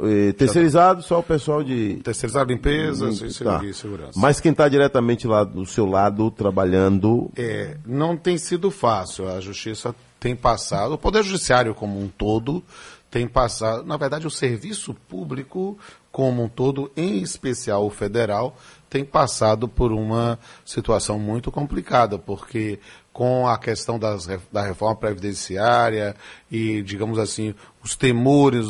[0.03, 1.95] Eh, terceirizado, só o pessoal de.
[2.03, 3.61] Terceirizado, limpeza, Hum, e tá.
[3.73, 4.13] segurança.
[4.15, 7.29] Mas quem está diretamente lá do seu lado, trabalhando.
[7.35, 9.27] É, não tem sido fácil.
[9.27, 12.63] A justiça tem passado, o Poder Judiciário como um todo
[13.09, 15.77] tem passado, na verdade, o serviço público
[16.11, 18.55] como um todo, em especial o federal,
[18.91, 22.77] tem passado por uma situação muito complicada, porque
[23.13, 26.13] com a questão das, da reforma previdenciária
[26.51, 28.67] e, digamos assim, os temores,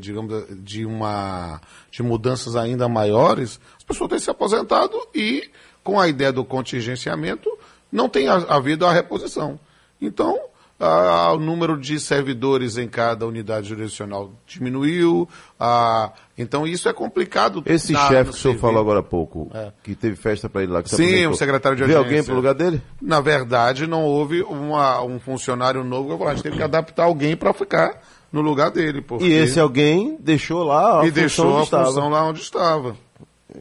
[0.00, 1.60] digamos, de uma
[1.90, 5.50] de mudanças ainda maiores, as pessoas têm se aposentado e,
[5.84, 7.50] com a ideia do contingenciamento,
[7.90, 9.60] não tem ha- havido a reposição.
[10.00, 10.40] Então,
[10.84, 15.28] ah, o número de servidores em cada unidade jurisdicional diminuiu.
[15.58, 17.62] ah, então, isso é complicado.
[17.66, 19.72] Esse chefe que o senhor falou agora há pouco, É.
[19.82, 20.82] que teve festa para ele lá.
[20.82, 22.08] Que Sim, o secretário de Vê audiência.
[22.08, 22.82] alguém pro lugar dele?
[23.00, 26.62] Na verdade, não houve uma- um funcionário novo que eu falei, a gente teve que
[26.62, 28.00] adaptar alguém para ficar
[28.32, 29.02] no lugar dele.
[29.02, 29.24] Porque...
[29.26, 31.84] E esse alguém deixou lá a e deixou a estava.
[31.86, 32.96] função lá onde estava.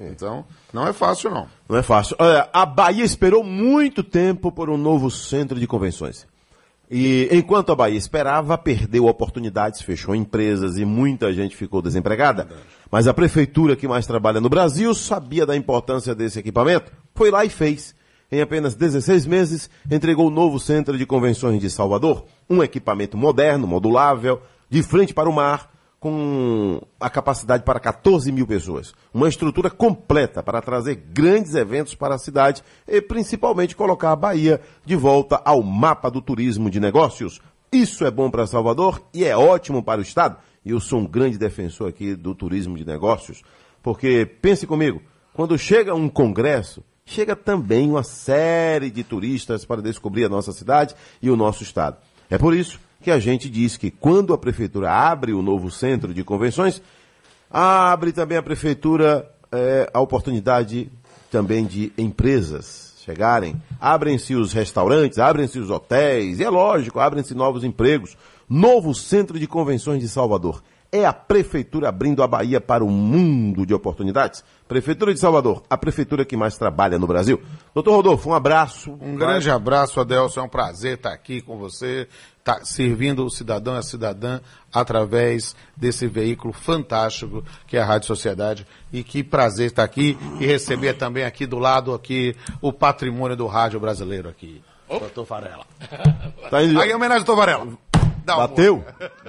[0.09, 1.47] Então, não é fácil, não.
[1.67, 2.15] Não é fácil.
[2.17, 6.25] Olha, a Bahia esperou muito tempo por um novo centro de convenções.
[6.93, 12.49] E enquanto a Bahia esperava, perdeu oportunidades, fechou empresas e muita gente ficou desempregada.
[12.91, 17.45] Mas a prefeitura que mais trabalha no Brasil sabia da importância desse equipamento, foi lá
[17.45, 17.95] e fez.
[18.29, 23.65] Em apenas 16 meses, entregou o novo centro de convenções de Salvador, um equipamento moderno,
[23.65, 25.70] modulável, de frente para o mar,
[26.01, 28.91] com a capacidade para 14 mil pessoas.
[29.13, 34.59] Uma estrutura completa para trazer grandes eventos para a cidade e principalmente colocar a Bahia
[34.83, 37.39] de volta ao mapa do turismo de negócios.
[37.71, 40.37] Isso é bom para Salvador e é ótimo para o Estado.
[40.65, 43.43] E eu sou um grande defensor aqui do turismo de negócios,
[43.83, 45.03] porque pense comigo,
[45.35, 50.95] quando chega um congresso, chega também uma série de turistas para descobrir a nossa cidade
[51.21, 51.97] e o nosso estado.
[52.27, 56.13] É por isso que a gente diz que quando a prefeitura abre o novo centro
[56.13, 56.81] de convenções,
[57.49, 60.89] abre também a prefeitura eh, a oportunidade
[61.29, 63.61] também de empresas chegarem.
[63.79, 68.15] Abrem-se os restaurantes, abrem-se os hotéis, e é lógico, abrem-se novos empregos.
[68.47, 70.61] Novo centro de convenções de Salvador.
[70.93, 74.43] É a prefeitura abrindo a Bahia para um mundo de oportunidades.
[74.67, 77.41] Prefeitura de Salvador, a prefeitura que mais trabalha no Brasil.
[77.73, 78.97] Doutor Rodolfo, um abraço.
[79.01, 80.41] Um grande abraço, Adelson.
[80.41, 82.09] É um prazer estar aqui com você,
[82.43, 84.41] tá servindo o cidadão e a cidadã
[84.73, 88.67] através desse veículo fantástico que é a Rádio Sociedade.
[88.91, 93.47] E que prazer estar aqui e receber também aqui do lado aqui o patrimônio do
[93.47, 94.61] rádio brasileiro aqui.
[94.89, 95.65] Doutor Varela.
[96.49, 97.67] Tá indo- Aí, em homenagem ao doutor Varela.
[98.25, 98.83] Dá Bateu?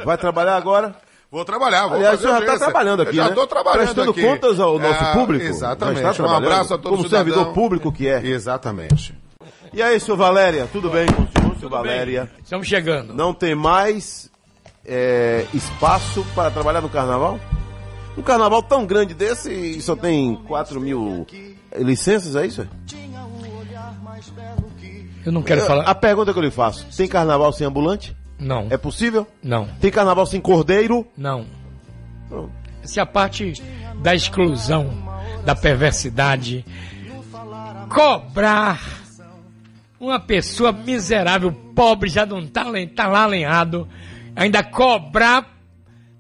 [0.05, 0.95] Vai trabalhar agora?
[1.33, 3.29] Vou trabalhar, vou Aliás, fazer o senhor já está trabalhando aqui, Eu já né?
[3.31, 4.23] estou trabalhando Prestando aqui.
[4.23, 5.45] contas ao nosso É, público.
[5.47, 5.99] Exatamente.
[6.03, 7.25] Um abraço a trabalhando todo Como cidadão.
[7.25, 8.23] servidor público que é.
[8.27, 9.15] Exatamente.
[9.73, 12.31] E aí, senhor Valéria, tudo bem com o senhor, senhor Valéria?
[12.45, 13.15] Estamos chegando.
[13.15, 14.31] Não tem mais
[14.85, 17.41] é, espaço para trabalhar no carnaval?
[18.19, 21.27] Um carnaval tão grande desse e só tem 4 mil
[21.79, 22.69] licenças, é isso?
[25.25, 25.85] Eu não quero falar.
[25.85, 28.15] A pergunta que eu lhe faço: tem carnaval sem ambulante?
[28.39, 28.67] Não.
[28.71, 29.27] É possível?
[29.43, 29.67] Não.
[29.81, 31.07] Tem carnaval sem cordeiro?
[31.17, 31.47] Não.
[32.83, 33.63] Essa é a parte
[34.03, 34.91] da exclusão,
[35.45, 36.65] da perversidade.
[37.89, 38.81] Cobrar
[40.01, 42.65] uma pessoa miserável, pobre, já não tá,
[42.95, 43.87] tá lá lenhado,
[44.35, 45.47] ainda cobrar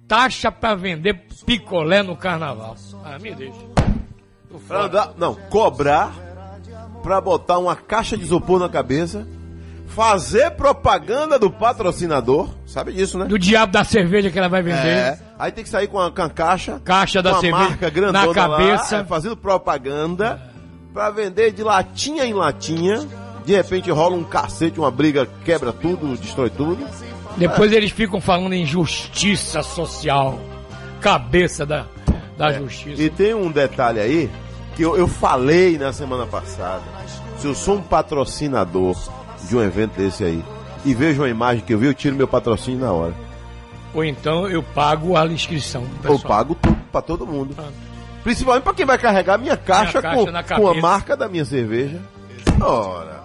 [0.06, 2.76] taxa para vender picolé no carnaval.
[3.05, 3.59] Ah, me deixa.
[5.16, 6.12] Não, cobrar
[7.02, 9.26] pra botar uma caixa de isopor na cabeça,
[9.94, 13.27] fazer propaganda do patrocinador, sabe disso, né?
[13.27, 14.89] Do diabo da cerveja que ela vai vender.
[14.89, 18.27] É, aí tem que sair com a, com a caixa, Caixa da cerveja marca grandona
[18.27, 18.97] na cabeça.
[18.97, 20.40] lá, é, fazendo propaganda
[20.93, 23.06] pra vender de latinha em latinha.
[23.44, 26.86] De repente rola um cacete, uma briga, quebra tudo, destrói tudo.
[27.36, 30.39] Depois eles ficam falando em justiça social.
[31.01, 31.86] Cabeça da,
[32.39, 33.02] da justiça.
[33.02, 34.31] E tem um detalhe aí
[34.77, 36.82] que eu, eu falei na semana passada.
[37.39, 38.97] Se eu sou um patrocinador
[39.52, 40.42] de um evento desse aí
[40.84, 43.14] e vejo uma imagem que eu vi, eu tiro meu patrocínio na hora.
[43.94, 47.54] Ou então eu pago a inscrição Eu pago tudo pra todo mundo.
[48.24, 52.00] Principalmente pra quem vai carregar minha caixa, caixa com, com a marca da minha cerveja.
[52.60, 53.22] Ora,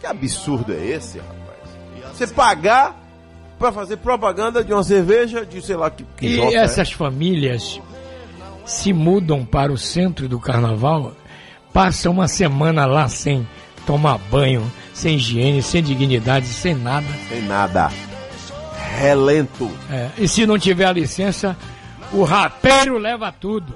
[0.00, 2.12] que absurdo é esse, rapaz?
[2.12, 3.00] Você pagar
[3.58, 6.56] pra fazer propaganda de uma cerveja de sei lá que, que E jota é.
[6.56, 7.80] essas famílias
[8.66, 11.12] se mudam para o centro do carnaval,
[11.72, 13.46] passam uma semana lá sem
[13.86, 17.06] tomar banho, sem higiene, sem dignidade, sem nada.
[17.28, 17.90] Sem nada.
[18.98, 19.70] Relento.
[19.90, 21.56] É, e se não tiver a licença,
[22.12, 23.74] O rapeiro leva tudo.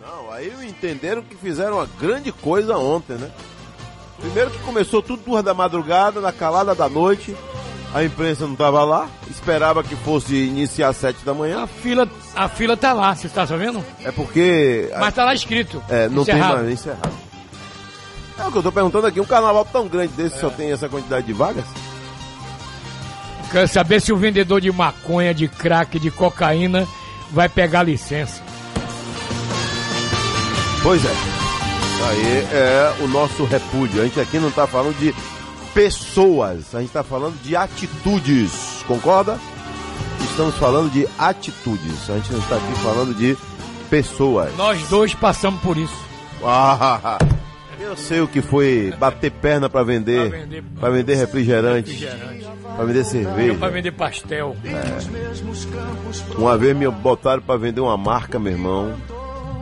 [0.00, 3.30] Não, aí entenderam que fizeram uma grande coisa ontem, né?
[4.18, 7.36] Primeiro que começou tudo duas da madrugada, na calada da noite.
[7.94, 11.62] A imprensa não estava lá, esperava que fosse iniciar às sete da manhã.
[11.62, 13.84] A fila, a fila tá lá, você está sabendo?
[14.04, 14.90] É porque.
[14.98, 15.82] Mas tá lá escrito.
[15.88, 16.54] É, não encerrado.
[16.54, 17.27] tem mais encerrado.
[18.38, 20.88] É o que eu tô perguntando aqui, um carnaval tão grande desse só tem essa
[20.88, 21.64] quantidade de vagas?
[23.50, 26.86] Quero saber se o vendedor de maconha, de crack, de cocaína
[27.30, 28.42] vai pegar licença.
[30.82, 31.14] Pois é.
[32.08, 34.00] Aí é o nosso repúdio.
[34.00, 35.14] A gente aqui não tá falando de
[35.74, 39.38] pessoas, a gente tá falando de atitudes, concorda?
[40.20, 43.36] Estamos falando de atitudes, a gente não está aqui falando de
[43.90, 44.54] pessoas.
[44.56, 45.96] Nós dois passamos por isso.
[46.44, 47.18] Ah,
[47.80, 52.46] eu sei o que foi bater perna para vender, Pra vender- para vender refrigerante, Refrigerante.
[52.76, 53.54] para vender cerveja.
[53.58, 54.56] Pra vender pastel.
[56.36, 58.94] Uma vez me botaram para vender uma marca, meu irmão.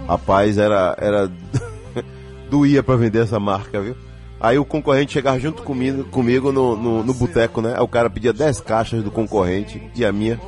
[0.08, 1.30] Rapaz, era era
[2.50, 3.96] doía para vender essa marca, viu?
[4.38, 7.72] Aí o concorrente chegava junto comigo, comigo no, no, no boteco, né?
[7.74, 10.38] Aí o cara pedia 10 caixas do concorrente e a minha.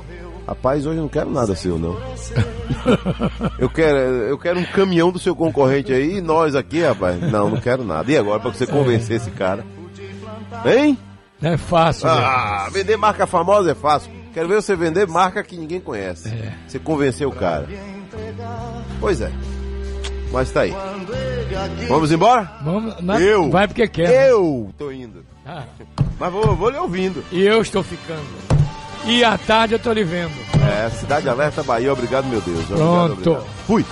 [0.49, 1.95] Rapaz, hoje eu não quero nada seu, não.
[3.61, 7.21] eu, quero, eu quero um caminhão do seu concorrente aí e nós aqui, rapaz.
[7.21, 8.11] Não, não quero nada.
[8.11, 9.63] E agora pra você convencer esse cara?
[10.65, 10.97] Hein?
[11.43, 12.09] É fácil.
[12.09, 14.11] Ah, vender marca famosa é fácil.
[14.33, 16.33] Quero ver você vender marca que ninguém conhece.
[16.67, 17.69] Você convencer o cara.
[18.99, 19.31] Pois é.
[20.33, 20.75] Mas tá aí.
[21.89, 22.51] Vamos embora?
[22.65, 23.51] Vamos, na- Eu?
[23.51, 24.31] Vai porque quer.
[24.31, 25.27] Eu tô indo.
[25.45, 25.65] Ah.
[26.19, 27.23] Mas vou, vou lhe ouvindo.
[27.31, 28.58] E eu estou ficando.
[29.07, 30.33] E à tarde eu tô lhe vendo.
[30.69, 32.59] É, Cidade Alerta Bahia, obrigado, meu Deus.
[32.65, 33.13] Obrigado, Pronto.
[33.31, 33.47] obrigado.
[33.67, 33.85] Fui.